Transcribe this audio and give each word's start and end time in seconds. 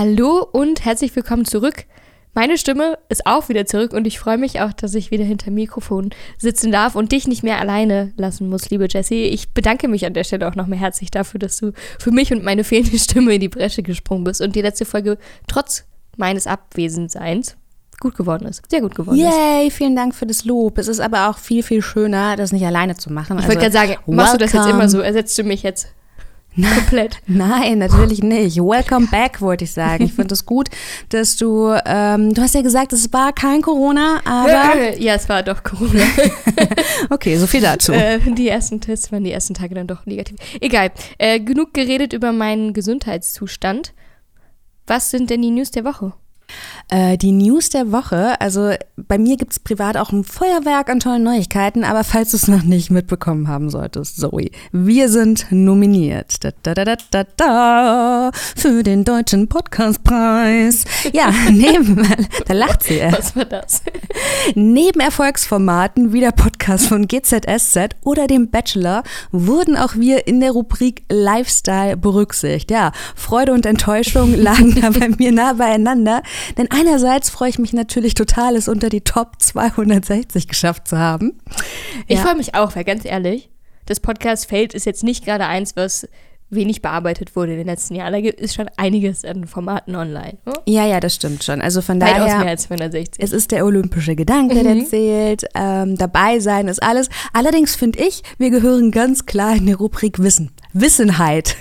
Hallo 0.00 0.48
und 0.50 0.86
herzlich 0.86 1.14
willkommen 1.14 1.44
zurück. 1.44 1.84
Meine 2.32 2.56
Stimme 2.56 2.96
ist 3.10 3.26
auch 3.26 3.50
wieder 3.50 3.66
zurück 3.66 3.92
und 3.92 4.06
ich 4.06 4.18
freue 4.18 4.38
mich 4.38 4.62
auch, 4.62 4.72
dass 4.72 4.94
ich 4.94 5.10
wieder 5.10 5.24
hinter 5.24 5.50
Mikrofon 5.50 6.08
sitzen 6.38 6.72
darf 6.72 6.94
und 6.94 7.12
dich 7.12 7.28
nicht 7.28 7.42
mehr 7.42 7.58
alleine 7.58 8.14
lassen 8.16 8.48
muss, 8.48 8.70
liebe 8.70 8.86
Jessie. 8.88 9.24
Ich 9.24 9.52
bedanke 9.52 9.88
mich 9.88 10.06
an 10.06 10.14
der 10.14 10.24
Stelle 10.24 10.48
auch 10.48 10.54
nochmal 10.54 10.78
herzlich 10.78 11.10
dafür, 11.10 11.38
dass 11.38 11.58
du 11.58 11.72
für 11.98 12.12
mich 12.12 12.32
und 12.32 12.42
meine 12.42 12.64
fehlende 12.64 12.98
Stimme 12.98 13.34
in 13.34 13.42
die 13.42 13.50
Bresche 13.50 13.82
gesprungen 13.82 14.24
bist 14.24 14.40
und 14.40 14.56
die 14.56 14.62
letzte 14.62 14.86
Folge 14.86 15.18
trotz 15.46 15.84
meines 16.16 16.46
Abwesendseins 16.46 17.58
gut 18.00 18.16
geworden 18.16 18.46
ist. 18.46 18.62
Sehr 18.70 18.80
gut 18.80 18.94
geworden 18.94 19.18
Yay, 19.18 19.28
ist. 19.28 19.36
Yay, 19.36 19.70
vielen 19.70 19.96
Dank 19.96 20.14
für 20.14 20.24
das 20.24 20.46
Lob. 20.46 20.78
Es 20.78 20.88
ist 20.88 21.00
aber 21.00 21.28
auch 21.28 21.36
viel, 21.36 21.62
viel 21.62 21.82
schöner, 21.82 22.36
das 22.36 22.52
nicht 22.52 22.64
alleine 22.64 22.96
zu 22.96 23.12
machen. 23.12 23.38
Ich 23.38 23.46
wollte 23.46 23.66
also, 23.66 23.78
gerade 23.78 23.88
sagen, 23.88 24.00
machst 24.06 24.32
welcome. 24.32 24.38
du 24.38 24.44
das 24.44 24.52
jetzt 24.54 24.74
immer 24.74 24.88
so? 24.88 25.00
Ersetzt 25.00 25.38
du 25.38 25.42
mich 25.42 25.62
jetzt 25.62 25.88
Komplett. 26.74 27.18
Nein, 27.26 27.78
natürlich 27.78 28.22
nicht. 28.22 28.56
Welcome 28.56 29.06
back, 29.10 29.40
wollte 29.40 29.64
ich 29.64 29.72
sagen. 29.72 30.04
Ich 30.04 30.12
finde 30.12 30.34
es 30.34 30.40
das 30.40 30.46
gut, 30.46 30.68
dass 31.08 31.36
du, 31.36 31.74
ähm, 31.86 32.34
du 32.34 32.42
hast 32.42 32.54
ja 32.54 32.62
gesagt, 32.62 32.92
es 32.92 33.12
war 33.12 33.32
kein 33.32 33.62
Corona, 33.62 34.20
aber. 34.24 34.96
ja, 34.98 35.14
es 35.14 35.28
war 35.28 35.42
doch 35.42 35.62
Corona. 35.62 36.02
okay, 37.10 37.36
so 37.36 37.46
viel 37.46 37.60
dazu. 37.60 37.92
Äh, 37.92 38.18
die 38.18 38.48
ersten 38.48 38.80
Tests 38.80 39.12
waren 39.12 39.24
die 39.24 39.32
ersten 39.32 39.54
Tage 39.54 39.74
dann 39.74 39.86
doch 39.86 40.06
negativ. 40.06 40.36
Egal. 40.60 40.90
Äh, 41.18 41.40
genug 41.40 41.72
geredet 41.72 42.12
über 42.12 42.32
meinen 42.32 42.72
Gesundheitszustand. 42.72 43.94
Was 44.86 45.10
sind 45.10 45.30
denn 45.30 45.42
die 45.42 45.50
News 45.50 45.70
der 45.70 45.84
Woche? 45.84 46.12
Äh, 46.88 47.16
die 47.16 47.32
News 47.32 47.70
der 47.70 47.92
Woche, 47.92 48.40
also 48.40 48.72
bei 48.96 49.18
mir 49.18 49.36
gibt 49.36 49.52
es 49.52 49.60
privat 49.60 49.96
auch 49.96 50.10
ein 50.10 50.24
Feuerwerk 50.24 50.90
an 50.90 51.00
tollen 51.00 51.22
Neuigkeiten, 51.22 51.84
aber 51.84 52.04
falls 52.04 52.32
du 52.32 52.36
es 52.36 52.48
noch 52.48 52.62
nicht 52.62 52.90
mitbekommen 52.90 53.48
haben 53.48 53.70
solltest, 53.70 54.20
Zoe, 54.20 54.50
wir 54.72 55.08
sind 55.08 55.46
nominiert 55.50 56.42
da, 56.44 56.50
da, 56.62 56.74
da, 56.74 56.96
da, 57.10 57.24
da, 57.36 58.30
für 58.56 58.82
den 58.82 59.04
Deutschen 59.04 59.48
Podcastpreis. 59.48 60.84
Ja, 61.12 61.32
neben, 61.50 62.08
da 62.46 62.54
lacht 62.54 62.82
sie. 62.82 63.00
Was 63.10 63.36
war 63.36 63.44
das? 63.44 63.82
Neben 64.54 65.00
Erfolgsformaten 65.00 66.12
wie 66.12 66.20
der 66.20 66.32
Podcast 66.32 66.86
von 66.86 67.06
GZSZ 67.06 67.96
oder 68.02 68.26
dem 68.26 68.50
Bachelor 68.50 69.02
wurden 69.30 69.76
auch 69.76 69.94
wir 69.94 70.26
in 70.26 70.40
der 70.40 70.52
Rubrik 70.52 71.04
Lifestyle 71.10 71.96
berücksichtigt. 71.96 72.70
Ja, 72.70 72.92
Freude 73.14 73.52
und 73.52 73.66
Enttäuschung 73.66 74.34
lagen 74.34 74.80
da 74.80 74.90
bei 74.90 75.08
mir 75.08 75.32
nah 75.32 75.52
beieinander. 75.52 76.22
Denn 76.58 76.68
einerseits 76.70 77.30
freue 77.30 77.50
ich 77.50 77.58
mich 77.58 77.72
natürlich 77.72 78.14
total, 78.14 78.56
es 78.56 78.68
unter 78.68 78.88
die 78.88 79.02
Top 79.02 79.40
260 79.40 80.48
geschafft 80.48 80.88
zu 80.88 80.98
haben. 80.98 81.38
Ich 82.06 82.18
ja. 82.18 82.24
freue 82.24 82.36
mich 82.36 82.54
auch, 82.54 82.74
weil 82.76 82.84
ganz 82.84 83.04
ehrlich, 83.04 83.50
das 83.86 84.00
Podcast-Feld 84.00 84.74
ist 84.74 84.86
jetzt 84.86 85.02
nicht 85.02 85.24
gerade 85.24 85.46
eins, 85.46 85.76
was 85.76 86.06
wenig 86.50 86.82
bearbeitet 86.82 87.36
wurde 87.36 87.52
in 87.52 87.58
den 87.58 87.66
letzten 87.66 87.94
Jahren. 87.94 88.12
Da 88.12 88.18
ist 88.18 88.54
schon 88.54 88.68
einiges 88.76 89.24
an 89.24 89.46
Formaten 89.46 89.94
online. 89.94 90.38
Oh? 90.46 90.52
Ja, 90.66 90.84
ja, 90.84 91.00
das 91.00 91.14
stimmt 91.14 91.44
schon. 91.44 91.60
Also 91.60 91.80
von 91.80 92.00
Weitaus 92.00 92.26
daher. 92.26 92.38
mehr 92.40 92.48
als 92.48 92.64
260. 92.64 93.22
Es 93.22 93.32
ist 93.32 93.52
der 93.52 93.64
olympische 93.64 94.16
Gedanke, 94.16 94.56
mhm. 94.56 94.64
der 94.64 94.84
zählt. 94.86 95.44
Ähm, 95.54 95.96
dabei 95.96 96.40
sein 96.40 96.68
ist 96.68 96.82
alles. 96.82 97.08
Allerdings 97.32 97.76
finde 97.76 98.00
ich, 98.00 98.22
wir 98.38 98.50
gehören 98.50 98.90
ganz 98.90 99.26
klar 99.26 99.54
in 99.54 99.66
die 99.66 99.72
Rubrik 99.72 100.18
Wissen. 100.18 100.50
Wissenheit. 100.72 101.56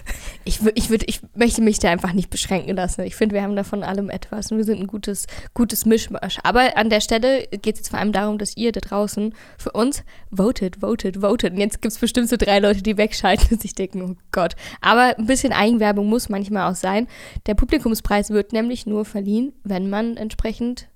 Ich, 0.46 0.60
ich, 0.76 0.90
würd, 0.90 1.04
ich 1.08 1.22
möchte 1.36 1.62
mich 1.62 1.80
da 1.80 1.92
einfach 1.92 2.14
nicht 2.14 2.30
beschränken 2.30 2.76
lassen. 2.76 3.02
Ich 3.02 3.16
finde, 3.16 3.36
wir 3.36 3.44
haben 3.44 3.56
da 3.56 3.64
von 3.64 3.84
allem 3.84 4.10
etwas 4.10 4.52
und 4.52 4.58
wir 4.58 4.64
sind 4.64 4.80
ein 4.80 4.88
gutes, 4.88 5.28
gutes 5.54 5.86
Mischmasch. 5.86 6.40
Aber 6.44 6.78
an 6.78 6.90
der 6.90 7.02
Stelle 7.02 7.48
geht 7.48 7.76
es 7.76 7.80
jetzt 7.80 7.90
vor 7.90 8.00
allem 8.00 8.12
darum, 8.12 8.38
dass 8.38 8.58
ihr 8.58 8.72
da 8.72 8.80
draußen 8.80 9.34
für 9.58 9.72
uns 9.72 10.04
votet, 10.32 10.78
votet, 10.82 11.22
votet. 11.22 11.54
Und 11.54 11.60
jetzt 11.60 11.82
gibt 11.82 11.92
es 11.92 12.00
bestimmt 12.00 12.30
so 12.30 12.38
drei 12.38 12.60
Leute, 12.60 12.82
die 12.82 12.98
wegschalten 12.98 13.48
und 13.52 13.62
sich 13.62 13.76
denken, 13.76 14.02
oh 14.02 14.16
Gott. 14.32 14.56
Aber 14.82 15.18
ein 15.18 15.26
bisschen 15.26 15.54
Eigenwerbung 15.54 16.08
muss 16.08 16.30
manchmal 16.30 16.72
auch 16.72 16.76
sein. 16.76 17.08
Der 17.46 17.56
Publikumspreis 17.56 18.30
wird 18.30 18.54
nämlich 18.54 18.86
nur 18.86 19.06
verliehen, 19.06 19.54
wenn 19.64 19.90
man 19.90 20.18
entsprechend 20.18 20.88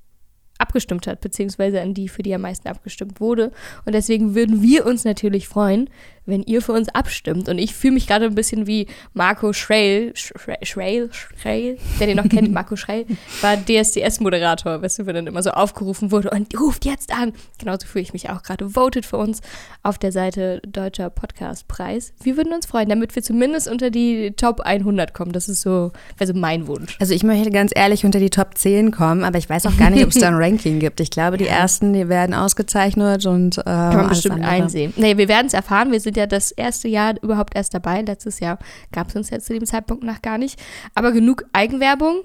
abgestimmt 0.58 1.08
hat, 1.08 1.22
beziehungsweise 1.22 1.82
an 1.82 1.94
die, 1.94 2.08
für 2.08 2.24
die 2.24 2.34
am 2.34 2.42
meisten 2.42 2.68
abgestimmt 2.68 3.20
wurde. 3.20 3.52
Und 3.86 3.94
deswegen 3.94 4.36
würden 4.36 4.62
wir 4.62 4.86
uns 4.86 5.04
natürlich 5.04 5.48
freuen, 5.48 5.90
wenn 6.26 6.44
ihr 6.44 6.62
für 6.62 6.72
uns 6.74 6.90
abstimmt. 6.90 7.50
Und 7.50 7.58
ich 7.58 7.74
fühle 7.74 7.94
mich 7.96 8.08
gerade 8.08 8.26
ein 8.26 8.36
bisschen 8.36 8.68
wie 8.68 8.88
Marco 9.14 9.54
Schrail, 9.54 10.14
Schrail, 10.16 11.10
Schrail, 11.12 11.78
der 12.00 12.08
den 12.08 12.18
noch 12.18 12.30
kennt, 12.30 12.52
Marco 12.54 12.76
Schrail, 12.76 13.06
war 13.42 13.58
DSDS-Moderator, 13.58 14.82
weißt 14.82 15.00
du, 15.00 15.06
wenn 15.06 15.16
dann 15.16 15.28
immer 15.28 15.44
so 15.44 15.52
aufgerufen 15.52 16.12
wurde 16.12 16.30
und 16.32 16.60
ruft 16.60 16.86
jetzt 16.86 17.14
an. 17.14 17.34
Genauso 17.60 17.88
fühle 17.88 18.04
ich 18.04 18.14
mich 18.14 18.30
auch 18.30 18.44
gerade. 18.44 18.70
Votet 18.70 19.06
für 19.06 19.18
uns 19.18 19.42
auf 19.82 19.98
der 19.98 20.12
Seite 20.12 20.62
Deutscher 20.68 21.10
Podcastpreis. 21.10 22.14
Wir 22.24 22.38
würden 22.38 22.54
uns 22.54 22.66
freuen, 22.66 22.90
damit 22.90 23.16
wir 23.16 23.24
zumindest 23.24 23.68
unter 23.68 23.90
die 23.90 24.32
Top 24.36 24.62
100 24.62 25.14
kommen. 25.14 25.32
Das 25.32 25.50
ist 25.50 25.62
so, 25.62 25.92
also 26.20 26.34
mein 26.34 26.68
Wunsch. 26.68 26.98
Also 27.00 27.14
ich 27.14 27.24
möchte 27.24 27.52
ganz 27.52 27.72
ehrlich 27.76 28.06
unter 28.06 28.20
die 28.20 28.30
Top 28.30 28.58
10 28.58 28.92
kommen, 28.92 29.24
aber 29.24 29.38
ich 29.38 29.50
weiß 29.50 29.66
auch 29.66 29.78
gar 29.78 29.90
nicht, 29.90 30.04
ob 30.04 30.10
es 30.10 30.20
da 30.20 30.28
ein 30.28 30.34
Ranking 30.38 30.80
gibt. 30.80 31.00
Ich 31.00 31.10
glaube, 31.10 31.38
die 31.38 31.48
ersten, 31.48 31.94
die 31.94 32.08
werden 32.10 32.34
ausgezeichnet 32.34 33.26
und 33.26 33.58
äh, 33.58 33.64
Kann 33.64 33.96
man 33.96 34.10
bestimmt 34.10 34.36
andere. 34.36 34.52
einsehen. 34.52 34.94
Nee, 34.96 35.18
wir 35.18 35.28
werden 35.28 35.48
es 35.48 35.54
erfahren. 35.54 35.92
Wir 35.92 36.00
sind 36.00 36.12
sind 36.13 36.18
ja 36.18 36.28
das 36.28 36.51
erste 36.51 36.88
Jahr 36.88 37.16
überhaupt 37.22 37.56
erst 37.56 37.74
dabei. 37.74 38.01
Letztes 38.01 38.40
Jahr 38.40 38.59
gab 38.91 39.09
es 39.09 39.16
uns 39.16 39.29
ja 39.31 39.40
zu 39.40 39.53
dem 39.53 39.66
Zeitpunkt 39.66 40.03
noch 40.03 40.22
gar 40.22 40.38
nicht. 40.38 40.62
Aber 40.94 41.12
genug 41.12 41.46
Eigenwerbung. 41.53 42.22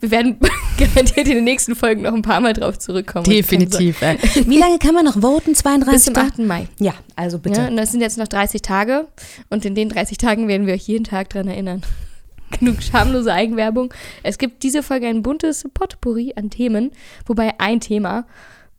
Wir 0.00 0.10
werden 0.10 0.38
garantiert 0.78 1.28
in 1.28 1.34
den 1.34 1.44
nächsten 1.44 1.76
Folgen 1.76 2.02
noch 2.02 2.14
ein 2.14 2.22
paar 2.22 2.40
Mal 2.40 2.54
drauf 2.54 2.78
zurückkommen. 2.78 3.24
Definitiv. 3.24 4.00
Wie 4.00 4.58
lange 4.58 4.78
kann 4.78 4.94
man 4.94 5.04
noch 5.04 5.20
voten? 5.20 5.54
32 5.54 5.92
Bis 5.92 6.04
zum 6.06 6.16
8. 6.16 6.38
Mai. 6.38 6.66
Ja, 6.78 6.94
also 7.14 7.38
bitte. 7.38 7.60
Ja, 7.60 7.68
und 7.68 7.76
das 7.76 7.92
sind 7.92 8.00
jetzt 8.00 8.18
noch 8.18 8.26
30 8.26 8.62
Tage. 8.62 9.06
Und 9.48 9.64
in 9.64 9.74
den 9.74 9.90
30 9.90 10.18
Tagen 10.18 10.48
werden 10.48 10.66
wir 10.66 10.74
euch 10.74 10.88
jeden 10.88 11.04
Tag 11.04 11.30
daran 11.30 11.48
erinnern. 11.48 11.82
Genug 12.58 12.82
schamlose 12.82 13.32
Eigenwerbung. 13.32 13.94
Es 14.24 14.38
gibt 14.38 14.64
diese 14.64 14.82
Folge 14.82 15.06
ein 15.06 15.22
buntes 15.22 15.64
Potpourri 15.72 16.32
an 16.34 16.50
Themen, 16.50 16.90
wobei 17.26 17.60
ein 17.60 17.80
Thema 17.80 18.24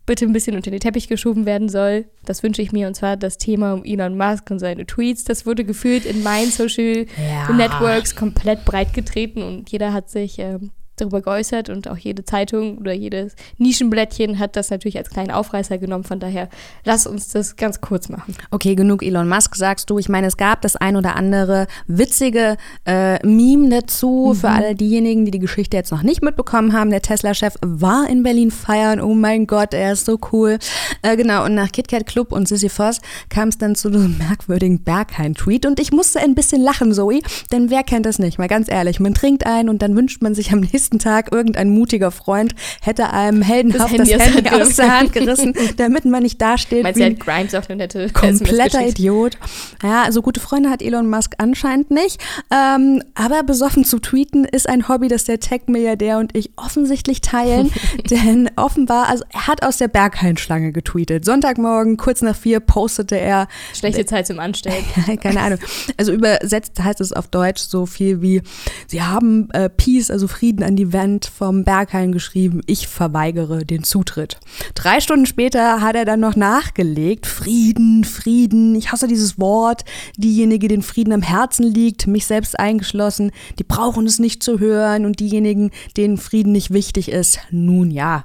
bitte 0.06 0.26
ein 0.26 0.34
bisschen 0.34 0.56
unter 0.56 0.72
den 0.72 0.80
Teppich 0.80 1.08
geschoben 1.08 1.46
werden 1.46 1.70
soll. 1.70 2.06
Das 2.26 2.44
wünsche 2.44 2.62
ich 2.62 2.72
mir 2.72 2.88
und 2.88 2.96
zwar 2.96 3.18
das 3.18 3.38
Thema 3.38 3.74
um 3.74 3.84
Elon 3.84 4.18
Musk 4.18 4.50
und 4.52 4.60
seine 4.60 4.86
Tweets. 4.86 5.24
Das 5.24 5.46
wurde 5.46 5.64
gefühlt 5.64 6.06
in 6.06 6.24
meinen 6.24 6.52
Social 6.52 7.06
ja. 7.18 7.52
Networks 7.52 8.16
komplett 8.16 8.66
breit 8.66 8.94
getreten 8.94 9.44
und 9.44 9.72
jeder 9.72 9.94
hat 9.94 10.10
sich 10.10 10.40
ähm, 10.40 10.72
darüber 11.02 11.22
geäußert 11.22 11.70
und 11.70 11.88
auch 11.88 11.98
jede 11.98 12.24
Zeitung 12.24 12.78
oder 12.78 12.94
jedes 12.94 13.36
Nischenblättchen 13.58 14.40
hat 14.40 14.56
das 14.56 14.70
natürlich 14.70 14.98
als 14.98 15.10
kleinen 15.10 15.32
Aufreißer 15.32 15.78
genommen. 15.78 16.04
Von 16.04 16.20
daher, 16.20 16.50
lass 16.86 17.08
uns 17.08 17.30
das 17.30 17.56
ganz 17.56 17.82
kurz 17.82 18.10
machen. 18.10 18.36
Okay, 18.52 18.76
genug 18.76 19.04
Elon 19.04 19.28
Musk, 19.28 19.56
sagst 19.56 19.90
du. 19.90 19.98
Ich 19.98 20.10
meine, 20.10 20.28
es 20.28 20.38
gab 20.38 20.62
das 20.62 20.76
ein 20.76 20.96
oder 20.96 21.16
andere 21.16 21.68
witzige 21.88 22.58
äh, 22.86 23.26
Meme 23.26 23.70
dazu 23.70 24.32
mhm. 24.34 24.40
für 24.40 24.50
alle 24.50 24.76
diejenigen, 24.76 25.26
die 25.26 25.32
die 25.32 25.40
Geschichte 25.40 25.78
jetzt 25.78 25.92
noch 25.92 26.04
nicht 26.04 26.22
mitbekommen 26.22 26.74
haben. 26.74 26.90
Der 26.90 27.02
Tesla-Chef 27.02 27.56
war 27.62 28.08
in 28.10 28.24
Berlin 28.24 28.52
feiern. 28.52 29.02
Oh 29.02 29.14
mein 29.14 29.48
Gott, 29.48 29.74
er 29.74 29.94
ist 29.94 30.06
so 30.06 30.20
cool. 30.32 30.60
Äh, 31.02 31.18
genau, 31.18 31.46
und 31.46 31.56
nach 31.56 31.72
KitKat 31.72 32.06
Club 32.06 32.32
und 32.32 32.48
Sissy 32.48 32.70
Voss 32.70 33.00
kam 33.30 33.50
es 33.50 33.58
dann 33.58 33.76
zu 33.76 33.88
einem 33.88 34.18
merkwürdigen 34.18 34.84
Berghain-Tweet 34.84 35.66
und 35.66 35.80
ich 35.80 35.92
musste 35.92 36.20
ein 36.20 36.36
bisschen 36.36 36.62
lachen, 36.62 36.94
Zoe, 36.94 37.22
denn 37.52 37.70
wer 37.70 37.84
kennt 37.84 38.06
das 38.06 38.20
nicht? 38.20 38.38
Mal 38.38 38.48
ganz 38.48 38.70
ehrlich, 38.70 39.00
man 39.00 39.14
trinkt 39.14 39.46
ein 39.46 39.70
und 39.70 39.82
dann 39.82 39.96
wünscht 39.96 40.22
man 40.22 40.36
sich 40.36 40.52
am 40.52 40.60
nächsten 40.60 40.91
nächsten 40.92 41.00
Tag 41.00 41.32
irgendein 41.32 41.70
mutiger 41.70 42.12
Freund 42.12 42.54
hätte 42.82 43.12
einem 43.12 43.42
heldenhaft 43.42 43.98
das 43.98 44.10
Handy, 44.10 44.12
das 44.12 44.36
Handy 44.36 44.50
aus 44.50 44.76
der 44.76 45.00
Hand 45.00 45.14
gerissen, 45.14 45.54
damit 45.78 46.06
man 46.06 46.24
nicht 46.24 46.42
dasteht 46.42 46.84
Meinst 46.84 47.00
wie 47.00 47.04
ein 47.04 47.18
Grimes 47.18 47.56
auf 47.56 47.70
eine 47.70 47.78
nette 47.78 48.10
kompletter 48.10 48.86
Idiot. 48.86 49.38
Ja, 49.84 50.04
also 50.04 50.22
gute 50.22 50.40
Freunde 50.40 50.70
hat 50.70 50.82
Elon 50.82 51.10
Musk 51.10 51.36
anscheinend 51.38 51.92
nicht. 51.92 52.22
Ähm, 52.52 53.04
aber 53.16 53.44
besoffen 53.44 53.86
zu 53.86 54.00
tweeten 54.00 54.44
ist 54.46 54.68
ein 54.68 54.88
Hobby, 54.88 55.08
das 55.08 55.24
der 55.24 55.40
Tech-Milliardär 55.40 56.18
und 56.18 56.36
ich 56.36 56.52
offensichtlich 56.58 57.22
teilen. 57.22 57.72
denn 58.10 58.50
offenbar, 58.56 59.08
also 59.08 59.24
er 59.32 59.48
hat 59.48 59.64
aus 59.64 59.78
der 59.78 59.88
Berghain-Schlange 59.88 60.72
getweetet. 60.72 61.26
Sonntagmorgen, 61.26 61.98
kurz 61.98 62.22
nach 62.22 62.36
vier, 62.36 62.60
postete 62.60 63.18
er. 63.18 63.48
Schlechte 63.74 64.06
Zeit 64.06 64.28
zum 64.28 64.40
Anstellen. 64.40 64.84
Keine 65.22 65.40
Ahnung. 65.40 65.60
Also 65.98 66.12
übersetzt 66.12 66.80
heißt 66.82 67.02
es 67.02 67.14
auf 67.14 67.28
Deutsch 67.28 67.62
so 67.62 67.86
viel 67.86 68.22
wie, 68.22 68.42
sie 68.88 69.02
haben 69.02 69.50
äh, 69.52 69.70
Peace, 69.70 70.12
also 70.12 70.28
Frieden 70.28 70.64
an 70.72 70.78
die 70.78 70.94
Wand 70.94 71.26
vom 71.26 71.66
Berghain 71.66 72.14
geschrieben, 72.14 72.62
ich 72.66 72.88
verweigere 72.88 73.66
den 73.66 73.84
Zutritt. 73.84 74.38
Drei 74.74 75.02
Stunden 75.02 75.26
später 75.26 75.82
hat 75.82 75.98
er 75.98 76.06
dann 76.06 76.22
noch 76.22 76.38
nachgelegt, 76.38 77.26
Frieden, 77.26 78.06
Frieden, 78.06 78.76
ich 78.76 78.90
hasse 78.94 79.10
dieses 79.10 79.38
Wort, 79.38 79.84
diejenige, 80.16 80.70
den 80.70 80.82
Frieden 80.82 81.12
am 81.12 81.22
Herzen 81.22 81.64
liegt, 81.64 82.08
mich 82.08 82.26
selbst 82.26 82.58
eingeschlossen, 82.58 83.32
die 83.60 83.66
brauchen 83.66 84.06
es 84.06 84.18
nicht 84.18 84.44
zu 84.44 84.60
hören 84.60 85.06
und 85.06 85.20
diejenigen, 85.20 85.72
denen 85.98 86.18
Frieden 86.18 86.54
nicht 86.54 86.72
wichtig 86.72 87.12
ist, 87.12 87.40
nun 87.52 87.92
ja. 87.92 88.24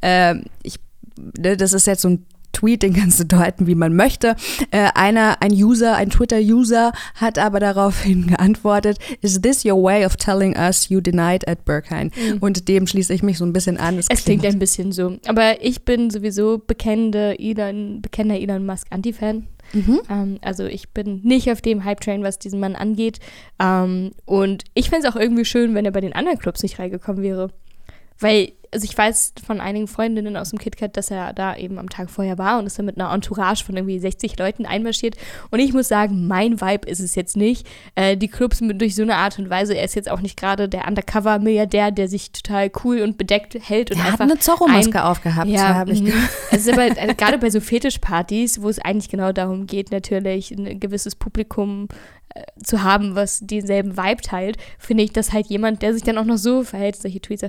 Äh, 0.00 0.36
ich, 0.62 0.76
das 1.14 1.74
ist 1.74 1.86
jetzt 1.86 2.00
so 2.00 2.08
ein 2.08 2.24
Tweet, 2.52 2.82
den 2.82 2.94
kannst 2.94 3.20
du 3.20 3.24
deuten, 3.24 3.66
wie 3.66 3.74
man 3.74 3.94
möchte. 3.94 4.36
Äh, 4.70 4.90
einer, 4.94 5.40
ein 5.40 5.52
User, 5.52 5.96
ein 5.96 6.10
Twitter-User 6.10 6.92
hat 7.14 7.38
aber 7.38 7.60
daraufhin 7.60 8.26
geantwortet, 8.28 8.98
is 9.20 9.40
this 9.40 9.64
your 9.64 9.82
way 9.82 10.04
of 10.04 10.16
telling 10.16 10.56
us 10.56 10.88
you 10.88 11.00
denied 11.00 11.46
at 11.48 11.64
Berkheim? 11.64 12.10
Mhm. 12.16 12.38
Und 12.38 12.68
dem 12.68 12.86
schließe 12.86 13.12
ich 13.12 13.22
mich 13.22 13.38
so 13.38 13.44
ein 13.44 13.52
bisschen 13.52 13.78
an. 13.78 13.98
Es, 13.98 14.06
es 14.08 14.24
klingt, 14.24 14.42
klingt 14.42 14.56
ein 14.56 14.58
bisschen 14.58 14.92
so. 14.92 15.16
Aber 15.26 15.62
ich 15.62 15.84
bin 15.84 16.10
sowieso 16.10 16.58
bekennende 16.58 17.38
Elon, 17.38 18.00
bekennender 18.02 18.40
Elon 18.40 18.66
Musk 18.66 18.86
Anti-Fan. 18.90 19.46
Mhm. 19.72 20.00
Ähm, 20.10 20.38
also 20.42 20.66
ich 20.66 20.90
bin 20.90 21.20
nicht 21.22 21.50
auf 21.50 21.60
dem 21.60 21.84
Hype-Train, 21.84 22.22
was 22.22 22.38
diesen 22.38 22.60
Mann 22.60 22.76
angeht. 22.76 23.18
Ähm, 23.58 24.12
und 24.24 24.64
ich 24.74 24.90
fände 24.90 25.06
es 25.06 25.14
auch 25.14 25.18
irgendwie 25.18 25.44
schön, 25.44 25.74
wenn 25.74 25.84
er 25.84 25.92
bei 25.92 26.00
den 26.00 26.12
anderen 26.12 26.38
Clubs 26.38 26.62
nicht 26.62 26.78
reingekommen 26.78 27.22
wäre. 27.22 27.50
Weil 28.18 28.52
also 28.72 28.84
ich 28.84 28.96
weiß 28.96 29.34
von 29.46 29.60
einigen 29.60 29.86
Freundinnen 29.86 30.36
aus 30.36 30.50
dem 30.50 30.58
KitKat, 30.58 30.96
dass 30.96 31.10
er 31.10 31.34
da 31.34 31.56
eben 31.56 31.78
am 31.78 31.90
Tag 31.90 32.10
vorher 32.10 32.38
war 32.38 32.58
und 32.58 32.66
ist 32.66 32.78
dann 32.78 32.86
mit 32.86 32.98
einer 32.98 33.12
Entourage 33.12 33.64
von 33.64 33.76
irgendwie 33.76 33.98
60 33.98 34.38
Leuten 34.38 34.64
einmarschiert. 34.64 35.16
Und 35.50 35.58
ich 35.58 35.74
muss 35.74 35.88
sagen, 35.88 36.26
mein 36.26 36.60
Vibe 36.60 36.88
ist 36.88 37.00
es 37.00 37.14
jetzt 37.14 37.36
nicht. 37.36 37.66
Äh, 37.94 38.16
die 38.16 38.28
Clubs 38.28 38.62
mit, 38.62 38.80
durch 38.80 38.94
so 38.94 39.02
eine 39.02 39.16
Art 39.16 39.38
und 39.38 39.50
Weise, 39.50 39.74
er 39.74 39.84
ist 39.84 39.94
jetzt 39.94 40.10
auch 40.10 40.20
nicht 40.20 40.38
gerade 40.38 40.68
der 40.68 40.88
Undercover-Milliardär, 40.88 41.90
der 41.90 42.08
sich 42.08 42.32
total 42.32 42.70
cool 42.82 43.02
und 43.02 43.18
bedeckt 43.18 43.56
hält 43.60 43.90
und 43.90 43.98
er 43.98 44.06
einfach. 44.06 44.20
hat 44.20 44.30
eine 44.30 44.38
Zorro-Maske 44.38 45.04
aufgehabt, 45.04 45.48
ja, 45.48 45.74
habe 45.74 45.92
ich 45.92 46.02
mhm. 46.02 46.12
Also 46.50 46.72
aber 46.72 46.86
äh, 46.86 47.14
gerade 47.14 47.36
bei 47.38 47.50
so 47.50 47.60
Fetischpartys, 47.60 48.62
wo 48.62 48.70
es 48.70 48.78
eigentlich 48.78 49.10
genau 49.10 49.32
darum 49.32 49.66
geht, 49.66 49.90
natürlich 49.90 50.50
ein 50.50 50.80
gewisses 50.80 51.14
Publikum 51.14 51.88
zu 52.62 52.82
haben, 52.82 53.14
was 53.14 53.40
denselben 53.40 53.96
Vibe 53.96 54.22
teilt, 54.22 54.56
finde 54.78 55.02
ich, 55.02 55.12
dass 55.12 55.32
halt 55.32 55.46
jemand, 55.46 55.82
der 55.82 55.94
sich 55.94 56.02
dann 56.02 56.18
auch 56.18 56.24
noch 56.24 56.36
so 56.36 56.62
verhält, 56.62 56.96
solche 56.96 57.20
Tweets 57.20 57.44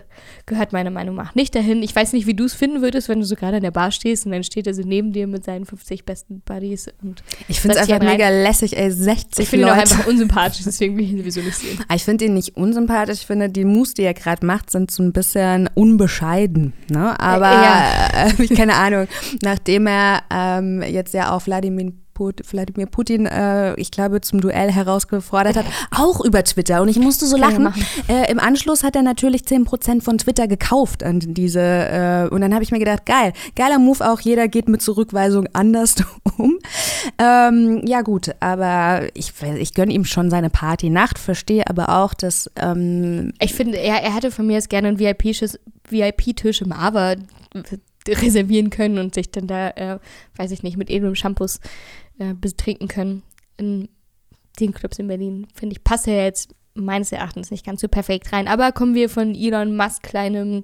gehört 0.46 0.74
meiner 0.74 0.90
Meinung 0.90 1.16
nach 1.16 1.36
nicht 1.36 1.56
dahin. 1.56 1.84
Ich 1.84 1.96
weiß 1.96 2.14
nicht, 2.14 2.26
wie 2.28 2.34
du 2.34 2.46
es 2.46 2.54
finden 2.54 2.82
würdest, 2.82 3.10
wenn 3.10 3.20
du 3.20 3.26
so 3.26 3.36
gerade 3.36 3.58
in 3.58 3.64
der 3.64 3.72
Bar 3.72 3.92
stehst 3.92 4.26
und 4.26 4.32
dann 4.32 4.44
steht 4.44 4.68
er 4.68 4.74
so 4.74 4.82
neben 4.84 5.14
dir 5.14 5.28
mit 5.28 5.44
seinen 5.44 5.66
50 5.66 6.06
besten 6.06 6.42
Buddies. 6.42 6.88
Und 7.02 7.24
ich 7.48 7.60
finde 7.62 7.78
es 7.78 7.90
einfach 7.90 8.06
mega 8.06 8.30
lässig, 8.30 8.78
ey, 8.78 8.92
60 8.92 9.44
Ich 9.44 9.50
finde 9.50 9.68
ihn 9.68 9.72
auch 9.72 9.78
einfach 9.78 10.08
unsympathisch, 10.08 10.64
deswegen 10.66 10.98
will 10.98 11.06
ich 11.06 11.12
ihn 11.12 11.20
sowieso 11.20 11.42
nicht 11.42 11.58
sehen. 11.58 11.80
Ah, 11.88 11.96
ich 11.96 12.04
finde 12.04 12.26
ihn 12.26 12.34
nicht 12.34 12.56
unsympathisch, 12.56 13.20
ich 13.20 13.28
finde, 13.28 13.50
die 13.50 13.66
Moves, 13.66 13.94
die 13.94 14.04
er 14.04 14.14
gerade 14.14 14.46
macht, 14.46 14.72
sind 14.72 14.92
so 14.92 15.04
ein 15.04 15.14
bisschen 15.14 15.70
unbescheiden. 15.74 16.74
Ne? 16.90 17.20
Aber, 17.20 17.52
ja. 17.52 18.28
äh, 18.40 18.48
keine 18.48 18.76
Ahnung, 18.76 19.08
nachdem 19.42 19.88
er 19.88 20.24
ähm, 20.32 20.82
jetzt 20.82 21.14
ja 21.14 21.32
auch 21.34 21.46
Wladimir 21.46 21.94
Put, 22.14 22.42
Wladimir 22.52 22.86
Putin, 22.86 23.26
äh, 23.26 23.74
ich 23.76 23.92
glaube, 23.92 24.22
zum 24.22 24.42
Duell 24.42 24.72
herausgefordert 24.72 25.58
hat, 25.58 25.66
auch 25.92 26.24
über 26.24 26.44
Twitter. 26.44 26.82
Und 26.82 26.90
ich 26.90 27.00
musste 27.00 27.26
so 27.26 27.38
lachen. 27.38 27.74
Äh, 28.08 28.32
Im 28.32 28.40
Anschluss 28.40 28.84
hat 28.84 28.96
er 28.96 29.02
natürlich 29.02 29.44
10% 29.44 30.02
von 30.02 30.18
Twitter 30.18 30.48
gekauft 30.48 31.04
an 31.04 31.20
diese. 31.20 31.60
Äh, 31.62 32.28
und 32.34 32.42
dann 32.42 32.54
habe 32.54 32.64
ich 32.64 32.72
mir 32.72 32.80
gedacht, 32.80 33.06
geil, 33.06 33.34
geiler 33.56 33.80
Move 33.80 34.10
auch. 34.10 34.20
Jeder 34.20 34.48
geht 34.48 34.70
mit 34.70 34.82
Zurückweisung 34.82 35.48
anders 35.54 35.96
um. 36.38 36.58
Ähm, 37.18 37.82
ja, 37.86 38.02
gut, 38.02 38.32
aber 38.40 39.08
ich, 39.14 39.34
ich 39.58 39.74
gönne 39.74 39.94
ihm 39.94 40.06
schon 40.06 40.30
seine 40.30 40.50
Party-Nacht, 40.50 41.20
verstehe 41.20 41.68
aber 41.68 41.90
auch, 41.90 42.14
dass. 42.14 42.50
Ähm, 42.56 43.34
ich 43.40 43.54
finde, 43.54 43.78
er, 43.78 44.02
er 44.02 44.16
hätte 44.16 44.32
von 44.32 44.48
mir 44.48 44.54
jetzt 44.54 44.70
gerne 44.70 44.90
einen 44.90 45.00
VIP-Tisch 45.00 45.58
VIP 45.90 46.62
im 46.62 46.72
Ava 46.72 47.16
reservieren 48.08 48.70
können 48.70 48.98
und 48.98 49.14
sich 49.14 49.32
dann 49.32 49.48
da, 49.48 49.70
äh, 49.70 50.00
weiß 50.36 50.52
ich 50.52 50.64
nicht, 50.64 50.78
mit 50.78 50.90
edlem 50.90 51.16
Shampoos 51.16 51.60
äh, 52.20 52.34
betrinken 52.34 52.88
können. 52.88 53.24
In 53.58 53.90
den 54.60 54.74
Clubs 54.74 55.00
in 55.00 55.08
Berlin, 55.08 55.48
finde 55.54 55.74
ich, 55.74 55.84
passt 55.84 56.08
er 56.08 56.24
jetzt 56.24 56.54
meines 56.76 57.12
Erachtens 57.12 57.52
nicht 57.52 57.66
ganz 57.66 57.82
so 57.82 57.88
perfekt 57.88 58.32
rein. 58.34 58.48
Aber 58.48 58.72
kommen 58.72 58.96
wir 58.96 59.10
von 59.10 59.36
Elon 59.36 59.76
Musk 59.76 60.04
kleinem 60.04 60.64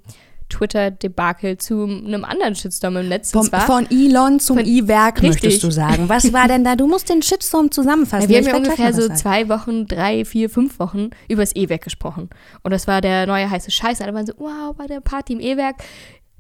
Twitter-Debakel 0.50 1.58
zu 1.58 1.84
einem 1.84 2.26
anderen 2.26 2.56
Shitstorm 2.56 2.98
im 2.98 3.08
Netz. 3.08 3.32
Von, 3.32 3.46
von 3.46 3.88
Elon 3.92 4.40
zum 4.40 4.58
E-Werk, 4.58 5.22
möchtest 5.22 5.64
du 5.64 5.72
sagen. 5.72 6.10
Was 6.10 6.34
war 6.34 6.48
denn 6.48 6.64
da? 6.64 6.76
Du 6.76 6.88
musst 6.88 7.10
den 7.10 7.22
Shitstorm 7.22 7.72
zusammenfassen. 7.72 8.24
Ja, 8.24 8.30
wir 8.30 8.38
haben 8.38 8.48
ja 8.48 8.58
ungefähr 8.58 8.94
so 8.94 9.08
zwei 9.14 9.48
Wochen, 9.48 9.86
drei, 9.86 10.26
vier, 10.26 10.50
fünf 10.50 10.80
Wochen 10.80 11.12
über 11.28 11.44
das 11.44 11.56
E-Werk 11.56 11.84
gesprochen. 11.84 12.30
Und 12.64 12.72
das 12.72 12.88
war 12.88 13.02
der 13.02 13.28
neue 13.28 13.50
heiße 13.50 13.72
Scheiß. 13.72 14.02
Alle 14.02 14.14
waren 14.14 14.26
so, 14.26 14.34
wow, 14.38 14.76
bei 14.76 14.88
der 14.88 15.02
Party 15.02 15.34
im 15.34 15.40
E-Werk. 15.40 15.76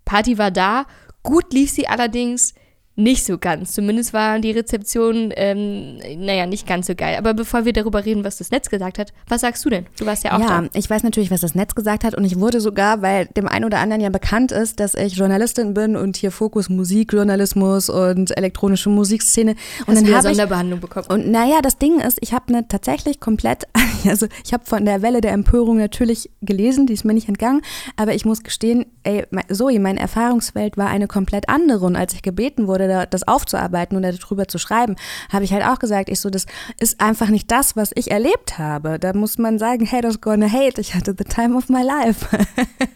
Party 0.06 0.38
war 0.38 0.52
da. 0.52 0.86
Gut 1.22 1.54
lief 1.54 1.70
sie 1.70 1.88
allerdings 1.88 2.56
nicht 3.00 3.26
so 3.26 3.38
ganz. 3.38 3.72
Zumindest 3.72 4.14
war 4.14 4.40
die 4.40 4.52
Rezeption, 4.52 5.32
ähm, 5.36 5.98
naja, 6.18 6.46
nicht 6.46 6.68
ganz 6.68 6.88
so 6.88 6.96
geil. 6.96 7.16
Aber 7.18 7.34
bevor 7.34 7.66
wir 7.66 7.74
darüber 7.74 8.06
reden, 8.06 8.24
was 8.24 8.38
das 8.38 8.52
Netz 8.52 8.70
gesagt 8.70 9.00
hat, 9.00 9.14
was 9.28 9.42
sagst 9.42 9.64
du 9.66 9.70
denn? 9.70 9.86
Du 9.98 10.06
warst 10.06 10.24
ja 10.24 10.36
auch 10.36 10.42
ja, 10.42 10.62
da. 10.62 10.70
ich 10.74 10.90
weiß 10.90 11.04
natürlich, 11.04 11.32
was 11.32 11.42
das 11.42 11.56
Netz 11.56 11.76
gesagt 11.76 12.04
hat 12.04 12.16
und 12.16 12.26
ich 12.26 12.40
wurde 12.40 12.62
sogar, 12.62 13.02
weil 13.02 13.28
dem 13.28 13.48
einen 13.48 13.66
oder 13.66 13.80
anderen 13.80 14.02
ja 14.02 14.10
bekannt 14.10 14.52
ist, 14.52 14.80
dass 14.80 14.96
ich 14.96 15.16
Journalistin 15.16 15.74
bin 15.74 15.96
und 15.96 16.18
hier 16.18 16.32
Fokus 16.32 16.70
Musikjournalismus 16.70 17.90
und 17.90 18.36
elektronische 18.38 18.90
Musikszene. 18.90 19.56
Und 19.88 19.96
Hast 19.96 20.06
dann 20.06 20.16
habe 20.16 20.28
Sonderbehandlung 20.28 20.80
bekommen. 20.82 21.08
Und 21.10 21.32
naja, 21.32 21.62
das 21.62 21.78
Ding 21.78 22.00
ist, 22.00 22.18
ich 22.22 22.34
habe 22.34 22.50
eine 22.50 22.68
tatsächlich 22.68 23.20
komplett, 23.20 23.64
also 24.08 24.28
ich 24.44 24.54
habe 24.54 24.66
von 24.66 24.86
der 24.86 25.02
Welle 25.02 25.22
der 25.22 25.32
Empörung 25.32 25.78
natürlich 25.78 26.30
gelesen, 26.42 26.86
die 26.86 26.94
ist 26.94 27.06
mir 27.06 27.14
nicht 27.14 27.30
entgangen, 27.30 27.62
aber 27.96 28.14
ich 28.14 28.26
muss 28.26 28.44
gestehen, 28.44 28.86
ey, 29.10 29.26
Zoe, 29.52 29.80
meine 29.80 30.00
Erfahrungswelt 30.00 30.78
war 30.78 30.88
eine 30.88 31.08
komplett 31.08 31.50
andere 31.50 31.86
und 31.86 31.96
als 31.96 32.14
ich 32.14 32.22
gebeten 32.22 32.68
wurde, 32.68 33.08
das 33.10 33.28
aufzuarbeiten 33.28 33.98
und 33.98 34.04
darüber 34.04 34.48
zu 34.48 34.58
schreiben, 34.58 34.96
habe 35.32 35.44
ich 35.44 35.54
halt 35.54 35.66
auch 35.66 35.80
gesagt, 35.80 36.10
ich 36.10 36.20
so, 36.20 36.30
das 36.30 36.46
ist 36.80 37.02
einfach 37.02 37.30
nicht 37.30 37.50
das, 37.52 37.76
was 37.76 37.92
ich 37.96 38.12
erlebt 38.12 38.58
habe. 38.58 39.00
Da 39.00 39.14
muss 39.14 39.38
man 39.38 39.58
sagen, 39.58 39.86
hey, 39.86 40.02
das 40.02 40.22
gonna 40.22 40.52
hate. 40.52 40.80
Ich 40.80 40.94
hatte 40.94 41.16
the 41.18 41.24
time 41.24 41.56
of 41.56 41.70
my 41.70 41.82
life. 41.82 42.28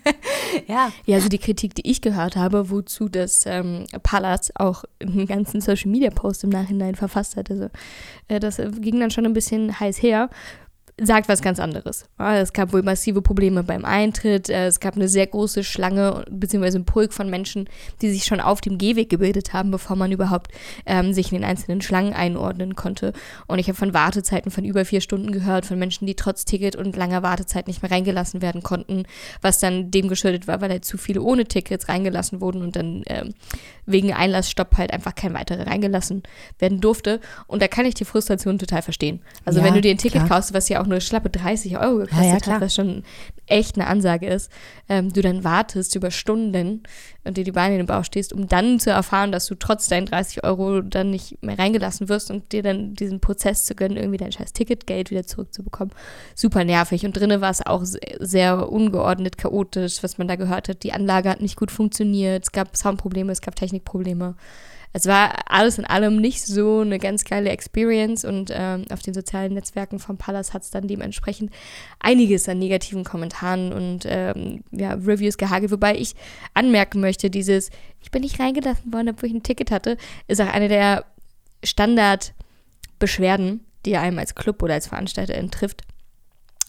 ja. 0.68 0.92
Ja, 1.06 1.16
also 1.16 1.30
die 1.30 1.40
Kritik, 1.40 1.76
die 1.76 1.90
ich 1.90 2.02
gehört 2.02 2.36
habe, 2.36 2.70
wozu 2.70 3.10
das 3.10 3.46
ähm, 3.46 3.86
Pallas 4.04 4.52
auch 4.56 4.84
einen 5.02 5.26
ganzen 5.26 5.62
Social 5.62 5.90
Media 5.90 6.12
Post 6.12 6.44
im 6.44 6.50
Nachhinein 6.50 6.96
verfasst 6.96 7.36
hat. 7.36 7.50
Also 7.50 7.70
äh, 8.28 8.40
das 8.40 8.58
ging 8.80 9.00
dann 9.00 9.12
schon 9.12 9.26
ein 9.26 9.34
bisschen 9.34 9.80
heiß 9.80 10.02
her 10.02 10.30
sagt 11.02 11.28
was 11.28 11.42
ganz 11.42 11.60
anderes. 11.60 12.06
Es 12.18 12.54
gab 12.54 12.72
wohl 12.72 12.84
massive 12.84 13.22
Probleme 13.22 13.64
beim 13.64 13.84
Eintritt, 13.84 14.50
äh, 14.50 14.68
es 14.68 14.80
gab 14.80 14.96
eine 14.96 15.08
sehr 15.08 15.26
große 15.26 15.64
Schlange 15.64 16.24
bzw. 16.30 16.78
ein 16.78 16.86
Pulk 16.86 17.14
von 17.14 17.30
Menschen, 17.30 17.68
die 18.02 18.12
sich 18.12 18.26
schon 18.26 18.40
auf 18.40 18.62
dem 18.62 18.78
Gehweg 18.78 19.10
gebildet 19.10 19.54
haben, 19.54 19.72
bevor 19.72 19.96
man 19.96 20.12
überhaupt 20.12 20.52
ähm, 20.86 21.14
sich 21.14 21.32
in 21.32 21.40
den 21.40 21.50
einzelnen 21.50 21.82
Schlangen 21.82 22.14
einordnen 22.14 22.76
konnte. 22.76 23.14
Und 23.48 23.58
ich 23.58 23.68
habe 23.68 23.78
von 23.78 23.94
Wartezeiten 23.94 24.52
von 24.52 24.66
über 24.66 24.86
vier 24.86 25.02
Stunden 25.02 25.32
gehört, 25.32 25.66
von 25.66 25.80
Menschen, 25.80 26.06
die 26.06 26.16
trotz 26.16 26.46
Ticket 26.46 26.76
und 26.76 26.96
langer 26.96 27.24
Wartezeit 27.24 27.68
nicht 27.68 27.82
mehr 27.82 27.92
reingelassen 27.92 28.42
werden 28.42 28.62
konnten, 28.62 29.06
was 29.42 29.60
dann 29.60 29.90
dem 29.90 30.10
geschuldet 30.10 30.48
war, 30.48 30.62
weil 30.62 30.70
halt 30.70 30.86
zu 30.86 30.98
viele 30.98 31.22
ohne 31.22 31.46
Tickets 31.46 31.90
reingelassen 31.90 32.40
wurden 32.40 32.62
und 32.62 32.76
dann 32.76 33.04
ähm, 33.08 33.34
wegen 33.86 34.14
Einlassstopp 34.14 34.78
halt 34.78 34.94
einfach 34.94 35.16
kein 35.16 35.34
weiterer 35.34 35.66
reingelassen 35.68 36.24
werden 36.60 36.80
durfte. 36.82 37.20
Und 37.48 37.62
da 37.62 37.68
kann 37.68 37.86
ich 37.86 37.96
die 37.96 38.06
Frustration 38.06 38.60
total 38.60 38.82
verstehen. 38.82 39.22
Also 39.44 39.60
ja, 39.60 39.66
wenn 39.66 39.74
du 39.74 39.82
dir 39.82 39.92
ein 39.92 39.98
Ticket 39.98 40.26
klar. 40.26 40.38
kaufst, 40.38 40.54
was 40.54 40.70
ja 40.70 40.82
auch 40.82 40.83
nur 40.86 41.02
schlappe 41.02 41.30
30 41.30 41.78
Euro 41.78 41.98
gekostet 42.00 42.24
ja, 42.24 42.38
ja, 42.38 42.48
hat, 42.48 42.62
was 42.62 42.76
schon 42.76 43.04
echt 43.46 43.76
eine 43.76 43.88
Ansage 43.88 44.28
ist, 44.28 44.52
ähm, 44.88 45.12
du 45.12 45.22
dann 45.22 45.44
wartest 45.44 45.96
über 45.96 46.12
Stunden 46.12 46.84
und 47.24 47.38
dir 47.38 47.44
die 47.44 47.52
Beine 47.52 47.76
in 47.76 47.80
den 47.80 47.88
Bauch 47.88 48.06
stehst, 48.06 48.32
um 48.34 48.48
dann 48.48 48.80
zu 48.80 48.90
erfahren, 48.90 49.32
dass 49.32 49.48
du 49.48 49.56
trotz 49.56 49.88
deinen 49.88 50.06
30 50.06 50.44
Euro 50.44 50.82
dann 50.82 51.12
nicht 51.12 51.44
mehr 51.44 51.60
reingelassen 51.60 52.10
wirst 52.10 52.32
und 52.32 52.52
dir 52.52 52.64
dann 52.64 52.94
diesen 52.94 53.20
Prozess 53.20 53.66
zu 53.66 53.76
gönnen, 53.76 53.98
irgendwie 53.98 54.18
dein 54.18 54.32
scheiß 54.32 54.54
Ticketgeld 54.54 55.12
wieder 55.12 55.26
zurückzubekommen. 55.26 55.94
Super 56.36 56.64
nervig. 56.64 57.06
Und 57.06 57.18
drinnen 57.18 57.42
war 57.42 57.52
es 57.52 57.66
auch 57.66 57.84
sehr 57.84 58.70
ungeordnet, 58.70 59.38
chaotisch, 59.38 60.04
was 60.04 60.18
man 60.18 60.28
da 60.28 60.36
gehört 60.36 60.70
hat. 60.70 60.84
Die 60.84 60.94
Anlage 60.94 61.30
hat 61.30 61.42
nicht 61.42 61.58
gut 61.58 61.72
funktioniert, 61.72 62.46
es 62.46 62.52
gab 62.52 62.76
Soundprobleme, 62.76 63.32
es 63.32 63.42
gab 63.42 63.56
Technikprobleme 63.56 64.36
es 64.94 65.08
war 65.08 65.52
alles 65.52 65.80
in 65.80 65.86
allem 65.86 66.18
nicht 66.18 66.46
so 66.46 66.82
eine 66.82 67.00
ganz 67.00 67.24
geile 67.26 67.50
Experience 67.50 68.24
und 68.24 68.52
ähm, 68.54 68.86
auf 68.92 69.02
den 69.02 69.16
sozialen 69.16 69.56
Netzwerken 69.56 69.98
vom 69.98 70.18
Palace 70.18 70.54
hat 70.54 70.62
es 70.62 70.70
dann 70.70 70.88
dementsprechend 70.88 71.52
einiges 72.00 72.48
an 72.48 72.60
negativen 72.60 73.04
Kommentaren 73.04 73.74
und 73.74 74.06
ähm, 74.06 74.64
ja, 74.72 74.94
Reviews 74.94 75.38
gehagelt. 75.38 75.72
Wobei 75.72 75.96
ich 75.98 76.16
anmerken 76.54 77.02
möchte, 77.02 77.32
dieses, 77.32 77.72
ich 78.02 78.12
bin 78.12 78.22
nicht 78.22 78.40
reingelassen 78.40 78.94
worden, 78.94 79.10
obwohl 79.10 79.30
ich 79.30 79.36
ein 79.36 79.44
Ticket 79.44 79.72
hatte, 79.72 79.98
ist 80.28 80.40
auch 80.40 80.54
eine 80.54 80.68
der 80.68 81.06
Standardbeschwerden, 81.64 83.62
die 83.88 83.98
einem 83.98 84.20
als 84.20 84.36
Club 84.36 84.62
oder 84.62 84.76
als 84.76 84.88
Veranstalter 84.88 85.34
trifft 85.50 85.82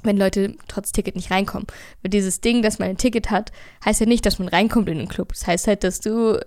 wenn 0.05 0.19
Leute 0.19 0.55
trotz 0.69 0.93
Ticket 0.93 1.17
nicht 1.17 1.31
reinkommen. 1.31 1.67
Weil 2.03 2.11
dieses 2.11 2.43
Ding, 2.43 2.61
dass 2.61 2.79
man 2.79 2.91
ein 2.91 2.99
Ticket 2.99 3.31
hat, 3.31 3.53
heißt 3.85 4.01
ja 4.01 4.07
nicht, 4.07 4.27
dass 4.27 4.39
man 4.39 4.49
reinkommt 4.49 4.89
in 4.89 4.99
den 4.99 5.09
Club. 5.09 5.31
Das 5.31 5.47
heißt 5.47 5.67
halt, 5.67 5.83
dass 5.83 6.01
du 6.01 6.39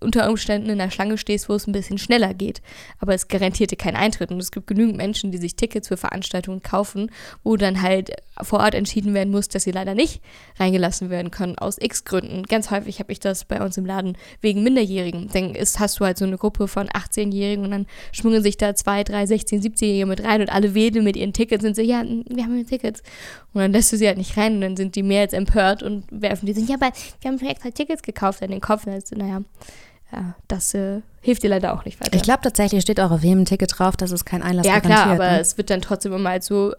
unter 0.00 0.28
Umständen 0.28 0.70
in 0.70 0.78
der 0.78 0.90
Schlange 0.90 1.18
stehst, 1.18 1.48
wo 1.48 1.54
es 1.54 1.66
ein 1.66 1.72
bisschen 1.72 1.98
schneller 1.98 2.34
geht. 2.34 2.60
Aber 2.98 3.14
es 3.14 3.28
garantierte 3.28 3.76
keinen 3.76 3.96
Eintritt. 3.96 4.30
Und 4.30 4.38
es 4.38 4.50
gibt 4.50 4.66
genügend 4.66 4.96
Menschen, 4.96 5.30
die 5.30 5.38
sich 5.38 5.56
Tickets 5.56 5.88
für 5.88 5.96
Veranstaltungen 5.96 6.62
kaufen, 6.62 7.10
wo 7.42 7.56
dann 7.56 7.82
halt 7.82 8.10
vor 8.42 8.60
Ort 8.60 8.74
entschieden 8.74 9.14
werden 9.14 9.30
muss, 9.30 9.48
dass 9.48 9.64
sie 9.64 9.70
leider 9.70 9.94
nicht 9.94 10.20
reingelassen 10.58 11.10
werden 11.10 11.30
können, 11.30 11.56
aus 11.58 11.76
x 11.80 12.04
Gründen. 12.04 12.42
Ganz 12.44 12.70
häufig 12.70 13.00
habe 13.00 13.12
ich 13.12 13.20
das 13.20 13.44
bei 13.44 13.62
uns 13.62 13.76
im 13.76 13.86
Laden 13.86 14.16
wegen 14.40 14.62
Minderjährigen. 14.62 15.28
Dann 15.32 15.54
ist, 15.54 15.80
hast 15.80 15.98
du 16.00 16.04
halt 16.04 16.18
so 16.18 16.24
eine 16.24 16.36
Gruppe 16.36 16.68
von 16.68 16.88
18-Jährigen 16.88 17.64
und 17.64 17.70
dann 17.70 17.86
schwungen 18.12 18.42
sich 18.42 18.56
da 18.56 18.74
zwei, 18.74 19.04
drei, 19.04 19.26
16, 19.26 19.62
17-Jährige 19.62 20.06
mit 20.06 20.24
rein 20.24 20.40
und 20.40 20.50
alle 20.50 20.74
wedeln 20.74 21.04
mit 21.04 21.16
ihren 21.16 21.32
Tickets 21.32 21.64
und 21.64 21.74
so, 21.74 21.82
ja, 21.82 22.02
wir 22.02 22.44
haben 22.44 22.56
ja 22.56 22.64
Tickets. 22.64 23.02
Und 23.52 23.62
dann 23.62 23.72
lässt 23.72 23.92
du 23.92 23.96
sie 23.96 24.06
halt 24.06 24.18
nicht 24.18 24.36
rein 24.36 24.56
und 24.56 24.60
dann 24.60 24.76
sind 24.76 24.96
die 24.96 25.02
mehr 25.02 25.22
als 25.22 25.32
empört 25.32 25.82
und 25.82 26.04
werfen 26.10 26.46
die 26.46 26.52
sich, 26.52 26.68
ja, 26.68 26.74
aber 26.74 26.92
wir 27.20 27.30
haben 27.30 27.38
schon 27.38 27.48
extra 27.48 27.70
Tickets 27.70 28.02
gekauft 28.02 28.42
an 28.42 28.50
den 28.50 28.60
Kopf. 28.60 28.84
Und 28.86 28.92
dann 28.92 28.98
ist, 28.98 29.16
naja, 29.16 29.42
ja, 30.12 30.36
das 30.48 30.72
äh, 30.74 31.00
hilft 31.20 31.42
dir 31.42 31.50
leider 31.50 31.74
auch 31.74 31.84
nicht 31.84 32.00
weiter. 32.00 32.14
Ich 32.14 32.22
glaube 32.22 32.40
tatsächlich 32.42 32.82
steht 32.82 33.00
auch 33.00 33.10
auf 33.10 33.24
jedem 33.24 33.44
Ticket 33.44 33.78
drauf, 33.78 33.96
dass 33.96 34.12
es 34.12 34.24
kein 34.24 34.42
Einlass 34.42 34.66
ja, 34.66 34.78
garantiert. 34.78 35.02
klar, 35.02 35.14
aber 35.14 35.30
ne? 35.32 35.40
es 35.40 35.58
wird 35.58 35.70
dann 35.70 35.80
trotzdem 35.80 36.12
immer 36.12 36.30
als 36.30 36.46
so 36.46 36.72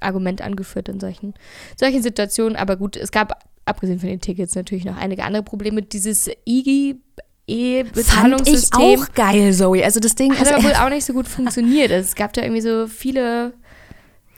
Argument 0.00 0.40
angeführt 0.40 0.88
in 0.88 1.00
solchen, 1.00 1.34
solchen 1.76 2.02
Situationen. 2.02 2.56
Aber 2.56 2.76
gut, 2.76 2.96
es 2.96 3.10
gab, 3.10 3.44
abgesehen 3.64 4.00
von 4.00 4.08
den 4.08 4.20
Tickets, 4.20 4.54
natürlich 4.54 4.84
noch 4.84 4.96
einige 4.96 5.24
andere 5.24 5.42
Probleme. 5.42 5.82
Dieses 5.82 6.30
IGI 6.46 7.00
Fand 7.48 7.48
ich 7.48 7.54
E-Bezahlungssystem 7.54 9.00
auch 9.00 9.12
geil, 9.14 9.54
Zoe. 9.54 9.82
Also 9.82 10.00
das 10.00 10.14
Ding 10.14 10.38
hat 10.38 10.52
aber 10.52 10.64
wohl 10.64 10.74
auch 10.74 10.90
nicht 10.90 11.04
so 11.04 11.14
gut 11.14 11.26
funktioniert. 11.26 11.90
Es 11.90 12.14
gab 12.14 12.34
da 12.34 12.42
irgendwie 12.42 12.60
so 12.60 12.86
viele 12.86 13.54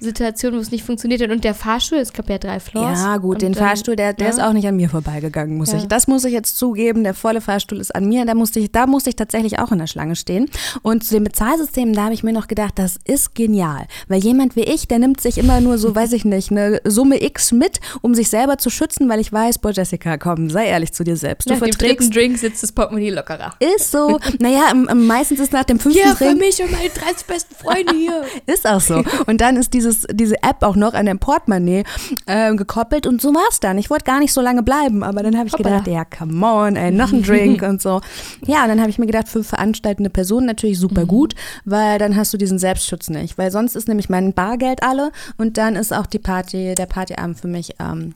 Situationen, 0.01 0.59
wo 0.59 0.63
es 0.63 0.71
nicht 0.71 0.85
funktioniert 0.85 1.21
hat. 1.23 1.31
Und 1.31 1.45
der 1.45 1.55
Fahrstuhl, 1.55 1.99
es 1.99 2.13
gab 2.13 2.29
ja 2.29 2.39
drei 2.39 2.59
Floors. 2.61 2.99
Ja, 2.99 3.17
gut, 3.19 3.43
den 3.43 3.55
Fahrstuhl, 3.55 3.97
der, 3.97 4.13
der 4.13 4.27
ja. 4.29 4.33
ist 4.33 4.41
auch 4.41 4.53
nicht 4.53 4.67
an 4.67 4.77
mir 4.77 4.89
vorbeigegangen, 4.89 5.57
muss 5.57 5.73
Ja. 5.73 5.79
ich. 5.79 5.87
Das 5.89 6.07
muss 6.09 6.25
ich 6.25 6.33
jetzt 6.33 6.57
zugeben. 6.57 7.05
Der 7.05 7.15
volle 7.15 7.41
Fahrstuhl 7.41 7.79
ist 7.81 7.95
an 7.95 8.07
mir. 8.09 8.25
Da 8.25 8.35
musste 8.35 8.61
ich, 8.61 8.73
da 8.73 8.87
musste 8.87 9.11
ich 9.11 9.17
tatsächlich 9.17 9.59
auch 9.59 9.73
in 9.73 9.79
der 9.79 9.87
Schlange 9.87 10.17
stehen. 10.17 10.47
Und 10.83 11.05
zu 11.05 11.15
dem 11.15 11.25
Bezahlsystem, 11.25 11.93
da 11.93 12.05
habe 12.05 12.15
ich 12.15 12.23
mir 12.23 12.33
noch 12.33 12.49
gedacht, 12.49 12.75
das 12.77 12.99
ist 13.05 13.35
genial. 13.35 13.87
Weil 14.09 14.21
jemand 14.23 14.57
wie 14.57 14.63
ich, 14.63 14.89
der 14.89 14.99
nimmt 14.99 15.21
sich 15.21 15.39
immer 15.39 15.61
nur 15.61 15.79
so, 15.79 15.95
weiß 15.95 16.13
ich 16.13 16.25
nicht, 16.25 16.51
eine 16.51 16.81
Summe 16.85 17.23
X 17.23 17.53
mit, 17.53 17.81
um 18.01 18.15
sich 18.15 18.31
selber 18.31 18.59
zu 18.59 18.71
schützen, 18.71 19.09
weil 19.09 19.21
ich 19.21 19.33
weiß, 19.33 19.59
boah, 19.59 19.73
Jessica, 19.73 20.17
komm, 20.19 20.51
sei 20.51 20.67
ehrlich 20.67 20.93
zu 20.93 21.05
dir 21.05 21.17
selbst. 21.17 21.49
Du 21.49 21.55
Nach 21.55 21.61
dem 21.61 21.71
verträgst. 21.73 22.01
dritten 22.01 22.11
Drink 22.13 22.39
sitzt 22.39 22.63
das 22.63 22.73
Portemonnaie 22.73 23.11
lockerer. 23.11 23.55
Ist 23.77 23.91
so. 23.91 24.19
naja, 24.39 24.73
meistens 24.95 25.41
ist 25.41 25.53
nach 25.53 25.65
dem 25.65 25.79
fünften 25.79 26.01
Ja, 26.07 26.15
für 26.15 26.25
Drink. 26.25 26.39
mich 26.41 26.63
und 26.63 26.71
meine 26.73 26.89
30 26.89 27.27
besten 27.27 27.55
Freunde 27.55 27.95
hier. 27.95 28.23
Ist 28.47 28.67
auch 28.67 28.81
so. 28.81 29.03
Und 29.27 29.41
dann 29.41 29.57
ist 29.57 29.75
dieses, 29.91 30.07
diese 30.13 30.37
App 30.43 30.63
auch 30.63 30.77
noch 30.77 30.95
an 30.95 31.07
dem 31.07 31.19
Portemonnaie 31.19 31.85
äh, 32.27 32.55
gekoppelt 32.55 33.07
und 33.07 33.21
so 33.21 33.35
war's 33.35 33.61
dann. 33.61 33.79
Ich 33.79 33.91
wollte 33.91 34.05
gar 34.05 34.19
nicht 34.21 34.33
so 34.33 34.41
lange 34.41 34.63
bleiben, 34.63 35.03
aber 35.03 35.23
dann 35.23 35.37
habe 35.37 35.47
ich 35.49 35.53
Hoppala. 35.55 35.79
gedacht, 35.81 35.89
ja, 35.89 36.05
come 36.05 36.47
on, 36.47 36.77
ey, 36.77 36.91
noch 36.91 37.13
ein 37.13 37.23
Drink 37.23 37.63
und 37.69 37.83
so. 37.83 38.01
Ja, 38.47 38.63
und 38.63 38.69
dann 38.69 38.81
habe 38.81 38.91
ich 38.91 38.99
mir 38.99 39.07
gedacht, 39.07 39.29
für 39.29 39.43
veranstaltende 39.45 40.11
Personen 40.11 40.47
natürlich 40.47 40.79
Mhm. 40.79 40.81
super 40.81 41.05
gut, 41.07 41.35
weil 41.65 41.99
dann 41.99 42.17
hast 42.17 42.33
du 42.33 42.37
diesen 42.39 42.59
Selbstschutz 42.59 43.11
nicht. 43.11 43.37
Weil 43.39 43.51
sonst 43.51 43.75
ist 43.77 43.89
nämlich 43.89 44.09
mein 44.09 44.33
Bargeld 44.33 44.83
alle 44.83 45.11
und 45.37 45.59
dann 45.59 45.77
ist 45.77 45.93
auch 45.93 46.07
die 46.07 46.19
Party, 46.19 46.75
der 46.77 46.87
Partyabend 46.87 47.39
für 47.41 47.49
mich 47.49 47.75
ähm, 47.81 48.15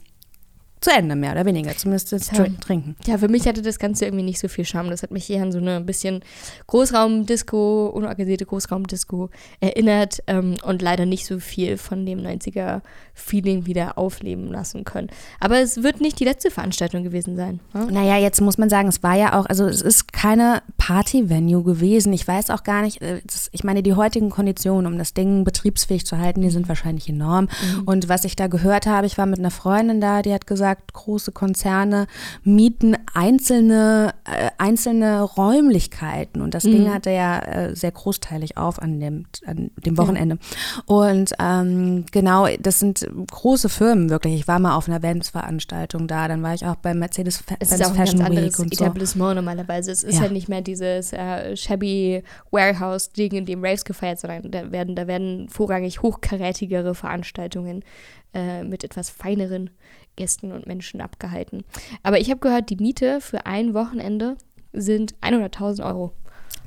zu 0.84 0.90
Ende, 0.90 1.16
mehr 1.16 1.32
oder 1.32 1.44
weniger. 1.46 1.76
Zumindest 1.76 2.12
das. 2.12 2.30
Tr- 2.30 2.58
Trinken. 2.60 2.94
Ja, 3.06 3.18
für 3.18 3.28
mich 3.28 3.46
hatte 3.48 3.62
das 3.62 3.78
Ganze 3.78 4.04
irgendwie 4.04 4.24
nicht 4.24 4.38
so 4.38 4.48
viel 4.48 4.64
Charme. 4.64 4.90
Das 4.90 5.02
hat 5.02 5.10
mich 5.10 5.28
eher 5.30 5.42
an 5.42 5.50
so 5.52 5.58
eine 5.58 5.80
bisschen 5.80 6.20
Großraumdisco, 6.66 7.86
unorganisierte 7.86 8.46
Großraumdisco 8.46 9.30
erinnert 9.60 10.22
ähm, 10.26 10.56
und 10.62 10.82
leider 10.82 11.06
nicht 11.06 11.26
so 11.26 11.38
viel 11.40 11.76
von 11.78 12.04
dem 12.06 12.20
90er-Feeling 12.20 13.66
wieder 13.66 13.96
aufleben 13.98 14.48
lassen 14.52 14.84
können. 14.84 15.08
Aber 15.40 15.58
es 15.60 15.82
wird 15.82 16.00
nicht 16.00 16.20
die 16.20 16.24
letzte 16.24 16.50
Veranstaltung 16.50 17.02
gewesen 17.02 17.36
sein. 17.36 17.60
Ne? 17.72 17.86
Naja, 17.90 18.18
jetzt 18.18 18.40
muss 18.40 18.58
man 18.58 18.68
sagen, 18.68 18.88
es 18.88 19.02
war 19.02 19.16
ja 19.16 19.38
auch, 19.38 19.46
also 19.46 19.64
es 19.66 19.82
ist 19.82 20.12
keine 20.12 20.62
Party-Venue 20.76 21.62
gewesen. 21.62 22.12
Ich 22.12 22.26
weiß 22.26 22.50
auch 22.50 22.62
gar 22.64 22.82
nicht, 22.82 23.00
äh, 23.02 23.20
ich 23.52 23.64
meine, 23.64 23.82
die 23.82 23.94
heutigen 23.94 24.30
Konditionen, 24.30 24.92
um 24.92 24.98
das 24.98 25.14
Ding 25.14 25.44
betriebsfähig 25.44 26.04
zu 26.06 26.18
halten, 26.18 26.40
die 26.42 26.50
sind 26.50 26.68
wahrscheinlich 26.68 27.08
enorm. 27.08 27.48
Und 27.86 28.08
was 28.08 28.24
ich 28.24 28.36
da 28.36 28.46
gehört 28.48 28.86
habe, 28.86 29.06
ich 29.06 29.16
war 29.18 29.26
mit 29.26 29.38
einer 29.38 29.50
Freundin 29.50 30.00
da, 30.00 30.22
die 30.22 30.32
hat 30.34 30.46
gesagt, 30.46 30.73
große 30.92 31.32
Konzerne 31.32 32.06
mieten 32.42 32.96
einzelne, 33.14 34.14
äh, 34.24 34.50
einzelne 34.58 35.22
Räumlichkeiten. 35.22 36.40
Und 36.42 36.54
das 36.54 36.64
Ding 36.64 36.92
hatte 36.92 37.10
ja 37.10 37.38
äh, 37.40 37.76
sehr 37.76 37.92
großteilig 37.92 38.56
auf 38.56 38.80
an 38.80 39.00
dem, 39.00 39.26
an 39.46 39.70
dem 39.76 39.98
Wochenende. 39.98 40.38
Und 40.86 41.32
ähm, 41.38 42.04
genau, 42.12 42.46
das 42.60 42.80
sind 42.80 43.06
große 43.30 43.68
Firmen 43.68 44.10
wirklich. 44.10 44.34
Ich 44.34 44.48
war 44.48 44.58
mal 44.58 44.76
auf 44.76 44.88
einer 44.88 45.02
Vans-Veranstaltung 45.02 46.06
da, 46.06 46.28
dann 46.28 46.42
war 46.42 46.54
ich 46.54 46.64
auch 46.66 46.76
beim 46.76 46.98
Mercedes 46.98 47.38
Fa- 47.38 47.56
Es 47.60 47.70
Benz 47.70 47.80
ist 47.80 47.86
auch 47.86 47.90
ein 47.92 47.96
ganz 47.96 48.10
Fashion 48.10 48.20
Week 48.20 48.26
anderes 48.38 48.58
und 48.58 48.74
so. 48.74 48.84
Etablissement 48.84 49.34
normalerweise. 49.36 49.90
Es 49.92 50.02
ist 50.02 50.16
Ja. 50.16 50.20
halt 50.22 50.32
nicht 50.32 50.48
mehr 50.48 50.60
dieses 50.60 51.12
äh, 51.12 51.56
shabby 51.56 52.22
Warehouse-Ding, 52.50 53.32
in 53.32 53.46
dem 53.46 53.64
Raves 53.64 53.84
gefeiert, 53.84 54.20
sondern 54.20 54.50
da 54.50 54.72
werden, 54.72 54.94
da 54.96 55.06
werden 55.06 55.48
vorrangig 55.48 56.02
hochkarätigere 56.02 56.94
Veranstaltungen 56.94 57.84
äh, 58.32 58.64
mit 58.64 58.84
etwas 58.84 59.10
feineren 59.10 59.70
Gästen 60.16 60.52
und 60.52 60.66
Menschen 60.66 61.00
abgehalten. 61.00 61.64
Aber 62.02 62.18
ich 62.18 62.30
habe 62.30 62.40
gehört, 62.40 62.71
die 62.71 62.76
Miete 62.76 63.21
für 63.21 63.47
ein 63.47 63.75
Wochenende 63.75 64.37
sind 64.73 65.14
100.000 65.21 65.87
Euro. 65.87 66.12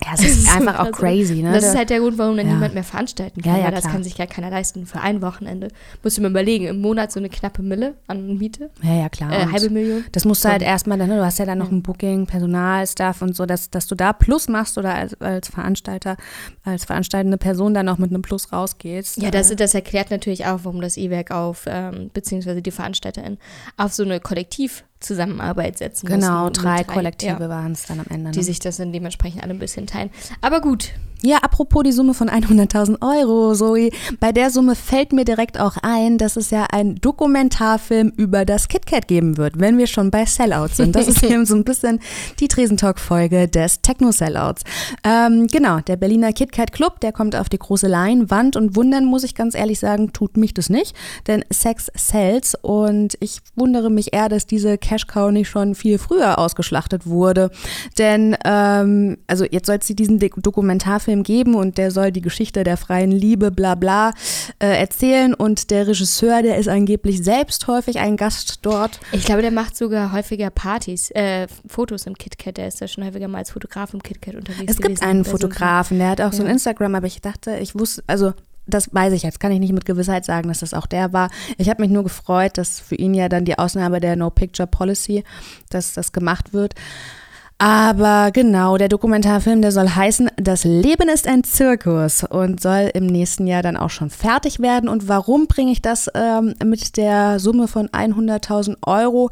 Ja, 0.06 0.12
es 0.14 0.22
ist 0.24 0.56
einfach 0.56 0.80
auch 0.80 0.92
crazy, 0.92 1.42
ne? 1.42 1.52
Das 1.54 1.64
Da- 1.64 1.70
ist 1.72 1.78
halt 1.78 1.90
der 1.90 2.00
Grund, 2.00 2.18
warum 2.20 2.38
dann 2.38 2.48
Ja. 2.48 2.54
niemand 2.54 2.74
mehr 2.76 2.84
veranstalten 2.84 3.42
kann. 3.42 3.52
Ja, 3.54 3.58
ja, 3.60 3.66
weil 3.66 3.72
das 3.72 3.82
klar. 3.82 3.94
kann 3.94 4.04
sich 4.04 4.18
ja 4.18 4.26
keiner 4.28 4.50
leisten. 4.52 4.86
Für 4.86 5.02
ein 5.02 5.22
Wochenende. 5.24 5.70
Musst 6.04 6.18
du 6.18 6.22
mir 6.22 6.28
überlegen, 6.30 6.66
im 6.68 6.82
Monat 6.82 7.12
so 7.12 7.20
eine 7.20 7.30
knappe 7.30 7.64
Mille 7.64 7.96
an 8.08 8.38
Miete. 8.38 8.70
ja, 8.84 8.94
ja, 8.94 9.10
klar. 9.10 9.32
Äh, 9.32 9.48
halbe 9.52 9.70
Million. 9.72 10.04
Das 10.12 10.24
musst 10.26 10.46
du 10.46 10.50
halt 10.50 10.62
erstmal, 10.62 10.98
dann, 11.00 11.10
ne, 11.10 11.18
du 11.18 11.26
hast 11.26 11.40
ja 11.40 11.46
dann 11.46 11.58
noch 11.58 11.72
ein 11.72 11.82
Booking, 11.82 12.28
Personal, 12.28 12.86
Stuff 12.86 13.22
und 13.24 13.36
so, 13.36 13.46
dass, 13.48 13.72
dass 13.72 13.88
du 13.88 13.96
da 13.96 14.14
Plus 14.14 14.48
machst 14.50 14.78
oder 14.78 14.94
als, 14.94 15.20
als 15.20 15.48
Veranstalter, 15.50 16.16
als 16.64 16.86
veranstaltende 16.86 17.38
Person 17.38 17.74
dann 17.74 17.88
noch 17.88 17.98
mit 17.98 18.12
einem 18.12 18.22
Plus 18.22 18.54
rausgehst. 18.54 19.18
Ja, 19.18 19.32
das, 19.32 19.50
Äh, 19.52 19.56
das 19.56 19.74
erklärt 19.74 20.12
natürlich 20.12 20.46
auch, 20.46 20.60
warum 20.64 20.80
das 20.82 20.98
E-Werk 20.98 21.32
auf, 21.32 21.66
ähm, 21.68 22.12
beziehungsweise 22.14 22.62
die 22.62 22.72
VeranstalterInnen, 22.72 23.40
auf 23.78 23.94
so 23.94 24.04
eine 24.04 24.20
Kollektivzusammenarbeit 25.00 25.78
setzen 25.78 26.08
Genau, 26.08 26.46
müssen. 26.50 26.54
drei 26.64 26.80
Mit 26.80 26.88
Kollektive 26.88 27.44
ja, 27.44 27.50
waren 27.50 27.72
es 27.72 27.86
dann 27.86 28.00
am 28.00 28.06
Ende. 28.10 28.32
die 28.32 28.40
Ne? 28.40 28.44
sich 28.44 28.60
das 28.60 28.78
dann 28.78 28.92
dementsprechend 28.92 29.44
alle 29.44 29.54
ein 29.54 29.60
bisschen 29.60 29.88
teilen. 29.88 30.10
Aber 30.42 30.62
gut, 30.62 30.92
Ja, 31.24 31.38
apropos 31.38 31.84
die 31.84 31.92
Summe 31.92 32.14
von 32.14 32.30
100.000 32.30 33.02
Euro, 33.02 33.54
Zoe, 33.54 33.90
bei 34.20 34.32
der 34.32 34.52
Summe 34.52 34.76
fällt 34.76 35.14
mir 35.14 35.26
direkt 35.26 35.60
auch 35.60 35.78
ein, 35.82 36.20
dass 36.20 36.36
es 36.36 36.52
ja 36.52 36.66
einen 36.72 36.96
Dokumentarfilm 36.96 38.14
über 38.16 38.46
das 38.46 38.68
KitKat 38.68 39.08
geben 39.08 39.38
wird, 39.38 39.60
wenn 39.60 39.80
wir 39.80 39.88
schon 39.88 40.12
bei 40.12 40.26
Sellout 40.26 40.70
sind. 40.74 40.96
Das 40.96 41.08
ist 41.08 41.24
eben 41.24 41.46
so 41.48 41.56
ein 41.56 41.64
bisschen 41.64 42.00
die 42.40 42.48
Tresentalk-Folge 42.48 43.48
des 43.48 43.82
Techno-Sellouts. 43.82 44.62
Ähm, 45.04 45.48
genau, 45.48 45.80
der 45.80 45.96
Berliner 45.96 46.34
KitKat 46.34 46.72
Club, 46.72 47.00
der 47.00 47.12
kommt 47.12 47.36
auf 47.36 47.50
die 47.50 47.58
große 47.58 47.88
Leinwand 47.88 48.56
und 48.56 48.76
wundern, 48.76 49.06
muss 49.06 49.24
ich 49.24 49.34
ganz 49.34 49.56
ehrlich 49.56 49.80
sagen, 49.80 50.14
tut 50.14 50.38
mich 50.38 50.54
das 50.54 50.70
nicht, 50.70 50.96
denn 51.26 51.44
Sex 51.52 51.92
sells 51.96 52.56
und 52.62 53.18
ich 53.22 53.40
wundere 53.56 53.90
mich 53.90 54.14
eher, 54.14 54.30
dass 54.30 54.46
diese 54.46 54.78
Cash 54.78 55.08
Cow 55.08 55.32
nicht 55.32 55.50
schon 55.50 55.74
viel 55.74 55.98
früher 55.98 56.38
ausgeschlachtet 56.38 57.08
wurde, 57.08 57.50
denn 57.98 58.38
ähm, 58.46 59.18
also 59.26 59.46
jetzt 59.50 59.66
soll 59.66 59.78
es 59.82 59.88
diesen 59.88 60.20
Dek- 60.20 60.42
Dokumentarfilm 61.08 61.24
geben 61.24 61.56
und 61.56 61.78
der 61.78 61.92
soll 61.92 62.12
die 62.12 62.22
Geschichte 62.22 62.64
der 62.64 62.78
freien 62.78 63.12
Liebe 63.12 63.52
bla 63.52 63.76
bla 63.76 64.14
äh, 64.60 64.68
erzählen 64.80 65.34
und 65.34 65.72
der 65.72 65.88
Regisseur, 65.88 66.42
der 66.42 66.58
ist 66.58 66.68
angeblich 66.68 67.24
selbst 67.24 67.68
häufig 67.68 68.00
ein 68.00 68.18
Gast 68.18 68.60
dort. 68.64 69.00
ich 69.12 69.26
glaube, 69.26 69.42
der 69.42 69.52
macht 69.52 69.76
sogar 69.76 70.12
häufiger 70.12 70.50
Partys, 70.50 71.12
äh, 71.12 71.48
Fotos 71.68 72.06
im 72.06 72.18
KitKat. 72.18 72.58
Der 72.58 72.68
ist 72.68 72.82
da 72.82 72.88
schon 72.88 73.06
häufiger 73.06 73.28
mal 73.28 73.40
als 73.40 73.52
Fotograf 73.52 73.94
im 73.94 74.04
KitKat 74.04 74.36
unterwegs 74.36 74.72
Es 74.72 74.82
gibt 74.82 75.02
einen 75.02 75.26
Fotografen, 75.26 75.98
der 76.00 76.10
hat 76.10 76.22
auch 76.22 76.34
so 76.34 76.42
ein 76.44 76.48
Ja. 76.48 76.54
Instagram, 76.54 76.96
aber 76.96 77.08
ich 77.08 77.22
dachte, 77.22 77.58
ich 77.58 77.78
wusste, 77.78 78.04
also 78.08 78.34
das 78.70 78.94
weiß 78.94 79.14
ich 79.14 79.24
jetzt, 79.24 79.40
kann 79.40 79.54
ich 79.54 79.60
nicht 79.60 79.72
mit 79.72 79.86
Gewissheit 79.86 80.26
sagen, 80.26 80.50
dass 80.50 80.60
das 80.60 80.74
auch 80.74 80.88
der 80.88 81.14
war. 81.14 81.30
Ich 81.58 81.70
habe 81.70 81.82
mich 81.82 81.90
nur 81.90 82.04
gefreut, 82.04 82.58
dass 82.58 82.82
für 82.82 82.96
ihn 82.96 83.14
ja 83.14 83.30
dann 83.30 83.46
die 83.46 83.58
Ausnahme 83.58 84.02
der 84.02 84.18
No 84.18 84.30
Picture 84.30 84.68
Policy, 84.68 85.24
dass 85.70 85.94
das 85.94 86.12
gemacht 86.12 86.52
wird. 86.52 86.74
Aber 87.60 88.30
genau, 88.32 88.78
der 88.78 88.88
Dokumentarfilm, 88.88 89.64
der 89.64 89.72
soll 89.72 89.90
heißen, 89.90 90.30
das 90.38 90.64
Leben 90.64 91.10
ist 91.10 91.28
ein 91.28 91.44
Zirkus 91.44 92.24
und 92.24 92.62
soll 92.62 92.92
im 92.94 93.08
nächsten 93.08 93.48
Jahr 93.48 93.64
dann 93.64 93.78
auch 93.78 93.90
schon 93.90 94.12
fertig 94.12 94.60
werden. 94.60 94.88
Und 94.88 95.08
warum 95.08 95.48
bringe 95.48 95.72
ich 95.72 95.82
das 95.82 96.08
ähm, 96.14 96.54
mit 96.64 96.98
der 96.98 97.40
Summe 97.40 97.68
von 97.68 97.88
100.000 97.88 98.76
Euro 98.86 99.32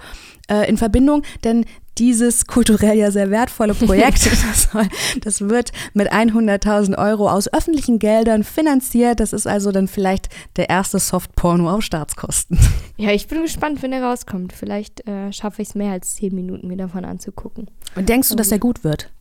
äh, 0.50 0.68
in 0.68 0.78
Verbindung? 0.78 1.22
Denn 1.44 1.66
dieses 1.98 2.46
kulturell 2.46 2.98
ja 2.98 3.12
sehr 3.12 3.32
wertvolle 3.32 3.74
Projekt, 3.86 4.26
das, 4.26 4.70
soll, 4.72 4.88
das 5.22 5.42
wird 5.42 5.72
mit 5.94 6.12
100.000 6.12 6.98
Euro 6.98 7.30
aus 7.30 7.52
öffentlichen 7.52 8.00
Geldern 8.00 8.44
finanziert. 8.44 9.20
Das 9.20 9.34
ist 9.34 9.48
also 9.48 9.72
dann 9.72 9.88
vielleicht 9.88 10.30
der 10.56 10.70
erste 10.70 11.00
Softporno 11.00 11.70
auf 11.72 11.82
Staatskosten. 11.82 12.60
Ja, 12.98 13.12
ich 13.12 13.28
bin 13.28 13.42
gespannt, 13.42 13.84
wenn 13.84 13.92
er 13.92 14.04
rauskommt. 14.04 14.54
Vielleicht 14.54 15.06
äh, 15.06 15.34
schaffe 15.34 15.62
ich 15.62 15.68
es 15.68 15.76
mehr 15.76 15.92
als 15.92 16.16
zehn 16.16 16.34
Minuten, 16.34 16.70
mir 16.70 16.78
davon 16.78 17.04
anzugucken. 17.04 17.70
Und 17.94 18.08
denkst 18.08 18.30
du, 18.30 18.36
dass 18.36 18.54
er 18.54 18.60
gut 18.60 18.86
wird? 18.86 19.12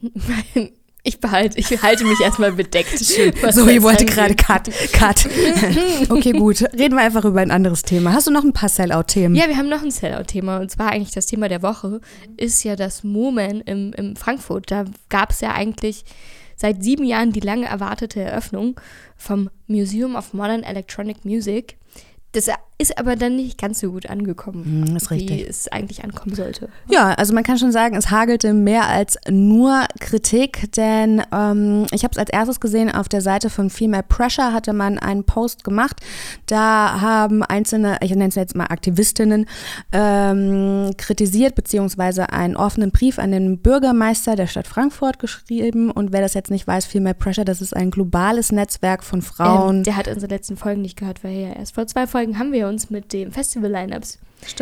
Ich 1.06 1.20
behalte, 1.20 1.58
ich 1.58 1.82
halte 1.82 2.06
mich 2.06 2.18
erstmal 2.20 2.52
bedeckt. 2.52 2.94
was 2.94 3.56
Zoe 3.56 3.74
das 3.74 3.82
wollte 3.82 4.06
gerade 4.06 4.34
Cut. 4.34 4.70
Cut. 4.92 5.28
okay, 6.08 6.32
gut. 6.32 6.62
Reden 6.72 6.96
wir 6.96 7.02
einfach 7.02 7.26
über 7.26 7.42
ein 7.42 7.50
anderes 7.50 7.82
Thema. 7.82 8.14
Hast 8.14 8.26
du 8.26 8.30
noch 8.30 8.42
ein 8.42 8.54
paar 8.54 8.70
Sellout-Themen? 8.70 9.34
Ja, 9.34 9.46
wir 9.48 9.58
haben 9.58 9.68
noch 9.68 9.82
ein 9.82 9.90
Sellout-Thema 9.90 10.60
und 10.60 10.70
zwar 10.70 10.92
eigentlich 10.92 11.12
das 11.12 11.26
Thema 11.26 11.50
der 11.50 11.62
Woche 11.62 12.00
ist 12.38 12.64
ja 12.64 12.74
das 12.74 13.04
Momen 13.04 13.60
im, 13.60 13.92
im 13.92 14.16
Frankfurt. 14.16 14.70
Da 14.70 14.86
gab 15.10 15.32
es 15.32 15.42
ja 15.42 15.52
eigentlich 15.52 16.06
seit 16.56 16.82
sieben 16.82 17.04
Jahren 17.04 17.32
die 17.32 17.40
lange 17.40 17.66
erwartete 17.66 18.22
Eröffnung 18.22 18.80
vom 19.18 19.50
Museum 19.66 20.16
of 20.16 20.32
Modern 20.32 20.62
Electronic 20.62 21.26
Music. 21.26 21.76
Das 22.32 22.48
ist 22.76 22.98
aber 22.98 23.14
dann 23.14 23.36
nicht 23.36 23.58
ganz 23.60 23.78
so 23.80 23.92
gut 23.92 24.10
angekommen, 24.10 24.84
Mm, 24.90 24.96
ist 24.96 25.10
wie 25.10 25.14
richtig. 25.14 25.48
es 25.48 25.68
eigentlich 25.68 26.02
ankommen 26.02 26.34
sollte. 26.34 26.68
Ja, 26.90 27.12
also 27.14 27.32
man 27.32 27.44
kann 27.44 27.56
schon 27.56 27.70
sagen, 27.70 27.94
es 27.94 28.10
hagelte 28.10 28.52
mehr 28.52 28.88
als 28.88 29.16
nur 29.30 29.84
Kritik, 30.00 30.72
denn 30.72 31.22
ähm, 31.32 31.86
ich 31.92 32.02
habe 32.02 32.12
es 32.12 32.18
als 32.18 32.30
erstes 32.30 32.58
gesehen 32.58 32.90
auf 32.90 33.08
der 33.08 33.20
Seite 33.20 33.48
von 33.48 33.70
Female 33.70 34.02
Pressure 34.02 34.52
hatte 34.52 34.72
man 34.72 34.98
einen 34.98 35.22
Post 35.24 35.62
gemacht. 35.62 36.00
Da 36.46 37.00
haben 37.00 37.42
einzelne, 37.44 37.98
ich 38.02 38.10
nenne 38.10 38.28
es 38.28 38.34
jetzt 38.34 38.56
mal 38.56 38.64
Aktivistinnen, 38.66 39.46
ähm, 39.92 40.90
kritisiert 40.96 41.54
beziehungsweise 41.54 42.30
einen 42.32 42.56
offenen 42.56 42.90
Brief 42.90 43.18
an 43.18 43.30
den 43.30 43.58
Bürgermeister 43.58 44.34
der 44.36 44.46
Stadt 44.48 44.66
Frankfurt 44.66 45.18
geschrieben. 45.18 45.90
Und 45.90 46.12
wer 46.12 46.20
das 46.20 46.34
jetzt 46.34 46.50
nicht 46.50 46.66
weiß, 46.66 46.86
Female 46.86 47.14
Pressure, 47.14 47.44
das 47.44 47.60
ist 47.60 47.74
ein 47.76 47.90
globales 47.90 48.50
Netzwerk 48.52 49.04
von 49.04 49.22
Frauen. 49.22 49.76
Ähm, 49.78 49.82
der 49.84 49.96
hat 49.96 50.08
unsere 50.08 50.32
letzten 50.32 50.56
Folgen 50.56 50.82
nicht 50.82 50.96
gehört, 50.98 51.22
weil 51.22 51.32
ja 51.34 51.52
erst 51.52 51.74
vor 51.76 51.86
zwei 51.86 52.06
Folgen 52.06 52.38
haben 52.38 52.50
wir 52.52 52.63
uns 52.68 52.90
mit 52.90 53.12
dem 53.12 53.32
Festival-Lineups 53.32 54.18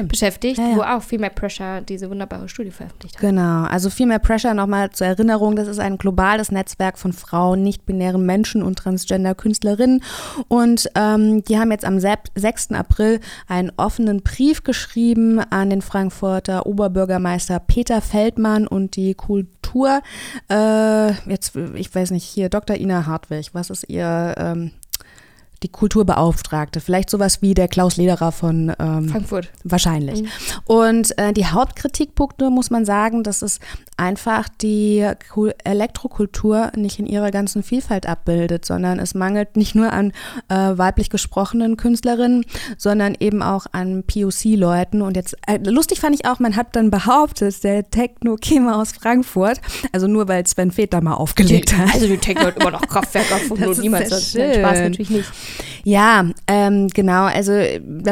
beschäftigt, 0.06 0.58
Ja, 0.58 0.68
ja. 0.68 0.76
wo 0.76 0.82
auch 0.82 1.02
Female 1.02 1.32
Pressure 1.34 1.80
diese 1.80 2.08
wunderbare 2.08 2.48
Studie 2.48 2.70
veröffentlicht 2.70 3.16
hat. 3.16 3.20
Genau, 3.20 3.64
also 3.64 3.90
Female 3.90 4.20
Pressure 4.20 4.54
nochmal 4.54 4.90
zur 4.90 5.08
Erinnerung, 5.08 5.56
das 5.56 5.66
ist 5.66 5.80
ein 5.80 5.98
globales 5.98 6.52
Netzwerk 6.52 6.98
von 6.98 7.12
Frauen, 7.12 7.64
nicht-binären 7.64 8.24
Menschen 8.24 8.62
und 8.62 8.76
Transgender-Künstlerinnen 8.78 10.04
und 10.46 10.88
ähm, 10.94 11.42
die 11.44 11.58
haben 11.58 11.72
jetzt 11.72 11.84
am 11.84 11.98
sep- 11.98 12.30
6. 12.36 12.70
April 12.72 13.18
einen 13.48 13.72
offenen 13.76 14.22
Brief 14.22 14.62
geschrieben 14.62 15.40
an 15.40 15.70
den 15.70 15.82
Frankfurter 15.82 16.66
Oberbürgermeister 16.66 17.58
Peter 17.58 18.00
Feldmann 18.00 18.68
und 18.68 18.94
die 18.94 19.14
Kultur, 19.14 20.00
äh, 20.48 21.12
jetzt, 21.28 21.56
ich 21.74 21.92
weiß 21.92 22.12
nicht, 22.12 22.24
hier 22.24 22.50
Dr. 22.50 22.76
Ina 22.76 23.06
Hartwig, 23.06 23.50
was 23.52 23.70
ist 23.70 23.88
ihr... 23.88 24.34
Ähm, 24.36 24.70
die 25.62 25.68
Kulturbeauftragte, 25.68 26.80
vielleicht 26.80 27.10
sowas 27.10 27.42
wie 27.42 27.54
der 27.54 27.68
Klaus 27.68 27.96
Lederer 27.96 28.32
von 28.32 28.72
ähm, 28.78 29.08
Frankfurt. 29.08 29.50
Wahrscheinlich. 29.64 30.22
Mhm. 30.22 30.28
Und 30.66 31.18
äh, 31.18 31.32
die 31.32 31.46
Hauptkritikpunkte 31.46 32.50
muss 32.50 32.70
man 32.70 32.84
sagen, 32.84 33.22
dass 33.22 33.42
es 33.42 33.60
einfach 33.96 34.48
die 34.60 35.06
Kul- 35.32 35.54
Elektrokultur 35.64 36.72
nicht 36.76 36.98
in 36.98 37.06
ihrer 37.06 37.30
ganzen 37.30 37.62
Vielfalt 37.62 38.06
abbildet, 38.06 38.64
sondern 38.64 38.98
es 38.98 39.14
mangelt 39.14 39.56
nicht 39.56 39.74
nur 39.74 39.92
an 39.92 40.12
äh, 40.48 40.54
weiblich 40.54 41.10
gesprochenen 41.10 41.76
Künstlerinnen, 41.76 42.44
sondern 42.78 43.14
eben 43.20 43.42
auch 43.42 43.66
an 43.72 44.02
POC-Leuten. 44.04 45.02
Und 45.02 45.16
jetzt, 45.16 45.36
äh, 45.46 45.58
lustig 45.62 46.00
fand 46.00 46.14
ich 46.14 46.26
auch, 46.26 46.38
man 46.40 46.56
hat 46.56 46.74
dann 46.74 46.90
behauptet, 46.90 47.62
der 47.62 47.88
Techno 47.90 48.36
käme 48.36 48.74
aus 48.76 48.92
Frankfurt, 48.92 49.60
also 49.92 50.06
nur 50.06 50.26
weil 50.28 50.46
Sven 50.46 50.70
Feth 50.72 50.92
da 50.92 51.00
mal 51.00 51.14
aufgelegt 51.14 51.76
hat. 51.76 51.94
Also 51.94 52.06
die 52.06 52.18
Techno 52.18 52.46
hat 52.46 52.56
immer 52.60 52.70
noch 52.72 52.86
Kraftwerk 52.88 53.30
erfunden 53.30 53.66
und 53.68 53.78
niemand. 53.78 54.10
Nein, 54.10 54.54
Spaß 54.54 54.78
natürlich 54.80 55.10
nicht. 55.10 55.30
Ja, 55.84 56.26
ähm, 56.46 56.88
genau. 56.88 57.24
Also 57.24 57.52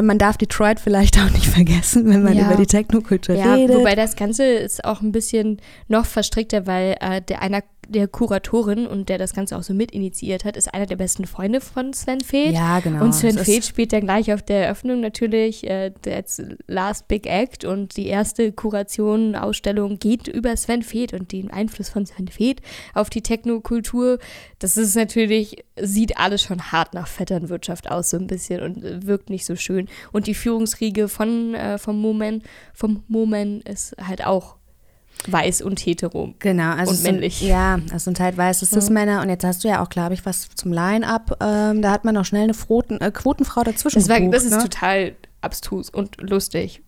man 0.02 0.18
darf 0.18 0.37
Detroit 0.37 0.80
vielleicht 0.80 1.18
auch 1.18 1.30
nicht 1.30 1.47
vergessen, 1.59 2.09
wenn 2.09 2.23
man 2.23 2.37
Ja. 2.37 2.47
über 2.47 2.56
die 2.56 2.66
Technokultur 2.66 3.35
Ja, 3.37 3.54
redet. 3.54 3.76
wobei 3.76 3.94
das 3.94 4.16
Ganze 4.16 4.44
ist 4.44 4.85
auch 4.85 5.00
ein 5.02 5.12
bisschen 5.12 5.61
noch 5.88 6.06
verstrickter, 6.06 6.66
weil 6.66 6.97
äh, 7.00 7.20
der 7.23 7.42
einer 7.42 7.62
der 7.90 8.06
Kuratorin 8.06 8.87
und 8.87 9.09
der 9.09 9.18
das 9.18 9.35
Ganze 9.35 9.56
auch 9.56 9.62
so 9.62 9.75
mit 9.75 9.90
initiiert 9.90 10.44
hat, 10.44 10.56
ist 10.56 10.73
einer 10.73 10.87
der 10.87 10.97
besten 10.97 11.26
Freunde 11.26 11.61
von 11.61 11.92
Sven 11.92 12.20
Feth. 12.20 12.52
Ja, 12.52 12.78
genau. 12.78 13.04
Und 13.04 13.14
Sven 13.14 13.37
Feth 13.37 13.64
spielt 13.64 13.92
dann 13.92 14.02
gleich 14.02 14.32
auf 14.32 14.42
der 14.42 14.66
Eröffnung 14.66 15.00
natürlich 15.00 15.68
äh, 15.68 15.92
das 16.02 16.40
Last 16.68 17.09
Big 17.09 17.26
Act 17.26 17.64
und 17.64 17.97
die 17.97 18.06
erste 18.06 18.52
Kuration, 18.52 19.35
Ausstellung 19.35 19.99
geht 19.99 20.28
über 20.28 20.56
Sven 20.56 20.82
Feth 20.82 21.12
und 21.12 21.32
den 21.32 21.50
Einfluss 21.50 21.88
von 21.88 22.06
Sven 22.06 22.28
Feth 22.28 22.61
auf 22.94 23.11
die 23.11 23.23
Technokultur. 23.23 24.18
Das 24.61 24.76
ist 24.76 24.94
natürlich, 24.94 25.64
sieht 25.80 26.16
alles 26.16 26.42
schon 26.42 26.70
hart 26.70 26.94
nach 26.94 27.09
Vetternwirtschaft 27.09 27.90
aus, 27.90 28.11
so 28.11 28.18
ein 28.18 28.28
bisschen 28.28 28.62
und 28.62 29.06
wirkt 29.06 29.30
nicht 29.30 29.44
so 29.44 29.56
schön. 29.56 29.88
Und 30.12 30.28
die 30.28 30.35
Führungsriege 30.35 31.09
von, 31.09 31.54
äh, 31.54 31.78
vom 31.78 32.00
Moment, 32.00 32.44
vom 32.73 33.02
Moment 33.09 33.68
ist 33.68 33.97
halt 34.00 34.25
auch 34.25 34.60
weiß 35.26 35.62
und 35.62 35.78
hetero. 35.80 36.34
Genau, 36.38 36.72
also 36.72 36.92
und 36.92 37.02
männlich. 37.02 37.40
ja, 37.40 37.78
es 37.94 38.04
sind 38.04 38.20
halt 38.20 38.36
weiße 38.36 38.66
Cis-Männer 38.66 39.22
und 39.22 39.28
jetzt 39.28 39.44
hast 39.44 39.64
du 39.64 39.68
ja 39.68 39.82
auch, 39.82 39.88
glaube 39.88 40.14
ich, 40.14 40.24
was 40.24 40.48
zum 40.54 40.72
Line-Up. 40.72 41.36
Ähm, 41.40 41.82
da 41.82 41.90
hat 41.90 42.04
man 42.04 42.14
noch 42.14 42.24
schnell 42.24 42.44
eine 42.44 42.54
Froten, 42.54 43.00
äh, 43.00 43.10
Quotenfrau 43.10 43.62
dazwischen 43.62 43.98
Das, 43.98 44.08
war, 44.08 44.18
gebucht, 44.18 44.36
das 44.36 44.44
ist 44.44 44.52
ne? 44.52 44.62
total 44.62 45.16
abstrus 45.40 45.90
und 45.90 46.20
lustig 46.20 46.82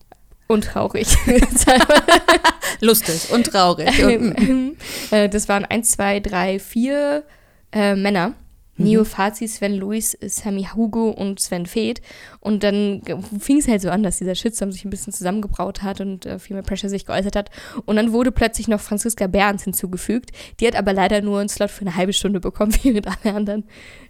und 0.46 0.64
traurig. 0.64 1.08
lustig 2.80 3.30
und 3.32 3.46
traurig. 3.46 4.04
Und, 4.04 4.76
Äh, 5.10 5.28
das 5.28 5.48
waren 5.48 5.64
eins, 5.64 5.92
zwei, 5.92 6.20
drei, 6.20 6.58
vier 6.58 7.24
äh, 7.72 7.94
Männer. 7.94 8.34
Mhm. 8.76 8.84
Neo 8.84 9.04
Fazi, 9.04 9.46
Sven 9.46 9.74
Luis, 9.74 10.16
Sammy 10.20 10.68
Hugo 10.74 11.10
und 11.10 11.40
Sven 11.40 11.66
Feth. 11.66 12.00
Und 12.40 12.62
dann 12.62 13.02
fing 13.38 13.58
es 13.58 13.68
halt 13.68 13.82
so 13.82 13.90
an, 13.90 14.02
dass 14.02 14.18
dieser 14.18 14.34
Shitstorm 14.34 14.72
sich 14.72 14.84
ein 14.84 14.90
bisschen 14.90 15.12
zusammengebraut 15.12 15.82
hat 15.82 16.00
und 16.00 16.26
äh, 16.26 16.38
Female 16.38 16.64
Pressure 16.64 16.88
sich 16.88 17.06
geäußert 17.06 17.36
hat. 17.36 17.50
Und 17.84 17.96
dann 17.96 18.12
wurde 18.12 18.32
plötzlich 18.32 18.68
noch 18.68 18.80
Franziska 18.80 19.26
Behrens 19.26 19.64
hinzugefügt. 19.64 20.30
Die 20.60 20.66
hat 20.66 20.76
aber 20.76 20.92
leider 20.92 21.20
nur 21.20 21.40
einen 21.40 21.48
Slot 21.48 21.70
für 21.70 21.82
eine 21.82 21.96
halbe 21.96 22.12
Stunde 22.12 22.40
bekommen, 22.40 22.74
während 22.82 23.06
alle 23.06 23.34
anderen 23.34 23.64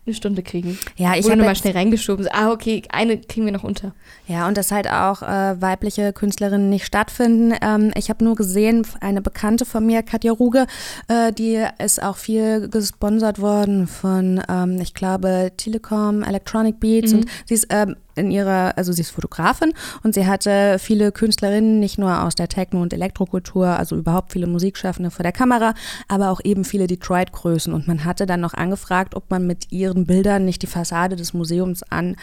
eine 0.04 0.14
Stunde 0.14 0.42
kriegen. 0.42 0.78
ja, 0.96 1.14
ich 1.14 1.26
habe 1.26 1.36
nochmal 1.36 1.54
jetzt, 1.54 1.60
schnell 1.62 1.74
reingeschoben. 1.74 2.24
So, 2.24 2.30
ah, 2.32 2.50
okay, 2.50 2.82
eine 2.90 3.18
kriegen 3.18 3.46
wir 3.46 3.52
noch 3.52 3.62
unter. 3.62 3.94
ja, 4.26 4.48
und 4.48 4.56
dass 4.56 4.72
halt 4.72 4.88
auch 4.88 5.22
äh, 5.22 5.60
weibliche 5.60 6.12
Künstlerinnen 6.12 6.68
nicht 6.68 6.84
stattfinden. 6.86 7.54
Ähm, 7.62 7.92
ich 7.96 8.08
habe 8.10 8.24
nur 8.24 8.34
gesehen, 8.34 8.84
eine 9.00 9.22
Bekannte 9.22 9.64
von 9.64 9.86
mir, 9.86 10.02
Katja 10.02 10.32
Ruge, 10.32 10.66
äh, 11.08 11.32
die 11.32 11.64
ist 11.78 12.02
auch 12.02 12.16
viel 12.16 12.68
gesponsert 12.68 13.40
worden 13.40 13.86
von, 13.86 14.42
ähm, 14.48 14.80
ich 14.80 14.94
glaube, 14.94 15.52
Telekom, 15.56 16.22
Electronic 16.24 16.80
Beats 16.80 17.12
Mhm. 17.12 17.18
und 17.20 17.26
sie 17.46 17.54
ist 17.54 17.66
ähm, 17.70 17.94
in 18.14 18.30
ihrer, 18.30 18.76
also 18.76 18.92
sie 18.92 19.02
ist 19.02 19.10
Fotografin 19.10 19.72
und 20.02 20.14
sie 20.14 20.26
hatte 20.26 20.78
viele 20.78 21.12
Künstlerinnen, 21.12 21.80
nicht 21.80 21.98
nur 21.98 22.22
aus 22.22 22.34
der 22.34 22.48
Techno- 22.48 22.82
und 22.82 22.92
Elektrokultur, 22.92 23.66
also 23.66 23.96
überhaupt 23.96 24.32
viele 24.32 24.46
Musikschaffende 24.46 25.10
vor 25.10 25.22
der 25.22 25.32
Kamera, 25.32 25.74
aber 26.08 26.30
auch 26.30 26.40
eben 26.44 26.64
viele 26.64 26.86
Detroit-Größen. 26.86 27.72
Und 27.72 27.88
man 27.88 28.04
hatte 28.04 28.26
dann 28.26 28.40
noch 28.40 28.54
angefragt, 28.54 29.14
ob 29.14 29.30
man 29.30 29.46
mit 29.46 29.72
ihren 29.72 30.06
Bildern 30.06 30.44
nicht 30.44 30.62
die 30.62 30.66
Fassade 30.66 31.16
des 31.16 31.32
Museums 31.34 31.82
an, 31.84 32.16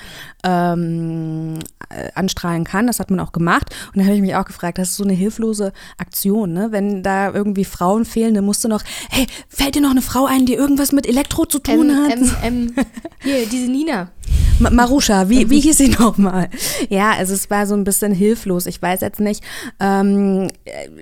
ähm, 0.43 1.59
äh, 1.89 2.09
anstrahlen 2.15 2.63
kann. 2.63 2.87
Das 2.87 2.99
hat 2.99 3.09
man 3.09 3.19
auch 3.19 3.31
gemacht. 3.31 3.75
Und 3.87 3.97
dann 3.97 4.05
habe 4.05 4.15
ich 4.15 4.21
mich 4.21 4.35
auch 4.35 4.45
gefragt, 4.45 4.77
das 4.77 4.91
ist 4.91 4.97
so 4.97 5.03
eine 5.03 5.13
hilflose 5.13 5.73
Aktion, 5.97 6.53
ne? 6.53 6.67
Wenn 6.71 7.03
da 7.03 7.31
irgendwie 7.33 7.65
Frauen 7.65 8.05
fehlen, 8.05 8.33
dann 8.33 8.45
musst 8.45 8.63
du 8.63 8.67
noch, 8.67 8.83
hey, 9.09 9.27
fällt 9.47 9.75
dir 9.75 9.81
noch 9.81 9.91
eine 9.91 10.01
Frau 10.01 10.25
ein, 10.25 10.45
die 10.45 10.53
irgendwas 10.53 10.91
mit 10.91 11.07
Elektro 11.07 11.45
zu 11.45 11.59
tun 11.59 11.89
Ähm, 11.89 11.97
hat? 12.03 12.11
ähm, 12.43 12.73
ähm, 12.75 12.85
hier, 13.21 13.45
diese 13.47 13.71
Nina. 13.71 14.09
Ma- 14.59 14.69
Marusha, 14.69 15.29
wie, 15.29 15.49
wie 15.49 15.59
hieß 15.59 15.77
sie 15.77 15.89
nochmal? 15.89 16.49
Ja, 16.89 17.11
also 17.11 17.33
es 17.33 17.49
war 17.49 17.65
so 17.67 17.75
ein 17.75 17.83
bisschen 17.83 18.13
hilflos. 18.13 18.65
Ich 18.65 18.81
weiß 18.81 19.01
jetzt 19.01 19.19
nicht. 19.19 19.43
Ähm, 19.79 20.49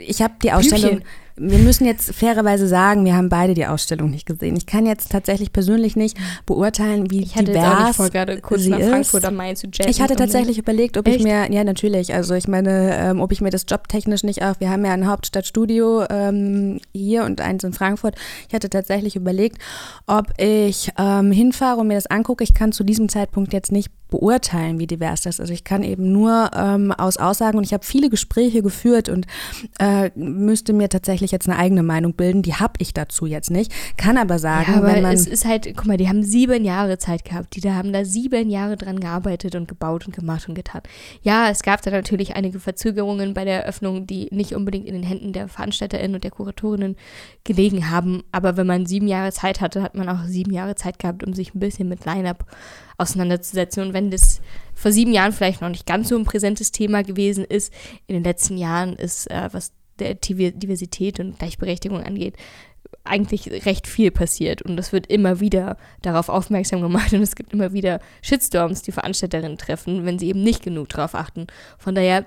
ich 0.06 0.22
habe 0.22 0.34
die 0.44 0.52
Ausstellung. 0.52 0.98
Blümchen. 0.98 1.08
Wir 1.40 1.60
müssen 1.60 1.86
jetzt 1.86 2.14
fairerweise 2.14 2.68
sagen, 2.68 3.06
wir 3.06 3.16
haben 3.16 3.30
beide 3.30 3.54
die 3.54 3.66
Ausstellung 3.66 4.10
nicht 4.10 4.26
gesehen. 4.26 4.56
Ich 4.56 4.66
kann 4.66 4.86
jetzt 4.86 5.12
tatsächlich 5.12 5.54
persönlich 5.54 5.96
nicht 5.96 6.18
beurteilen, 6.46 7.12
wie 7.12 7.22
Ich 7.22 7.36
hatte 7.36 7.52
divers 7.52 7.64
jetzt 7.64 7.74
auch 7.74 7.86
nicht 7.88 7.96
vor, 7.96 8.10
gerade 8.10 8.42
kurz 8.42 8.62
sie 8.64 8.70
nach 8.70 8.80
ist. 8.80 8.90
Frankfurt 8.90 9.26
am 9.26 9.36
Main 9.36 9.56
zu 9.56 9.68
jetten. 9.68 9.90
Ich 9.90 10.02
hatte 10.02 10.16
tatsächlich 10.16 10.58
überlegt, 10.58 10.98
ob 10.98 11.08
ich 11.08 11.16
Echt? 11.16 11.24
mir, 11.24 11.52
ja 11.52 11.64
natürlich, 11.64 12.14
also 12.14 12.34
ich 12.34 12.48
meine, 12.48 12.98
ähm, 12.98 13.22
ob 13.22 13.32
ich 13.32 13.42
mir 13.42 13.52
das 13.52 13.66
jobtechnisch 13.70 14.24
nicht 14.24 14.44
auch, 14.44 14.60
wir 14.60 14.70
haben 14.70 14.84
ja 14.84 14.94
ein 14.94 15.08
Hauptstadtstudio 15.08 16.06
ähm, 16.10 16.80
hier 16.94 17.24
und 17.24 17.40
eins 17.40 17.64
in 17.64 17.74
Frankfurt. 17.74 18.16
Ich 18.48 18.56
hatte 18.56 18.70
tatsächlich 18.70 19.16
überlegt, 19.16 19.60
ob 20.08 20.34
ich 20.40 20.92
ähm, 20.98 21.32
hinfahre 21.32 21.82
und 21.82 21.88
mir 21.88 21.96
das 21.96 22.08
angucke. 22.08 22.44
Ich 22.44 22.54
kann 22.54 22.72
zu 22.72 22.84
diesem 22.84 23.10
Zeitpunkt 23.10 23.54
jetzt 23.54 23.72
nicht 23.72 23.92
beurteilen, 24.10 24.80
wie 24.80 24.88
divers 24.88 25.22
das 25.22 25.40
ist. 25.40 25.50
Ich 25.50 25.64
kann 25.64 25.84
eben 25.84 26.12
nur 26.12 26.52
ähm, 26.56 26.92
aus 26.92 27.18
Aussagen 27.18 27.58
und 27.58 27.66
ich 27.66 27.74
habe 27.74 27.86
viele 27.86 28.10
Gespräche 28.10 28.62
geführt 28.62 29.10
und 29.10 29.28
äh, 29.80 30.12
müsste 30.16 30.74
mir 30.74 30.90
tatsächlich 30.90 31.27
jetzt 31.32 31.48
eine 31.48 31.58
eigene 31.58 31.84
Meinung 31.84 32.14
bilden. 32.14 32.42
Die 32.42 32.56
habe 32.56 32.74
ich 32.80 32.94
dazu 32.94 33.26
jetzt 33.26 33.52
nicht. 33.52 33.72
Kann 33.98 34.18
aber 34.18 34.40
sagen, 34.40 34.72
Ja, 34.72 34.78
aber 34.78 34.88
wenn 34.88 35.02
man 35.02 35.14
es 35.14 35.28
ist 35.28 35.46
halt, 35.46 35.66
guck 35.76 35.86
mal, 35.86 35.98
die 35.98 36.10
haben 36.10 36.24
sieben 36.24 36.64
Jahre 36.64 36.98
Zeit 36.98 37.26
gehabt. 37.26 37.56
Die 37.56 37.62
da 37.62 37.74
haben 37.76 37.94
da 37.94 38.06
sieben 38.06 38.50
Jahre 38.50 38.78
dran 38.78 39.00
gearbeitet 39.00 39.56
und 39.56 39.68
gebaut 39.68 40.06
und 40.06 40.16
gemacht 40.16 40.48
und 40.48 40.56
getan. 40.56 40.82
Ja, 41.22 41.50
es 41.50 41.64
gab 41.64 41.82
da 41.82 41.92
natürlich 41.92 42.36
einige 42.36 42.60
Verzögerungen 42.60 43.34
bei 43.34 43.46
der 43.46 43.64
Eröffnung, 43.64 44.08
die 44.08 44.28
nicht 44.32 44.54
unbedingt 44.54 44.88
in 44.88 44.94
den 44.94 45.04
Händen 45.04 45.34
der 45.34 45.48
VeranstalterInnen 45.48 46.16
und 46.16 46.24
der 46.24 46.32
Kuratorinnen 46.32 46.96
gelegen 47.44 47.90
haben. 47.90 48.24
Aber 48.32 48.58
wenn 48.58 48.68
man 48.68 48.86
sieben 48.86 49.08
Jahre 49.08 49.32
Zeit 49.32 49.62
hatte, 49.62 49.82
hat 49.82 49.96
man 49.96 50.10
auch 50.10 50.26
sieben 50.26 50.52
Jahre 50.52 50.76
Zeit 50.76 51.00
gehabt, 51.00 51.24
um 51.24 51.34
sich 51.34 51.54
ein 51.54 51.60
bisschen 51.60 51.90
mit 51.90 52.06
Line-Up 52.06 52.46
auseinanderzusetzen. 52.98 53.84
Und 53.84 53.94
wenn 53.94 54.12
das 54.12 54.42
vor 54.74 54.92
sieben 54.92 55.14
Jahren 55.14 55.32
vielleicht 55.32 55.62
noch 55.62 55.70
nicht 55.70 55.86
ganz 55.86 56.10
so 56.10 56.18
ein 56.18 56.26
präsentes 56.26 56.72
Thema 56.72 57.04
gewesen 57.04 57.44
ist, 57.44 57.74
in 58.08 58.16
den 58.16 58.24
letzten 58.24 58.58
Jahren 58.58 58.96
ist, 58.96 59.30
äh, 59.30 59.50
was 59.52 59.72
der 60.00 60.16
Diver- 60.16 60.52
Diversität 60.52 61.20
und 61.20 61.40
Gleichberechtigung 61.40 62.02
angeht, 62.02 62.36
eigentlich 63.04 63.66
recht 63.66 63.88
viel 63.88 64.12
passiert 64.12 64.62
und 64.62 64.78
es 64.80 64.92
wird 64.92 65.08
immer 65.08 65.40
wieder 65.40 65.78
darauf 66.02 66.30
aufmerksam 66.30 66.82
gemacht 66.82 67.14
und 67.14 67.22
es 67.22 67.36
gibt 67.36 67.54
immer 67.54 67.74
wieder 67.74 68.00
Shitstorms, 68.22 68.82
die 68.82 68.92
Veranstalterinnen 68.92 69.58
treffen, 69.58 70.06
wenn 70.06 70.20
sie 70.20 70.30
eben 70.30 70.44
nicht 70.44 70.64
genug 70.64 70.90
darauf 70.90 71.16
achten. 71.16 71.48
Von 71.78 71.96
daher 71.96 72.26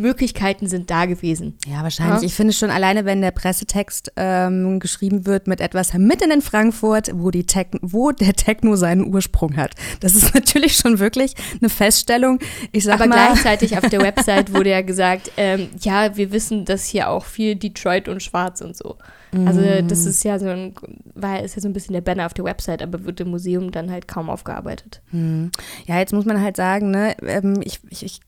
Möglichkeiten 0.00 0.66
sind 0.66 0.90
da 0.90 1.06
gewesen. 1.06 1.56
Ja, 1.66 1.82
wahrscheinlich. 1.82 2.22
Ja? 2.22 2.26
Ich 2.26 2.34
finde 2.34 2.52
schon 2.52 2.70
alleine, 2.70 3.04
wenn 3.04 3.20
der 3.20 3.30
Pressetext 3.30 4.12
ähm, 4.16 4.80
geschrieben 4.80 5.26
wird 5.26 5.46
mit 5.46 5.60
etwas 5.60 5.94
mitten 5.94 6.30
in 6.30 6.42
Frankfurt, 6.42 7.10
wo, 7.14 7.30
die 7.30 7.46
wo 7.82 8.10
der 8.10 8.32
Techno 8.34 8.76
seinen 8.76 9.12
Ursprung 9.12 9.56
hat. 9.56 9.74
Das 10.00 10.14
ist 10.14 10.34
natürlich 10.34 10.76
schon 10.76 10.98
wirklich 10.98 11.34
eine 11.60 11.68
Feststellung. 11.68 12.38
Ich 12.72 12.84
sag 12.84 12.94
Aber 12.94 13.06
mal, 13.06 13.32
gleichzeitig 13.32 13.76
auf 13.78 13.88
der 13.88 14.00
Website 14.02 14.52
wurde 14.54 14.70
ja 14.70 14.82
gesagt, 14.82 15.32
ähm, 15.36 15.68
ja, 15.80 16.16
wir 16.16 16.32
wissen, 16.32 16.64
dass 16.64 16.86
hier 16.86 17.08
auch 17.08 17.24
viel 17.24 17.54
Detroit 17.54 18.08
und 18.08 18.22
Schwarz 18.22 18.60
und 18.60 18.76
so. 18.76 18.96
Also 19.32 19.60
das 19.60 20.06
ist 20.06 20.24
ja 20.24 20.38
so 20.40 20.48
ein, 20.48 20.74
war 21.14 21.40
ist 21.40 21.54
ja 21.54 21.62
so 21.62 21.68
ein 21.68 21.72
bisschen 21.72 21.92
der 21.92 22.00
Banner 22.00 22.26
auf 22.26 22.34
der 22.34 22.44
Website, 22.44 22.82
aber 22.82 23.04
wird 23.04 23.20
im 23.20 23.30
Museum 23.30 23.70
dann 23.70 23.90
halt 23.90 24.08
kaum 24.08 24.28
aufgearbeitet. 24.28 25.02
Hm. 25.10 25.52
Ja, 25.86 25.98
jetzt 25.98 26.12
muss 26.12 26.24
man 26.24 26.40
halt 26.40 26.56
sagen, 26.56 26.90
ne, 26.90 27.16
ähm, 27.22 27.60
ich, 27.62 27.78
ich, 27.90 28.04
ich 28.04 28.20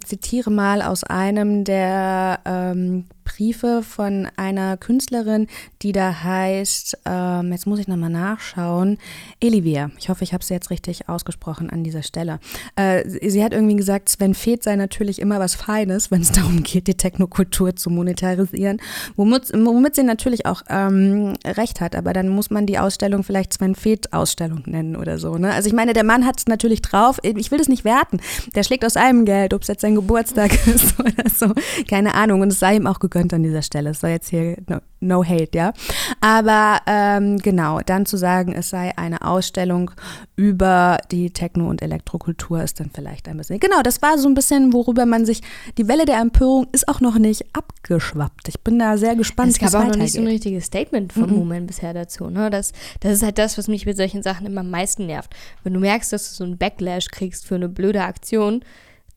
zitiere 0.00 0.50
mal 0.50 0.82
aus 0.82 1.04
einem 1.04 1.64
der 1.64 2.40
ähm, 2.44 3.06
Briefe 3.26 3.82
von 3.82 4.28
einer 4.36 4.76
Künstlerin, 4.78 5.48
die 5.82 5.92
da 5.92 6.22
heißt, 6.22 6.98
ähm, 7.04 7.52
jetzt 7.52 7.66
muss 7.66 7.78
ich 7.78 7.88
nochmal 7.88 8.08
nachschauen, 8.08 8.98
Elivia. 9.40 9.90
Ich 9.98 10.08
hoffe, 10.08 10.24
ich 10.24 10.32
habe 10.32 10.44
sie 10.44 10.54
jetzt 10.54 10.70
richtig 10.70 11.08
ausgesprochen 11.08 11.68
an 11.68 11.84
dieser 11.84 12.02
Stelle. 12.02 12.38
Äh, 12.76 13.28
sie 13.28 13.44
hat 13.44 13.52
irgendwie 13.52 13.76
gesagt, 13.76 14.08
Sven 14.08 14.34
Feth 14.34 14.62
sei 14.62 14.76
natürlich 14.76 15.20
immer 15.20 15.40
was 15.40 15.54
Feines, 15.54 16.10
wenn 16.10 16.22
es 16.22 16.32
darum 16.32 16.62
geht, 16.62 16.86
die 16.86 16.94
Technokultur 16.94 17.76
zu 17.76 17.90
monetarisieren, 17.90 18.80
womit, 19.16 19.52
womit 19.52 19.96
sie 19.96 20.04
natürlich 20.04 20.46
auch 20.46 20.62
ähm, 20.70 21.34
recht 21.44 21.80
hat, 21.80 21.96
aber 21.96 22.12
dann 22.12 22.28
muss 22.28 22.50
man 22.50 22.64
die 22.66 22.78
Ausstellung 22.78 23.24
vielleicht 23.24 23.52
Sven 23.52 23.74
Feth 23.74 24.12
Ausstellung 24.12 24.62
nennen 24.66 24.96
oder 24.96 25.18
so. 25.18 25.36
Ne? 25.36 25.52
Also 25.52 25.66
ich 25.66 25.74
meine, 25.74 25.92
der 25.92 26.04
Mann 26.04 26.24
hat 26.24 26.38
es 26.38 26.46
natürlich 26.46 26.80
drauf, 26.80 27.18
ich 27.22 27.50
will 27.50 27.58
das 27.58 27.68
nicht 27.68 27.84
werten, 27.84 28.20
der 28.54 28.62
schlägt 28.62 28.84
aus 28.84 28.96
einem 28.96 29.24
Geld, 29.24 29.52
ob 29.52 29.62
es 29.62 29.68
jetzt 29.68 29.80
sein 29.80 29.96
Geburtstag 29.96 30.66
ist 30.66 30.98
oder 31.00 31.28
so, 31.28 31.52
keine 31.88 32.14
Ahnung 32.14 32.40
und 32.40 32.52
es 32.52 32.60
sei 32.60 32.76
ihm 32.76 32.86
auch 32.86 33.00
gegönnt 33.00 33.15
gegönnt 33.16 33.34
an 33.34 33.42
dieser 33.42 33.62
Stelle. 33.62 33.90
Es 33.90 34.00
soll 34.00 34.10
jetzt 34.10 34.28
hier 34.28 34.56
no, 34.68 34.78
no 35.00 35.24
hate, 35.24 35.56
ja. 35.56 35.72
Aber 36.20 36.80
ähm, 36.86 37.38
genau, 37.38 37.80
dann 37.80 38.06
zu 38.06 38.16
sagen, 38.16 38.52
es 38.52 38.70
sei 38.70 38.96
eine 38.96 39.22
Ausstellung 39.22 39.90
über 40.36 40.98
die 41.10 41.30
Techno- 41.30 41.68
und 41.68 41.82
Elektrokultur 41.82 42.62
ist 42.62 42.80
dann 42.80 42.90
vielleicht 42.94 43.28
ein 43.28 43.36
bisschen. 43.36 43.58
Genau, 43.60 43.82
das 43.82 44.02
war 44.02 44.18
so 44.18 44.28
ein 44.28 44.34
bisschen, 44.34 44.72
worüber 44.72 45.06
man 45.06 45.24
sich. 45.24 45.40
Die 45.78 45.88
Welle 45.88 46.04
der 46.04 46.20
Empörung 46.20 46.66
ist 46.72 46.88
auch 46.88 47.00
noch 47.00 47.18
nicht 47.18 47.44
abgeschwappt. 47.54 48.48
Ich 48.48 48.60
bin 48.60 48.78
da 48.78 48.98
sehr 48.98 49.16
gespannt. 49.16 49.52
Es 49.52 49.58
gab 49.58 49.74
auch 49.74 49.88
noch 49.88 49.96
nicht 49.96 50.12
so 50.12 50.20
ein 50.20 50.26
richtiges 50.26 50.66
Statement 50.66 51.12
von 51.12 51.30
mhm. 51.30 51.36
Moment 51.36 51.66
bisher 51.66 51.94
dazu. 51.94 52.28
Ne? 52.28 52.50
Das, 52.50 52.72
das 53.00 53.12
ist 53.12 53.22
halt 53.22 53.38
das, 53.38 53.56
was 53.56 53.68
mich 53.68 53.86
mit 53.86 53.96
solchen 53.96 54.22
Sachen 54.22 54.46
immer 54.46 54.60
am 54.60 54.70
meisten 54.70 55.06
nervt. 55.06 55.34
Wenn 55.64 55.72
du 55.72 55.80
merkst, 55.80 56.12
dass 56.12 56.30
du 56.30 56.36
so 56.36 56.44
einen 56.44 56.58
Backlash 56.58 57.08
kriegst 57.08 57.46
für 57.46 57.54
eine 57.54 57.68
blöde 57.68 58.02
Aktion, 58.02 58.62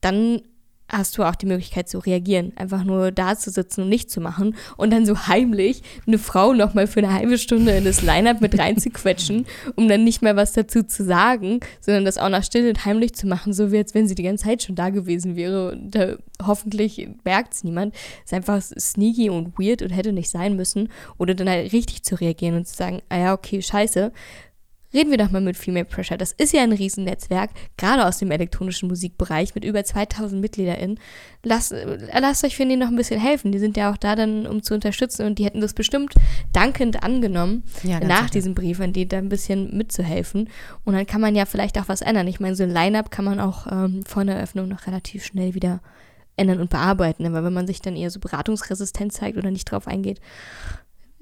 dann 0.00 0.40
hast 0.90 1.16
du 1.16 1.24
auch 1.24 1.34
die 1.34 1.46
Möglichkeit 1.46 1.88
zu 1.88 1.98
reagieren. 1.98 2.52
Einfach 2.56 2.84
nur 2.84 3.12
da 3.12 3.36
zu 3.36 3.50
sitzen 3.50 3.82
und 3.82 3.88
nichts 3.88 4.12
zu 4.12 4.20
machen 4.20 4.56
und 4.76 4.92
dann 4.92 5.06
so 5.06 5.26
heimlich 5.26 5.82
eine 6.06 6.18
Frau 6.18 6.52
nochmal 6.52 6.86
für 6.86 7.00
eine 7.00 7.12
halbe 7.12 7.38
Stunde 7.38 7.72
in 7.72 7.84
das 7.84 8.02
Line-Up 8.02 8.40
mit 8.40 8.58
reinzuquetschen, 8.58 9.46
um 9.76 9.88
dann 9.88 10.04
nicht 10.04 10.22
mehr 10.22 10.36
was 10.36 10.52
dazu 10.52 10.82
zu 10.82 11.04
sagen, 11.04 11.60
sondern 11.80 12.04
das 12.04 12.18
auch 12.18 12.28
nach 12.28 12.44
still 12.44 12.68
und 12.68 12.84
heimlich 12.84 13.14
zu 13.14 13.26
machen, 13.26 13.52
so 13.52 13.72
wie 13.72 13.78
als 13.78 13.94
wenn 13.94 14.08
sie 14.08 14.14
die 14.14 14.22
ganze 14.22 14.44
Zeit 14.44 14.62
schon 14.62 14.74
da 14.74 14.90
gewesen 14.90 15.36
wäre. 15.36 15.72
Und 15.72 15.94
da 15.94 16.16
hoffentlich 16.44 17.08
merkt 17.24 17.54
es 17.54 17.64
niemand. 17.64 17.94
Ist 18.24 18.34
einfach 18.34 18.60
sneaky 18.60 19.30
und 19.30 19.58
weird 19.58 19.82
und 19.82 19.90
hätte 19.90 20.12
nicht 20.12 20.30
sein 20.30 20.56
müssen. 20.56 20.88
Oder 21.18 21.34
dann 21.34 21.48
halt 21.48 21.72
richtig 21.72 22.02
zu 22.02 22.16
reagieren 22.16 22.56
und 22.56 22.66
zu 22.66 22.74
sagen, 22.74 23.00
ah 23.08 23.18
ja, 23.18 23.32
okay, 23.34 23.62
scheiße 23.62 24.12
Reden 24.92 25.10
wir 25.10 25.18
doch 25.18 25.30
mal 25.30 25.40
mit 25.40 25.56
Female 25.56 25.84
Pressure. 25.84 26.18
Das 26.18 26.32
ist 26.32 26.52
ja 26.52 26.62
ein 26.62 26.72
Riesennetzwerk, 26.72 27.50
gerade 27.76 28.06
aus 28.06 28.18
dem 28.18 28.30
elektronischen 28.30 28.88
Musikbereich 28.88 29.54
mit 29.54 29.64
über 29.64 29.84
2000 29.84 30.40
MitgliederInnen. 30.40 30.98
Lasst, 31.44 31.72
lasst 32.12 32.44
euch 32.44 32.56
für 32.56 32.66
die 32.66 32.76
noch 32.76 32.88
ein 32.88 32.96
bisschen 32.96 33.20
helfen. 33.20 33.52
Die 33.52 33.60
sind 33.60 33.76
ja 33.76 33.92
auch 33.92 33.96
da 33.96 34.16
dann, 34.16 34.46
um 34.46 34.62
zu 34.62 34.74
unterstützen 34.74 35.26
und 35.26 35.38
die 35.38 35.44
hätten 35.44 35.60
das 35.60 35.74
bestimmt 35.74 36.14
dankend 36.52 37.04
angenommen, 37.04 37.62
ja, 37.84 38.00
nach 38.00 38.30
diesem 38.30 38.54
Brief 38.54 38.80
an 38.80 38.92
die 38.92 39.06
da 39.06 39.18
ein 39.18 39.28
bisschen 39.28 39.76
mitzuhelfen. 39.76 40.48
Und 40.84 40.94
dann 40.94 41.06
kann 41.06 41.20
man 41.20 41.36
ja 41.36 41.46
vielleicht 41.46 41.78
auch 41.78 41.88
was 41.88 42.02
ändern. 42.02 42.26
Ich 42.26 42.40
meine, 42.40 42.56
so 42.56 42.64
ein 42.64 42.70
Line-Up 42.70 43.10
kann 43.10 43.24
man 43.24 43.38
auch 43.38 43.66
ähm, 43.70 44.02
vor 44.04 44.22
einer 44.22 44.34
Eröffnung 44.34 44.68
noch 44.68 44.86
relativ 44.86 45.24
schnell 45.24 45.54
wieder 45.54 45.80
ändern 46.36 46.60
und 46.60 46.70
bearbeiten. 46.70 47.26
Aber 47.26 47.44
wenn 47.44 47.52
man 47.52 47.66
sich 47.66 47.80
dann 47.80 47.96
eher 47.96 48.10
so 48.10 48.18
beratungsresistent 48.18 49.12
zeigt 49.12 49.38
oder 49.38 49.50
nicht 49.50 49.70
drauf 49.70 49.86
eingeht, 49.86 50.20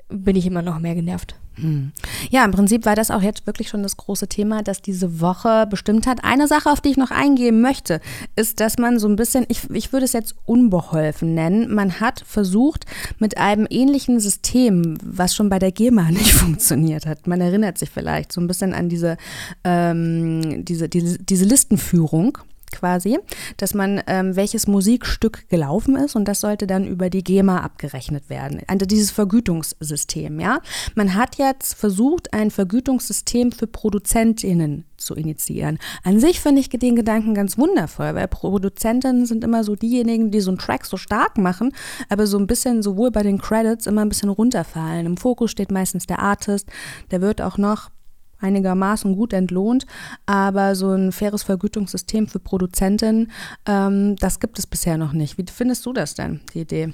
bin 0.08 0.36
ich 0.36 0.46
immer 0.46 0.62
noch 0.62 0.78
mehr 0.78 0.94
genervt. 0.94 1.34
Hm. 1.60 1.92
Ja, 2.30 2.44
im 2.44 2.52
Prinzip 2.52 2.86
war 2.86 2.94
das 2.94 3.10
auch 3.10 3.22
jetzt 3.22 3.46
wirklich 3.46 3.68
schon 3.68 3.82
das 3.82 3.96
große 3.96 4.28
Thema, 4.28 4.62
das 4.62 4.80
diese 4.80 5.20
Woche 5.20 5.66
bestimmt 5.68 6.06
hat. 6.06 6.24
Eine 6.24 6.46
Sache, 6.46 6.70
auf 6.70 6.80
die 6.80 6.90
ich 6.90 6.96
noch 6.96 7.10
eingehen 7.10 7.60
möchte, 7.60 8.00
ist, 8.36 8.60
dass 8.60 8.78
man 8.78 8.98
so 8.98 9.08
ein 9.08 9.16
bisschen, 9.16 9.44
ich, 9.48 9.68
ich 9.70 9.92
würde 9.92 10.04
es 10.04 10.12
jetzt 10.12 10.36
unbeholfen 10.44 11.34
nennen, 11.34 11.74
man 11.74 12.00
hat 12.00 12.22
versucht 12.24 12.86
mit 13.18 13.38
einem 13.38 13.66
ähnlichen 13.68 14.20
System, 14.20 14.98
was 15.02 15.34
schon 15.34 15.48
bei 15.48 15.58
der 15.58 15.72
GEMA 15.72 16.02
nicht 16.10 16.32
funktioniert 16.32 17.06
hat. 17.06 17.26
Man 17.26 17.40
erinnert 17.40 17.78
sich 17.78 17.90
vielleicht 17.90 18.32
so 18.32 18.40
ein 18.40 18.46
bisschen 18.46 18.72
an 18.72 18.88
diese, 18.88 19.16
ähm, 19.64 20.64
diese, 20.64 20.88
diese, 20.88 21.18
diese 21.18 21.44
Listenführung 21.44 22.38
quasi, 22.72 23.18
dass 23.56 23.74
man 23.74 24.02
ähm, 24.06 24.36
welches 24.36 24.66
Musikstück 24.66 25.48
gelaufen 25.48 25.96
ist 25.96 26.16
und 26.16 26.26
das 26.26 26.40
sollte 26.40 26.66
dann 26.66 26.86
über 26.86 27.10
die 27.10 27.24
GEMA 27.24 27.60
abgerechnet 27.60 28.28
werden. 28.30 28.62
Also 28.66 28.86
dieses 28.86 29.10
Vergütungssystem, 29.10 30.40
ja. 30.40 30.60
Man 30.94 31.14
hat 31.14 31.36
jetzt 31.36 31.74
versucht, 31.74 32.32
ein 32.32 32.50
Vergütungssystem 32.50 33.52
für 33.52 33.66
ProduzentInnen 33.66 34.84
zu 34.96 35.14
initiieren. 35.14 35.78
An 36.02 36.20
sich 36.20 36.40
finde 36.40 36.60
ich 36.60 36.68
den 36.68 36.96
Gedanken 36.96 37.34
ganz 37.34 37.56
wundervoll, 37.56 38.14
weil 38.14 38.28
Produzentinnen 38.28 39.26
sind 39.26 39.44
immer 39.44 39.64
so 39.64 39.76
diejenigen, 39.76 40.30
die 40.30 40.40
so 40.40 40.50
einen 40.50 40.58
Track 40.58 40.84
so 40.84 40.96
stark 40.96 41.38
machen, 41.38 41.72
aber 42.08 42.26
so 42.26 42.38
ein 42.38 42.46
bisschen 42.46 42.82
sowohl 42.82 43.10
bei 43.10 43.22
den 43.22 43.38
Credits 43.38 43.86
immer 43.86 44.02
ein 44.02 44.08
bisschen 44.08 44.28
runterfallen. 44.28 45.06
Im 45.06 45.16
Fokus 45.16 45.50
steht 45.50 45.70
meistens 45.70 46.06
der 46.06 46.18
Artist, 46.18 46.68
der 47.10 47.20
wird 47.20 47.40
auch 47.40 47.58
noch 47.58 47.90
einigermaßen 48.40 49.14
gut 49.16 49.32
entlohnt, 49.32 49.86
aber 50.26 50.74
so 50.74 50.90
ein 50.90 51.12
faires 51.12 51.42
Vergütungssystem 51.42 52.28
für 52.28 52.38
Produzentinnen, 52.38 53.30
ähm, 53.66 54.16
das 54.16 54.40
gibt 54.40 54.58
es 54.58 54.66
bisher 54.66 54.96
noch 54.96 55.12
nicht. 55.12 55.38
Wie 55.38 55.44
findest 55.52 55.84
du 55.86 55.92
das 55.92 56.14
denn, 56.14 56.40
die 56.54 56.60
Idee? 56.60 56.92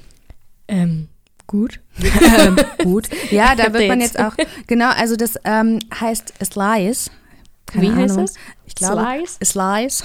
Ähm, 0.68 1.09
gut. 1.46 1.80
ähm, 2.38 2.57
gut. 2.83 3.09
Ja, 3.30 3.54
da 3.54 3.72
wird 3.72 3.88
man 3.88 4.00
jetzt 4.00 4.18
auch, 4.18 4.35
genau, 4.66 4.90
also 4.90 5.16
das 5.16 5.38
ähm, 5.44 5.80
heißt 6.00 6.35
Slice. 6.42 7.11
Keine 7.66 7.83
Wie 7.83 7.88
Ahnung. 7.88 8.02
heißt 8.02 8.16
das? 8.18 8.35
Ich 8.66 8.74
glaube, 8.74 9.02
Slice? 9.02 9.38
Slice. 9.42 10.04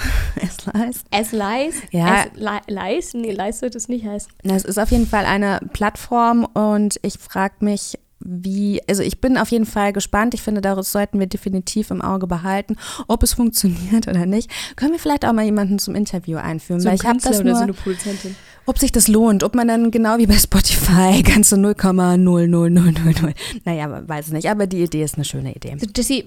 Slice. 0.61 1.01
Es 1.11 1.31
Lies? 1.31 1.75
Ja. 1.91 2.25
Lies? 2.67 3.13
Nee, 3.13 3.31
Lies 3.31 3.61
wird 3.61 3.75
es 3.75 3.89
nicht 3.89 4.05
heißen. 4.05 4.31
Es 4.43 4.63
ist 4.63 4.77
auf 4.77 4.91
jeden 4.91 5.07
Fall 5.07 5.25
eine 5.25 5.59
Plattform 5.73 6.45
und 6.45 6.99
ich 7.03 7.17
frage 7.17 7.55
mich, 7.59 7.97
wie, 8.19 8.81
also 8.87 9.01
ich 9.01 9.21
bin 9.21 9.37
auf 9.37 9.49
jeden 9.49 9.65
Fall 9.65 9.93
gespannt. 9.93 10.33
Ich 10.33 10.41
finde, 10.41 10.61
daraus 10.61 10.91
sollten 10.91 11.19
wir 11.19 11.27
definitiv 11.27 11.91
im 11.91 12.01
Auge 12.01 12.27
behalten, 12.27 12.75
ob 13.07 13.23
es 13.23 13.33
funktioniert 13.39 14.07
oder 14.07 14.25
nicht. 14.25 14.49
Können 14.75 14.91
wir 14.91 14.99
vielleicht 14.99 15.25
auch 15.25 15.33
mal 15.33 15.45
jemanden 15.45 15.79
zum 15.79 15.95
Interview 15.95 16.37
einführen? 16.37 16.81
So 16.81 16.89
weil 16.89 16.95
ich 16.95 17.05
habe 17.05 17.19
das 17.19 17.43
nur, 17.43 17.55
so 17.55 17.65
ob 18.65 18.77
sich 18.77 18.91
das 18.91 19.07
lohnt, 19.07 19.43
ob 19.43 19.55
man 19.55 19.67
dann 19.67 19.89
genau 19.89 20.17
wie 20.19 20.27
bei 20.27 20.37
Spotify 20.37 21.23
ganze 21.25 21.55
0,00000. 21.55 23.33
Naja, 23.65 24.07
weiß 24.07 24.31
nicht, 24.31 24.49
aber 24.49 24.67
die 24.67 24.83
Idee 24.83 25.03
ist 25.03 25.15
eine 25.15 25.25
schöne 25.25 25.55
Idee. 25.55 25.75
Jessie, 25.95 26.25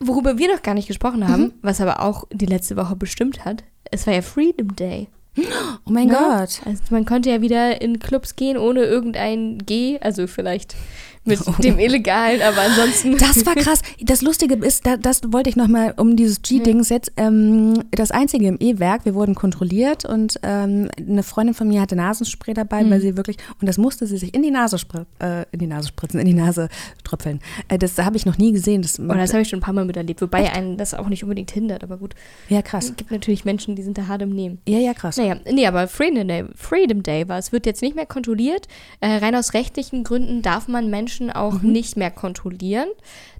worüber 0.00 0.38
wir 0.38 0.52
noch 0.52 0.62
gar 0.62 0.74
nicht 0.74 0.88
gesprochen 0.88 1.28
haben, 1.28 1.42
mhm. 1.42 1.52
was 1.62 1.80
aber 1.80 2.00
auch 2.00 2.24
die 2.32 2.46
letzte 2.46 2.76
Woche 2.76 2.96
bestimmt 2.96 3.44
hat, 3.44 3.62
es 3.90 4.06
war 4.06 4.14
ja 4.14 4.22
Freedom 4.22 4.74
Day. 4.74 5.08
Oh 5.36 5.90
mein 5.90 6.08
ja? 6.08 6.40
Gott. 6.40 6.60
Also 6.64 6.82
man 6.90 7.04
konnte 7.04 7.30
ja 7.30 7.40
wieder 7.40 7.80
in 7.80 7.98
Clubs 7.98 8.36
gehen 8.36 8.56
ohne 8.56 8.84
irgendein 8.84 9.58
G, 9.58 9.98
also 10.00 10.26
vielleicht 10.26 10.76
mit 11.24 11.40
oh. 11.46 11.54
dem 11.62 11.78
Illegalen, 11.78 12.42
aber 12.42 12.62
ansonsten. 12.62 13.16
Das 13.24 13.46
war 13.46 13.54
krass. 13.54 13.80
Das 14.00 14.22
Lustige 14.22 14.54
ist, 14.54 14.86
da, 14.86 14.96
das 14.96 15.20
wollte 15.28 15.48
ich 15.48 15.56
nochmal 15.56 15.94
um 15.96 16.16
dieses 16.16 16.42
G-Dings 16.42 16.88
jetzt, 16.88 17.12
ähm, 17.16 17.82
das 17.90 18.10
einzige 18.10 18.46
im 18.46 18.58
E-Werk, 18.60 19.04
wir 19.04 19.14
wurden 19.14 19.34
kontrolliert 19.34 20.04
und 20.04 20.38
ähm, 20.42 20.90
eine 20.98 21.22
Freundin 21.22 21.54
von 21.54 21.68
mir 21.68 21.80
hatte 21.80 21.96
Nasenspray 21.96 22.54
dabei, 22.54 22.82
mhm. 22.82 22.90
weil 22.90 23.00
sie 23.00 23.16
wirklich, 23.16 23.38
und 23.60 23.66
das 23.66 23.78
musste 23.78 24.06
sie 24.06 24.18
sich 24.18 24.34
in 24.34 24.42
die 24.42 24.50
Nase, 24.50 24.76
äh, 25.20 25.44
in 25.52 25.58
die 25.60 25.66
Nase 25.66 25.88
spritzen, 25.88 26.20
in 26.20 26.26
die 26.26 26.34
Nase 26.34 26.68
tröpfeln. 27.02 27.40
Äh, 27.68 27.78
das 27.78 27.96
habe 27.98 28.16
ich 28.16 28.26
noch 28.26 28.36
nie 28.36 28.52
gesehen. 28.52 28.82
Das, 28.82 28.98
oh, 28.98 29.06
das 29.06 29.32
habe 29.32 29.42
ich 29.42 29.48
schon 29.48 29.60
ein 29.60 29.62
paar 29.62 29.74
Mal 29.74 29.84
miterlebt, 29.84 30.20
wobei 30.20 30.52
einen 30.52 30.76
das 30.76 30.94
auch 30.94 31.08
nicht 31.08 31.22
unbedingt 31.22 31.50
hindert, 31.50 31.82
aber 31.82 31.96
gut. 31.96 32.14
Ja, 32.48 32.62
krass. 32.62 32.90
Es 32.90 32.96
gibt 32.96 33.10
natürlich 33.10 33.44
Menschen, 33.44 33.76
die 33.76 33.82
sind 33.82 33.96
da 33.96 34.06
hart 34.08 34.22
im 34.22 34.30
Nehmen. 34.30 34.58
Ja, 34.68 34.78
ja, 34.78 34.92
krass. 34.92 35.16
Naja, 35.16 35.36
nee, 35.50 35.66
aber 35.66 35.88
Freedom 35.88 36.26
Day, 36.28 36.44
Freedom 36.54 37.02
Day 37.02 37.28
war, 37.28 37.38
es 37.38 37.52
wird 37.52 37.66
jetzt 37.66 37.82
nicht 37.82 37.96
mehr 37.96 38.06
kontrolliert. 38.06 38.68
Äh, 39.00 39.16
rein 39.16 39.34
aus 39.34 39.54
rechtlichen 39.54 40.04
Gründen 40.04 40.42
darf 40.42 40.68
man 40.68 40.90
Menschen 40.90 41.13
Menschen 41.20 41.30
auch 41.30 41.60
Mhm. 41.62 41.72
nicht 41.72 41.96
mehr 41.96 42.10
kontrollieren. 42.10 42.88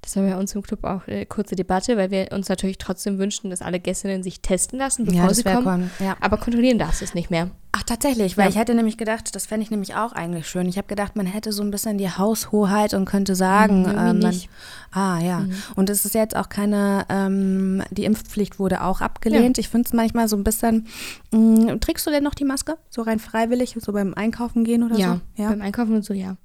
Das 0.03 0.17
war 0.17 0.23
bei 0.23 0.37
uns 0.37 0.55
im 0.55 0.63
Club 0.63 0.85
auch 0.85 1.07
eine 1.09 1.27
kurze 1.27 1.57
Debatte, 1.57 1.97
weil 1.97 2.11
wir 2.11 2.29
uns 2.33 2.49
natürlich 2.49 2.79
trotzdem 2.79 3.19
wünschen, 3.19 3.51
dass 3.51 3.63
alle 3.63 3.81
Gästinnen 3.81 4.23
sich 4.23 4.41
testen 4.41 4.79
lassen, 4.79 5.05
bevor 5.07 5.23
Ja, 5.29 5.35
sie 5.35 5.43
kommen. 5.43 5.91
ja. 5.99 6.17
Aber 6.21 6.37
kontrollieren 6.37 6.79
darfst 6.79 7.01
du 7.01 7.05
es 7.07 7.15
nicht 7.15 7.31
mehr. 7.31 7.51
Ach, 7.73 7.83
tatsächlich, 7.83 8.37
weil 8.37 8.45
Ja. 8.45 8.51
ich 8.51 8.57
hätte 8.57 8.75
nämlich 8.75 8.97
gedacht, 8.99 9.35
das 9.35 9.47
fände 9.47 9.65
ich 9.65 9.71
nämlich 9.71 9.97
auch 9.97 10.13
eigentlich 10.13 10.47
schön. 10.47 10.69
Ich 10.69 10.77
habe 10.77 10.87
gedacht, 10.87 11.17
man 11.17 11.27
hätte 11.27 11.51
so 11.53 11.63
ein 11.63 11.71
bisschen 11.73 11.99
die 11.99 12.09
Haushoheit 12.09 12.95
und 12.95 13.05
könnte 13.07 13.35
sagen, 13.35 13.83
Mhm, 13.83 13.89
ähm, 13.89 13.95
man, 13.97 14.19
nicht. 14.19 14.49
ah 14.93 15.19
ja. 15.19 15.47
Und 15.75 15.91
es 15.91 16.05
ist 16.05 16.15
jetzt 16.15 16.37
auch 16.37 16.49
keine, 16.49 17.05
ähm, 17.09 17.83
die 17.91 18.05
Impfpflicht 18.05 18.59
wurde 18.61 18.83
auch 18.85 19.01
abgelehnt. 19.01 19.59
Ich 19.59 19.69
finde 19.71 19.87
es 19.89 19.93
manchmal 19.93 20.29
so 20.29 20.37
ein 20.37 20.45
bisschen, 20.45 20.87
mh, 21.33 21.79
trägst 21.79 22.07
du 22.07 22.11
denn 22.11 22.23
noch 22.23 22.35
die 22.35 22.45
Maske? 22.45 22.77
So 22.91 23.03
rein 23.03 23.19
freiwillig, 23.19 23.75
so 23.81 23.93
beim 23.93 24.15
Einkaufen 24.15 24.63
gehen 24.63 24.85
oder 24.85 24.97
Ja, 24.97 25.21
so? 25.37 25.43
beim 25.49 25.63
Einkaufen 25.63 25.95
und 25.97 26.05
so, 26.05 26.15
ja. 26.15 26.37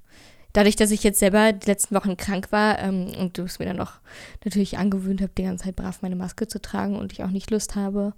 Dadurch, 0.59 0.75
dass 0.75 0.91
ich 0.91 1.03
jetzt 1.03 1.19
selber 1.19 1.53
die 1.53 1.65
letzten 1.67 1.95
Wochen 1.95 2.17
krank 2.17 2.51
war 2.51 2.79
ähm, 2.79 3.07
und 3.19 3.37
du 3.37 3.43
es 3.43 3.59
mir 3.59 3.65
dann 3.65 3.77
noch 3.77 3.93
natürlich 4.45 4.77
angewöhnt 4.77 5.21
habe, 5.21 5.31
die 5.37 5.43
ganze 5.43 5.65
Zeit 5.65 5.75
brav 5.75 6.01
meine 6.01 6.15
Maske 6.15 6.47
zu 6.47 6.61
tragen 6.61 6.97
und 6.97 7.11
ich 7.13 7.23
auch 7.23 7.29
nicht 7.31 7.49
Lust 7.51 7.75
habe, 7.75 8.13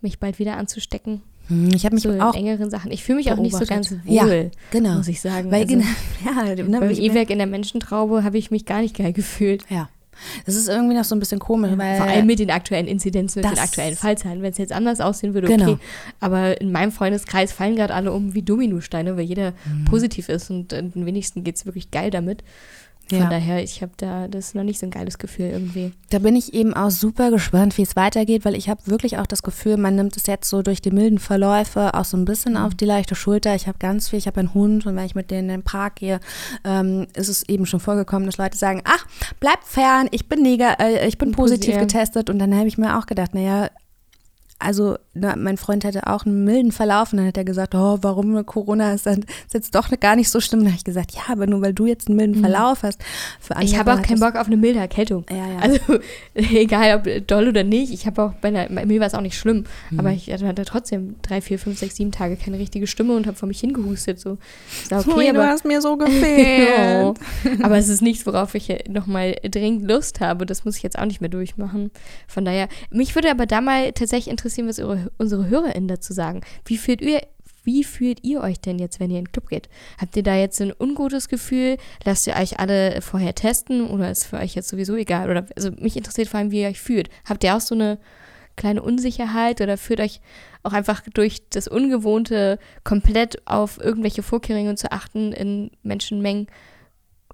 mich 0.00 0.18
bald 0.20 0.38
wieder 0.38 0.56
anzustecken. 0.56 1.22
Hm, 1.48 1.70
Ich 1.74 1.84
habe 1.84 1.94
mich 1.94 2.02
so 2.04 2.10
in 2.10 2.20
auch 2.20 2.34
engeren 2.34 2.70
Sachen. 2.70 2.90
Ich 2.90 3.04
fühle 3.04 3.16
mich 3.16 3.32
auch 3.32 3.36
nicht 3.36 3.56
so 3.56 3.64
ganz 3.64 3.90
wohl, 3.92 4.00
Ja, 4.04 4.26
genau. 4.70 4.94
muss 4.94 5.08
ich 5.08 5.20
sagen. 5.20 5.50
Weil, 5.50 5.62
also, 5.62 5.74
genau, 5.74 5.86
ja, 6.24 6.54
ne, 6.64 6.80
beim 6.80 6.90
ich- 6.90 7.00
E-Werk 7.00 7.30
in 7.30 7.38
der 7.38 7.46
Menschentraube 7.46 8.24
habe 8.24 8.36
ich 8.38 8.50
mich 8.50 8.64
gar 8.66 8.80
nicht 8.80 8.96
geil 8.96 9.12
gefühlt. 9.12 9.64
ja. 9.70 9.88
Das 10.46 10.54
ist 10.54 10.68
irgendwie 10.68 10.94
noch 10.96 11.04
so 11.04 11.14
ein 11.14 11.18
bisschen 11.18 11.38
komisch, 11.38 11.72
weil 11.76 11.96
Vor 11.98 12.06
allem 12.06 12.26
mit 12.26 12.38
den 12.38 12.50
aktuellen 12.50 12.86
Inzidenzen, 12.86 13.42
mit 13.42 13.50
den 13.50 13.58
aktuellen 13.58 13.96
Fallzahlen. 13.96 14.42
Wenn 14.42 14.52
es 14.52 14.58
jetzt 14.58 14.72
anders 14.72 15.00
aussehen 15.00 15.34
würde, 15.34 15.48
Genau. 15.48 15.72
okay. 15.72 15.80
Aber 16.20 16.60
in 16.60 16.72
meinem 16.72 16.92
Freundeskreis 16.92 17.52
fallen 17.52 17.76
gerade 17.76 17.94
alle 17.94 18.12
um 18.12 18.34
wie 18.34 18.42
Dominosteine, 18.42 19.16
weil 19.16 19.24
jeder 19.24 19.52
Mhm. 19.66 19.84
positiv 19.86 20.28
ist 20.28 20.50
und 20.50 20.72
äh, 20.72 20.82
den 20.82 21.06
wenigsten 21.06 21.44
geht 21.44 21.56
es 21.56 21.66
wirklich 21.66 21.90
geil 21.90 22.10
damit. 22.10 22.42
Von 23.08 23.18
Ja. 23.18 23.28
daher, 23.30 23.62
ich 23.62 23.82
habe 23.82 23.92
da 23.98 24.26
das 24.26 24.54
noch 24.54 24.64
nicht 24.64 24.80
so 24.80 24.86
ein 24.86 24.90
geiles 24.90 25.18
Gefühl 25.18 25.46
irgendwie. 25.50 25.92
Da 26.10 26.18
bin 26.18 26.34
ich 26.34 26.54
eben 26.54 26.74
auch 26.74 26.90
super 26.90 27.30
gespannt, 27.30 27.78
wie 27.78 27.82
es 27.82 27.94
weitergeht, 27.94 28.44
weil 28.44 28.56
ich 28.56 28.68
habe 28.68 28.80
wirklich 28.86 29.18
auch 29.18 29.26
das 29.26 29.44
Gefühl, 29.44 29.76
man 29.76 29.94
nimmt 29.94 30.16
es 30.16 30.26
jetzt 30.26 30.48
so 30.50 30.62
durch 30.62 30.82
die 30.82 30.90
milden 30.90 31.18
Verläufe 31.20 31.94
auch 31.94 32.04
so 32.04 32.16
ein 32.16 32.24
bisschen 32.24 32.56
auf 32.56 32.74
die 32.74 32.84
leichte 32.84 33.14
Schulter. 33.14 33.54
Ich 33.54 33.68
habe 33.68 33.78
ganz 33.78 34.08
viel, 34.08 34.18
ich 34.18 34.26
habe 34.26 34.40
einen 34.40 34.54
Hund 34.54 34.86
und 34.86 34.96
wenn 34.96 35.06
ich 35.06 35.14
mit 35.14 35.30
denen 35.30 35.48
in 35.50 35.60
den 35.60 35.62
Park 35.62 35.96
gehe, 35.96 36.18
ähm, 36.64 37.06
ist 37.14 37.28
es 37.28 37.48
eben 37.48 37.64
schon 37.66 37.78
vorgekommen, 37.80 38.26
dass 38.26 38.38
Leute 38.38 38.58
sagen, 38.58 38.82
ach, 38.84 39.06
bleib 39.38 39.62
fern, 39.62 40.08
ich 40.10 40.28
bin 40.28 40.42
nega, 40.42 40.72
äh, 40.80 41.06
ich 41.06 41.16
bin 41.18 41.30
positiv 41.32 41.74
Ja. 41.74 41.80
getestet 41.80 42.28
und 42.28 42.38
dann 42.40 42.54
habe 42.56 42.66
ich 42.66 42.76
mir 42.78 42.98
auch 42.98 43.06
gedacht, 43.06 43.34
naja, 43.34 43.68
also 44.66 44.96
na, 45.14 45.34
mein 45.36 45.56
Freund 45.56 45.84
hatte 45.84 46.06
auch 46.08 46.26
einen 46.26 46.44
milden 46.44 46.72
Verlauf 46.72 47.12
und 47.12 47.18
dann 47.18 47.26
hat 47.28 47.36
er 47.38 47.44
gesagt, 47.44 47.74
oh, 47.74 47.98
warum 48.02 48.44
Corona 48.44 48.92
ist, 48.92 49.06
dann 49.06 49.20
ist 49.20 49.54
jetzt 49.54 49.74
doch 49.74 49.88
gar 50.00 50.16
nicht 50.16 50.28
so 50.28 50.40
schlimm. 50.40 50.60
Dann 50.60 50.68
habe 50.70 50.76
ich 50.78 50.84
gesagt, 50.84 51.12
ja, 51.12 51.22
aber 51.30 51.46
nur 51.46 51.62
weil 51.62 51.72
du 51.72 51.86
jetzt 51.86 52.08
einen 52.08 52.16
milden 52.16 52.40
Verlauf 52.40 52.82
hast. 52.82 53.00
Mhm. 53.48 53.62
Ich 53.62 53.78
habe 53.78 53.94
auch 53.94 54.02
keinen 54.02 54.20
Bock 54.20 54.34
auf 54.34 54.46
eine 54.48 54.56
milde 54.56 54.80
Erkältung. 54.80 55.24
Ja, 55.30 55.36
ja. 55.36 55.58
Also 55.60 55.78
egal 56.34 56.96
ob 56.98 57.26
doll 57.26 57.48
oder 57.48 57.62
nicht, 57.64 57.92
ich 57.92 58.06
habe 58.06 58.22
auch 58.24 58.32
bei 58.34 58.48
einer, 58.48 58.66
bei 58.68 58.84
mir 58.84 59.00
war 59.00 59.06
es 59.06 59.14
auch 59.14 59.20
nicht 59.20 59.38
schlimm, 59.38 59.64
Mhm. 59.90 60.00
aber 60.00 60.10
ich 60.10 60.30
hatte 60.32 60.64
trotzdem 60.64 61.14
drei, 61.22 61.40
vier, 61.40 61.58
fünf, 61.58 61.78
sechs, 61.78 61.96
sieben 61.96 62.10
Tage 62.12 62.36
keine 62.36 62.58
richtige 62.58 62.86
Stimme 62.86 63.14
und 63.14 63.26
habe 63.26 63.36
vor 63.36 63.46
mich 63.46 63.60
hingehustet. 63.60 64.18
So, 64.18 64.38
ja 64.90 64.98
okay, 64.98 65.10
Ui, 65.14 65.24
du 65.24 65.30
aber 65.40 65.48
hast 65.48 65.64
mir 65.64 65.80
so 65.80 65.96
gefehlt. 65.96 67.04
Oh. 67.04 67.14
Aber 67.62 67.76
es 67.78 67.88
ist 67.88 68.02
nichts, 68.02 68.26
worauf 68.26 68.54
ich 68.54 68.68
nochmal 68.88 69.36
dringend 69.48 69.88
Lust 69.88 70.20
habe. 70.20 70.44
Das 70.46 70.64
muss 70.64 70.76
ich 70.76 70.82
jetzt 70.82 70.98
auch 70.98 71.04
nicht 71.04 71.20
mehr 71.20 71.30
durchmachen. 71.30 71.90
Von 72.26 72.44
daher, 72.44 72.68
mich 72.90 73.14
würde 73.14 73.30
aber 73.30 73.46
da 73.46 73.60
mal 73.60 73.92
tatsächlich 73.92 74.30
interessieren, 74.30 74.55
was 74.66 74.78
eure, 74.78 75.10
unsere 75.18 75.48
HörerInnen 75.48 75.88
dazu 75.88 76.12
sagen. 76.14 76.40
Wie 76.64 76.78
fühlt 76.78 77.02
ihr, 77.02 77.20
wie 77.64 77.84
fühlt 77.84 78.24
ihr 78.24 78.40
euch 78.40 78.60
denn 78.60 78.78
jetzt, 78.78 79.00
wenn 79.00 79.10
ihr 79.10 79.18
in 79.18 79.24
den 79.26 79.32
Club 79.32 79.48
geht? 79.48 79.68
Habt 80.00 80.16
ihr 80.16 80.22
da 80.22 80.36
jetzt 80.36 80.60
ein 80.62 80.72
ungutes 80.78 81.28
Gefühl? 81.28 81.76
Lasst 82.04 82.26
ihr 82.26 82.36
euch 82.36 82.58
alle 82.60 83.02
vorher 83.02 83.34
testen 83.34 83.88
oder 83.90 84.10
ist 84.10 84.24
für 84.24 84.38
euch 84.38 84.54
jetzt 84.54 84.68
sowieso 84.68 84.94
egal? 84.94 85.28
Oder 85.30 85.46
also 85.56 85.70
mich 85.72 85.96
interessiert 85.96 86.28
vor 86.28 86.38
allem, 86.40 86.50
wie 86.52 86.62
ihr 86.62 86.68
euch 86.68 86.80
fühlt. 86.80 87.10
Habt 87.28 87.42
ihr 87.44 87.54
auch 87.56 87.60
so 87.60 87.74
eine 87.74 87.98
kleine 88.54 88.82
Unsicherheit 88.82 89.60
oder 89.60 89.76
führt 89.76 90.00
euch 90.00 90.20
auch 90.62 90.72
einfach 90.72 91.02
durch 91.12 91.42
das 91.50 91.68
Ungewohnte 91.68 92.58
komplett 92.84 93.46
auf 93.46 93.78
irgendwelche 93.78 94.22
Vorkehrungen 94.22 94.76
zu 94.78 94.90
achten 94.92 95.32
in 95.32 95.70
Menschenmengen 95.82 96.46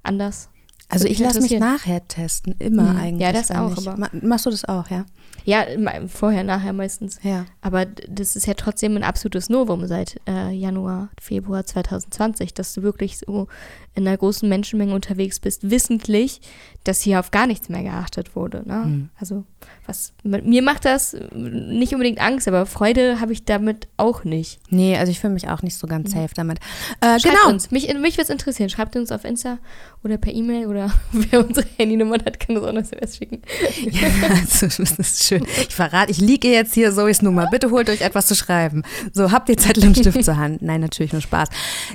anders? 0.03 0.49
Also 0.89 1.07
ich 1.07 1.19
lasse 1.21 1.41
mich 1.41 1.53
interessieren. 1.53 1.75
nachher 1.75 2.07
testen, 2.09 2.55
immer 2.59 2.91
Hm, 2.91 2.97
eigentlich. 2.99 3.23
ja, 3.23 3.33
das 3.33 3.51
auch, 3.51 3.79
aber- 3.79 3.97
Ma 3.97 4.09
machst 4.21 4.45
du 4.45 4.51
das 4.51 4.65
auch, 4.67 4.91
ja? 4.91 5.07
Ja, 5.45 5.65
vorher, 6.09 6.45
nachher 6.45 6.73
meistens. 6.73 7.19
Ja. 7.23 7.47
Aber 7.61 7.87
das 7.87 8.37
ist 8.37 8.47
ja 8.47 8.55
trotzdem 8.55 8.97
ein 8.97 9.03
absolutes 9.03 9.49
Novum 9.49 9.87
seit 9.87 10.21
äh, 10.29 10.51
Januar, 10.51 11.09
Februar 11.21 11.65
2020, 11.65 12.55
dass 12.55 12.75
du 12.75 12.83
wirklich 12.83 13.19
so 13.19 13.49
in 13.95 14.07
einer 14.07 14.17
großen 14.17 14.49
Menschenmenge 14.49 14.95
unterwegs 14.95 15.39
bist, 15.39 15.71
wissentlich, 15.71 16.41
dass 16.85 17.03
hier 17.03 17.21
auf 17.21 17.31
gar 17.31 17.47
nichts 17.47 17.69
mehr 17.69 17.83
geachtet 17.83 18.35
wurde. 18.35 18.63
Ne? 18.67 18.85
Hm. 18.85 19.11
Also 19.19 19.45
was 19.87 20.15
mir 20.23 20.63
macht 20.63 20.85
das 20.85 21.17
nicht 21.35 21.93
unbedingt 21.93 22.21
Angst, 22.21 22.49
aber 22.49 22.67
Freude 22.67 23.21
habe 23.21 23.33
ich 23.33 23.45
damit 23.45 23.89
auch 23.97 24.25
nicht. 24.25 24.61
Nee, 24.71 24.97
also 24.97 25.11
ich 25.11 25.21
fühle 25.21 25.35
mich 25.35 25.49
auch 25.49 25.63
nicht 25.63 25.77
so 25.77 25.87
ganz 25.87 26.13
safe 26.13 26.35
damit. 26.35 26.59
Äh, 27.01 27.21
Schreibt 27.21 27.37
genau. 27.37 27.49
uns. 27.53 27.71
Mich, 27.71 27.93
mich 27.95 28.15
würde 28.15 28.23
es 28.23 28.31
interessieren. 28.31 28.71
Schreibt 28.71 28.97
uns 28.97 29.13
auf 29.13 29.25
Insta 29.25 29.59
oder 30.03 30.19
per 30.19 30.33
E-Mail 30.33 30.67
oder 30.67 30.93
wer 31.13 31.47
unsere 31.47 31.67
Handynummer 31.77 32.17
hat, 32.25 32.41
kann 32.41 32.57
uns 32.57 32.65
auch 32.65 32.71
eine 32.71 32.81
SMS 32.81 33.17
schicken. 33.17 33.43
Ja, 33.91 34.09
also, 34.31 34.67
das 34.67 34.99
ist 34.99 35.25
schön. 35.39 35.47
Ich 35.69 35.75
verrate, 35.75 36.11
ich 36.11 36.19
liege 36.19 36.49
jetzt 36.49 36.75
hier 36.75 36.93
Zoes 36.93 37.23
Nummer. 37.23 37.49
Bitte 37.51 37.71
holt 37.71 37.89
euch 37.91 38.01
etwas 38.01 38.27
zu 38.27 38.35
schreiben. 38.35 38.83
So, 39.13 39.33
habt 39.33 39.49
ihr 39.49 39.57
Zettel 39.57 39.85
und 39.87 39.97
Stift 39.97 40.25
zur 40.25 40.37
Hand? 40.37 40.63
Nein, 40.63 40.81
natürlich 40.81 41.13
nur 41.13 41.23
Spaß. 41.23 41.49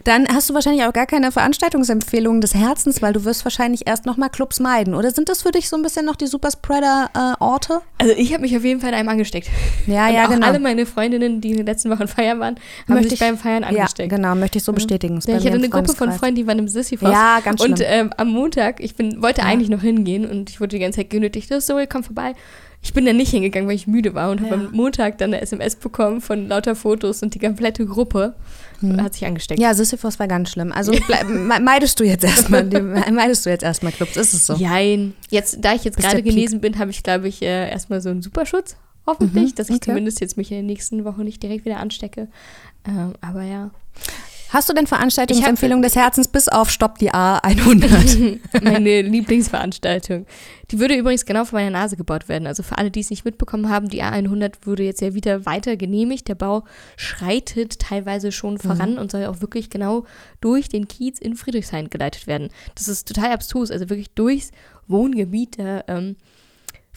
Dann 0.03 0.27
hast 0.33 0.49
du 0.49 0.53
wahrscheinlich 0.53 0.83
auch 0.85 0.93
gar 0.93 1.05
keine 1.05 1.31
Veranstaltungsempfehlungen 1.31 2.41
des 2.41 2.53
Herzens, 2.55 3.01
weil 3.01 3.13
du 3.13 3.23
wirst 3.25 3.45
wahrscheinlich 3.45 3.87
erst 3.87 4.05
nochmal 4.05 4.29
Clubs 4.29 4.59
meiden. 4.59 4.93
Oder 4.95 5.11
sind 5.11 5.29
das 5.29 5.41
für 5.43 5.51
dich 5.51 5.69
so 5.69 5.75
ein 5.75 5.81
bisschen 5.83 6.05
noch 6.05 6.15
die 6.15 6.27
Superspreader-Orte? 6.27 7.81
Also 7.99 8.13
ich 8.17 8.33
habe 8.33 8.41
mich 8.41 8.55
auf 8.57 8.63
jeden 8.63 8.79
Fall 8.79 8.89
in 8.89 8.95
einem 8.95 9.09
angesteckt. 9.09 9.49
ja, 9.85 10.07
Und 10.07 10.13
ja, 10.13 10.25
auch 10.25 10.29
genau. 10.29 10.47
alle 10.47 10.59
meine 10.59 10.85
Freundinnen, 10.85 11.41
die 11.41 11.51
in 11.51 11.57
den 11.57 11.65
letzten 11.65 11.89
Wochen 11.89 12.07
feiern 12.07 12.39
waren, 12.39 12.55
haben 12.55 12.93
Möchte 12.95 13.09
sich 13.09 13.13
ich- 13.21 13.27
beim 13.27 13.37
Feiern 13.37 13.63
angesteckt. 13.63 14.11
Ja, 14.11 14.17
genau, 14.17 14.35
möchte 14.35 14.57
ich 14.57 14.63
so 14.63 14.73
bestätigen. 14.73 15.19
Ja, 15.27 15.37
ich 15.37 15.45
hatte 15.45 15.55
eine 15.55 15.69
Gruppe 15.69 15.93
von. 15.93 16.11
Freunden, 16.11 16.35
die 16.35 16.47
waren 16.47 16.59
im 16.59 16.67
Sisyphos. 16.67 17.11
Ja, 17.11 17.39
ganz 17.43 17.59
schlimm. 17.61 17.73
Und 17.73 17.81
ähm, 17.85 18.09
am 18.17 18.29
Montag, 18.29 18.79
ich 18.79 18.95
bin, 18.95 19.21
wollte 19.21 19.41
Ja. 19.41 19.47
eigentlich 19.47 19.69
noch 19.69 19.81
hingehen 19.81 20.25
und 20.25 20.49
ich 20.49 20.59
wurde 20.59 20.69
die 20.69 20.79
ganze 20.79 20.97
Zeit 20.99 21.09
genötigt, 21.09 21.51
Zoe, 21.61 21.85
komm 21.87 22.03
vorbei. 22.03 22.33
Ich 22.87 22.93
bin 22.93 23.05
dann 23.05 23.17
nicht 23.17 23.31
hingegangen, 23.31 23.67
weil 23.67 23.75
ich 23.75 23.85
müde 23.85 24.13
war 24.13 24.31
und 24.31 24.39
habe 24.39 24.49
Ja. 24.49 24.55
am 24.55 24.71
Montag 24.71 25.17
dann 25.17 25.33
eine 25.33 25.41
SMS 25.41 25.75
bekommen 25.75 26.21
von 26.21 26.47
lauter 26.47 26.73
Fotos 26.73 27.21
und 27.21 27.33
die 27.35 27.39
komplette 27.39 27.85
Gruppe 27.85 28.33
hat 28.97 29.13
sich 29.13 29.25
angesteckt. 29.25 29.59
Hm. 29.59 29.63
Ja, 29.65 29.73
Sisyphos 29.73 30.19
war 30.19 30.27
ganz 30.29 30.51
schlimm. 30.51 30.71
Also 30.71 30.93
bleib, 31.05 31.27
meidest 31.61 31.99
du 31.99 32.05
jetzt 32.05 32.23
erstmal, 32.23 32.63
meidest 33.11 33.45
du 33.45 33.49
jetzt 33.49 33.63
erstmal 33.63 33.91
Clubs, 33.91 34.15
ist 34.15 34.33
es 34.33 34.45
so? 34.47 34.53
Jein. 34.53 35.15
Jetzt, 35.29 35.57
da 35.59 35.73
ich 35.73 35.83
jetzt 35.83 35.97
gerade 35.97 36.21
der 36.21 36.31
genesen 36.31 36.61
bin, 36.61 36.79
habe 36.79 36.89
ich, 36.91 37.03
glaube 37.03 37.27
ich, 37.27 37.41
äh, 37.41 37.69
erstmal 37.69 37.99
so 37.99 38.07
einen 38.09 38.21
Superschutz. 38.21 38.77
Hoffentlich, 39.05 39.51
Mhm, 39.51 39.55
dass 39.55 39.67
ich 39.69 39.75
okay. 39.75 39.85
zumindest 39.89 40.21
jetzt 40.21 40.37
mich 40.37 40.49
in 40.51 40.57
den 40.57 40.65
nächsten 40.67 41.03
Wochen 41.03 41.23
nicht 41.25 41.43
direkt 41.43 41.65
wieder 41.65 41.79
anstecke. 41.79 42.29
Ähm, 42.87 43.13
aber 43.19 43.43
ja. 43.43 43.71
Hast 44.49 44.69
du 44.69 44.73
denn 44.73 44.87
Veranstaltungsempfehlungen 44.87 45.81
des 45.81 45.95
Herzens 45.95 46.27
bis 46.27 46.47
auf 46.47 46.69
Stopp 46.69 46.97
die 46.99 47.11
A100? 47.11 48.39
Meine 48.63 49.01
Lieblingsveranstaltung. 49.01 50.25
Die 50.71 50.79
würde 50.79 50.95
übrigens 50.95 51.25
genau 51.25 51.45
vor 51.45 51.59
meiner 51.59 51.71
Nase 51.71 51.97
gebaut 51.97 52.29
werden. 52.29 52.47
Also 52.47 52.63
für 52.63 52.77
alle, 52.77 52.91
die 52.91 53.01
es 53.01 53.09
nicht 53.09 53.25
mitbekommen 53.25 53.69
haben, 53.69 53.89
die 53.89 54.03
A100 54.03 54.65
wurde 54.65 54.83
jetzt 54.83 55.01
ja 55.01 55.13
wieder 55.13 55.45
weiter 55.45 55.75
genehmigt. 55.75 56.27
Der 56.27 56.35
Bau 56.35 56.63
schreitet 56.95 57.79
teilweise 57.79 58.31
schon 58.31 58.57
voran 58.57 58.97
und 58.97 59.11
soll 59.11 59.25
auch 59.25 59.41
wirklich 59.41 59.69
genau 59.69 60.05
durch 60.41 60.69
den 60.69 60.87
Kiez 60.87 61.19
in 61.19 61.35
Friedrichshain 61.35 61.89
geleitet 61.89 62.27
werden. 62.27 62.49
Das 62.75 62.87
ist 62.87 63.07
total 63.07 63.31
abstrus, 63.31 63.71
also 63.71 63.89
wirklich 63.89 64.11
durchs 64.11 64.51
Wohngebiet. 64.87 65.59
Da, 65.59 65.83
ähm, 65.87 66.15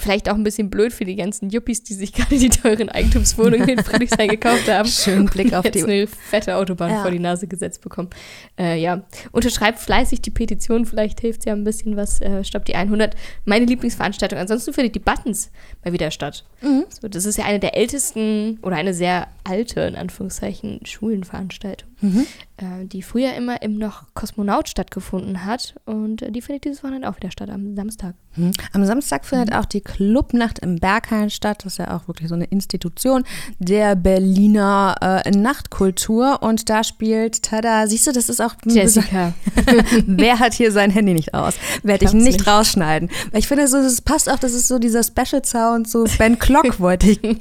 vielleicht 0.00 0.28
auch 0.28 0.34
ein 0.34 0.42
bisschen 0.42 0.70
blöd 0.70 0.92
für 0.92 1.04
die 1.04 1.16
ganzen 1.16 1.50
Yuppies, 1.50 1.82
die 1.82 1.94
sich 1.94 2.12
gerade 2.14 2.38
die 2.38 2.48
teuren 2.48 2.88
Eigentumswohnungen 2.88 3.68
in 3.68 3.82
Friedrichshain 3.84 4.28
gekauft 4.28 4.68
haben. 4.68 4.88
Schönen 4.88 5.26
Blick 5.26 5.52
auf 5.52 5.64
jetzt 5.64 5.74
die 5.76 5.84
eine 5.84 6.06
fette 6.06 6.56
Autobahn 6.56 6.90
Ja. 6.90 7.02
vor 7.02 7.10
die 7.10 7.18
Nase 7.18 7.46
gesetzt 7.46 7.82
bekommen. 7.82 8.10
Äh, 8.58 8.80
ja, 8.80 9.02
unterschreibt 9.32 9.78
fleißig 9.78 10.22
die 10.22 10.30
Petition, 10.30 10.86
vielleicht 10.86 11.20
hilft 11.20 11.44
ja 11.46 11.52
ein 11.52 11.64
bisschen 11.64 11.96
was. 11.96 12.20
Äh, 12.20 12.42
Stopp 12.44 12.64
die 12.64 12.74
100. 12.74 13.14
Meine 13.44 13.66
Lieblingsveranstaltung. 13.66 14.38
Ansonsten 14.38 14.72
findet 14.72 14.94
die 14.94 15.00
Buttons 15.00 15.50
mal 15.84 15.92
wieder 15.92 16.10
statt. 16.10 16.44
Mhm. 16.62 16.84
So, 16.88 17.08
das 17.08 17.24
ist 17.24 17.36
ja 17.38 17.44
eine 17.44 17.60
der 17.60 17.76
ältesten 17.76 18.58
oder 18.62 18.76
eine 18.76 18.94
sehr 18.94 19.28
alte, 19.44 19.80
in 19.82 19.96
Anführungszeichen, 19.96 20.80
Schulenveranstaltung, 20.84 21.88
Mhm. 22.00 22.26
äh, 22.56 22.86
die 22.86 23.02
früher 23.02 23.34
immer 23.34 23.62
im 23.62 23.78
noch 23.78 24.04
Kosmonaut 24.14 24.68
stattgefunden 24.68 25.44
hat. 25.44 25.74
Und 25.84 26.22
äh, 26.22 26.32
die 26.32 26.40
findet 26.40 26.64
dieses 26.64 26.82
Wochenende 26.82 27.08
auch 27.08 27.16
wieder 27.16 27.30
statt, 27.30 27.50
am 27.50 27.74
Samstag. 27.74 28.14
Hm. 28.34 28.52
Am 28.72 28.84
Samstag 28.84 29.24
findet 29.24 29.52
auch 29.52 29.64
die 29.64 29.80
Clubnacht 29.80 30.60
im 30.60 30.76
Berghain 30.76 31.30
statt. 31.30 31.64
Das 31.64 31.74
ist 31.74 31.78
ja 31.78 31.96
auch 31.96 32.06
wirklich 32.06 32.28
so 32.28 32.34
eine 32.36 32.44
Institution 32.44 33.24
der 33.58 33.96
Berliner 33.96 35.22
äh, 35.24 35.30
Nachtkultur. 35.30 36.42
Und 36.42 36.70
da 36.70 36.84
spielt, 36.84 37.42
tada, 37.42 37.86
siehst 37.86 38.06
du, 38.06 38.12
das 38.12 38.28
ist 38.28 38.40
auch. 38.40 38.54
Jessica. 38.64 39.32
Wer 40.06 40.38
hat 40.38 40.54
hier 40.54 40.70
sein 40.70 40.90
Handy 40.90 41.12
nicht 41.12 41.34
aus? 41.34 41.54
Werde 41.82 42.04
ich 42.04 42.12
nicht, 42.12 42.38
nicht. 42.38 42.46
rausschneiden. 42.46 43.10
Weil 43.32 43.40
ich 43.40 43.48
finde, 43.48 43.66
so, 43.66 43.78
das 43.82 44.00
passt 44.00 44.30
auch, 44.30 44.38
das 44.38 44.52
ist 44.52 44.68
so 44.68 44.78
dieser 44.78 45.02
Special 45.02 45.44
Sound, 45.44 45.88
so 45.88 46.04
Ben 46.18 46.38
Clock 46.38 46.78
wollte 46.78 47.10
ich. 47.10 47.20
Ding. 47.20 47.36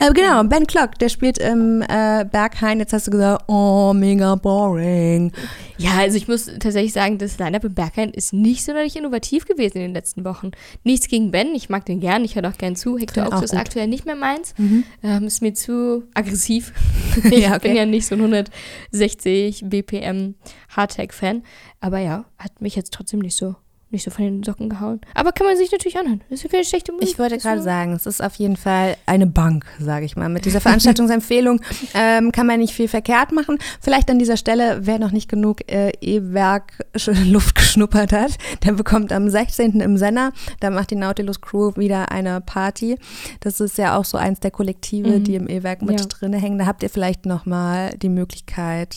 Äh, 0.00 0.12
genau, 0.12 0.42
Ben 0.44 0.66
Clock, 0.66 0.98
der 0.98 1.08
spielt 1.08 1.38
im 1.38 1.82
äh, 1.82 2.24
Berghain. 2.30 2.80
Jetzt 2.80 2.92
hast 2.92 3.06
du 3.06 3.12
gesagt, 3.12 3.44
oh, 3.46 3.53
mega 3.94 4.34
boring. 4.36 5.32
Ja, 5.76 5.98
also 5.98 6.16
ich 6.16 6.28
muss 6.28 6.46
tatsächlich 6.46 6.92
sagen, 6.92 7.18
das 7.18 7.38
Line-Up 7.38 7.64
im 7.64 7.74
Berghain 7.74 8.10
ist 8.10 8.32
nicht 8.32 8.64
sonderlich 8.64 8.96
innovativ 8.96 9.44
gewesen 9.46 9.78
in 9.78 9.82
den 9.82 9.94
letzten 9.94 10.24
Wochen. 10.24 10.52
Nichts 10.84 11.08
gegen 11.08 11.30
Ben, 11.30 11.54
ich 11.54 11.68
mag 11.68 11.84
den 11.84 12.00
gern, 12.00 12.24
ich 12.24 12.36
höre 12.36 12.48
auch 12.48 12.58
gern 12.58 12.76
zu. 12.76 12.96
Hector 12.98 13.26
Oaks 13.26 13.42
ist 13.42 13.54
aktuell 13.54 13.88
nicht 13.88 14.06
mehr 14.06 14.14
meins. 14.16 14.54
Mhm. 14.56 14.84
Ähm, 15.02 15.24
ist 15.24 15.42
mir 15.42 15.52
zu 15.54 16.04
aggressiv. 16.14 16.72
ich 17.24 17.40
Ja, 17.40 17.56
okay. 17.56 17.68
bin 17.68 17.76
ja 17.76 17.86
nicht 17.86 18.06
so 18.06 18.14
ein 18.14 18.20
160 18.20 19.64
BPM 19.68 20.34
Hardtech-Fan. 20.76 21.42
Aber 21.80 21.98
ja, 21.98 22.24
hat 22.38 22.60
mich 22.60 22.76
jetzt 22.76 22.92
trotzdem 22.92 23.20
nicht 23.20 23.36
so, 23.36 23.56
nicht 23.94 24.04
so 24.04 24.10
von 24.10 24.24
den 24.24 24.42
Socken 24.42 24.68
gehauen. 24.68 25.00
Aber 25.14 25.32
kann 25.32 25.46
man 25.46 25.56
sich 25.56 25.72
natürlich 25.72 25.96
anhören. 25.98 26.20
Das 26.28 26.40
ist 26.40 26.42
ja 26.44 26.50
keine 26.50 26.64
schlechte 26.64 26.92
Musik. 26.92 27.08
Ich 27.08 27.18
wollte 27.18 27.38
gerade 27.38 27.62
sagen, 27.62 27.92
es 27.94 28.04
ist 28.04 28.22
auf 28.22 28.34
jeden 28.36 28.56
Fall 28.56 28.96
eine 29.06 29.26
Bank, 29.26 29.64
sage 29.80 30.04
ich 30.04 30.16
mal. 30.16 30.28
Mit 30.28 30.44
dieser 30.44 30.60
Veranstaltungsempfehlung 30.60 31.60
ähm, 31.94 32.30
kann 32.32 32.46
man 32.46 32.58
nicht 32.60 32.74
viel 32.74 32.88
verkehrt 32.88 33.32
machen. 33.32 33.58
Vielleicht 33.80 34.10
an 34.10 34.18
dieser 34.18 34.36
Stelle, 34.36 34.78
wer 34.82 34.98
noch 34.98 35.12
nicht 35.12 35.28
genug 35.30 35.60
äh, 35.72 35.92
E-Werk 36.02 36.84
Luft 37.24 37.54
geschnuppert 37.54 38.12
hat, 38.12 38.32
der 38.64 38.72
bekommt 38.72 39.12
am 39.12 39.30
16. 39.30 39.80
im 39.80 39.96
Senner, 39.96 40.32
da 40.60 40.70
macht 40.70 40.90
die 40.90 40.96
Nautilus 40.96 41.40
Crew 41.40 41.72
wieder 41.76 42.10
eine 42.12 42.40
Party. 42.40 42.98
Das 43.40 43.60
ist 43.60 43.78
ja 43.78 43.96
auch 43.96 44.04
so 44.04 44.18
eins 44.18 44.40
der 44.40 44.50
Kollektive, 44.50 45.08
Mhm. 45.20 45.24
die 45.24 45.34
im 45.36 45.48
E-Werk 45.48 45.82
mit 45.82 46.00
Ja. 46.00 46.06
drinne 46.06 46.38
hängen. 46.38 46.58
Da 46.58 46.66
habt 46.66 46.82
ihr 46.82 46.90
vielleicht 46.90 47.26
noch 47.26 47.46
mal 47.46 47.90
die 47.96 48.08
Möglichkeit, 48.08 48.96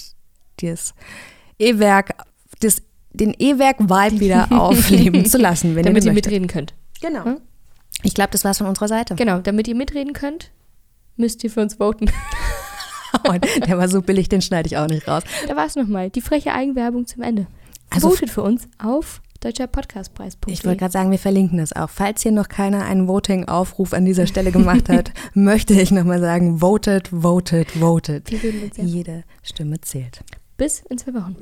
das 0.61 0.93
E-Werk, 1.59 2.13
das 2.61 2.81
den 3.17 3.35
E-Werk-Vibe 3.37 4.19
wieder 4.19 4.51
aufleben 4.51 5.25
zu 5.25 5.37
lassen, 5.37 5.75
wenn 5.75 5.83
Damit 5.83 6.03
ihr 6.05 6.11
ihr 6.11 6.13
mitreden 6.13 6.47
könnt. 6.47 6.73
Genau. 7.01 7.25
Hm? 7.25 7.37
Ich 8.03 8.13
glaube, 8.13 8.29
das 8.31 8.43
war's 8.43 8.59
von 8.59 8.67
unserer 8.67 8.87
Seite. 8.87 9.15
Genau, 9.15 9.39
damit 9.39 9.67
ihr 9.67 9.75
mitreden 9.75 10.13
könnt, 10.13 10.51
müsst 11.15 11.43
ihr 11.43 11.49
für 11.51 11.61
uns 11.61 11.75
voten. 11.75 12.09
Und 13.27 13.45
der 13.67 13.77
war 13.77 13.87
so 13.89 14.01
billig, 14.01 14.29
den 14.29 14.41
schneide 14.41 14.67
ich 14.67 14.77
auch 14.77 14.87
nicht 14.87 15.07
raus. 15.07 15.23
Da 15.47 15.55
war 15.55 15.65
es 15.65 15.75
nochmal. 15.75 16.09
Die 16.09 16.21
freche 16.21 16.53
Eigenwerbung 16.53 17.07
zum 17.07 17.23
Ende. 17.23 17.47
Also- 17.89 18.09
Votet 18.09 18.29
für 18.29 18.43
uns 18.43 18.67
auf 18.77 19.21
deutscherpodcastpreis.de. 19.39 20.53
Ich 20.53 20.65
wollte 20.65 20.79
gerade 20.79 20.91
sagen, 20.91 21.11
wir 21.11 21.19
verlinken 21.19 21.57
das 21.59 21.73
auch. 21.73 21.89
Falls 21.89 22.21
hier 22.23 22.31
noch 22.31 22.49
keiner 22.49 22.85
einen 22.85 23.07
Voting-Aufruf 23.07 23.93
an 23.93 24.05
dieser 24.05 24.27
Stelle 24.27 24.51
gemacht 24.51 24.89
hat, 24.89 25.11
möchte 25.33 25.73
ich 25.73 25.91
nochmal 25.91 26.19
sagen, 26.19 26.59
votet, 26.59 27.09
votet, 27.09 27.71
votet. 27.71 28.29
Jede 28.77 29.23
Stimme 29.43 29.79
zählt. 29.81 30.23
Bis 30.57 30.81
in 30.89 30.97
zwei 30.97 31.13
Wochen. 31.13 31.35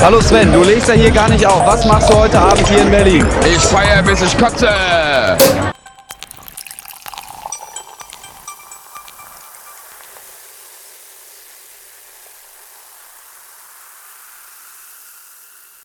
Hallo 0.00 0.20
Sven, 0.20 0.52
du 0.52 0.62
legst 0.62 0.86
ja 0.86 0.94
hier 0.94 1.10
gar 1.10 1.28
nicht 1.28 1.44
auf. 1.44 1.66
Was 1.66 1.84
machst 1.86 2.08
du 2.08 2.14
heute 2.14 2.38
Abend 2.38 2.68
hier 2.68 2.82
in 2.82 2.90
Berlin? 2.92 3.26
Ich 3.44 3.58
feier 3.58 4.00
bis 4.04 4.22
ich 4.22 4.38
kotze. 4.38 4.68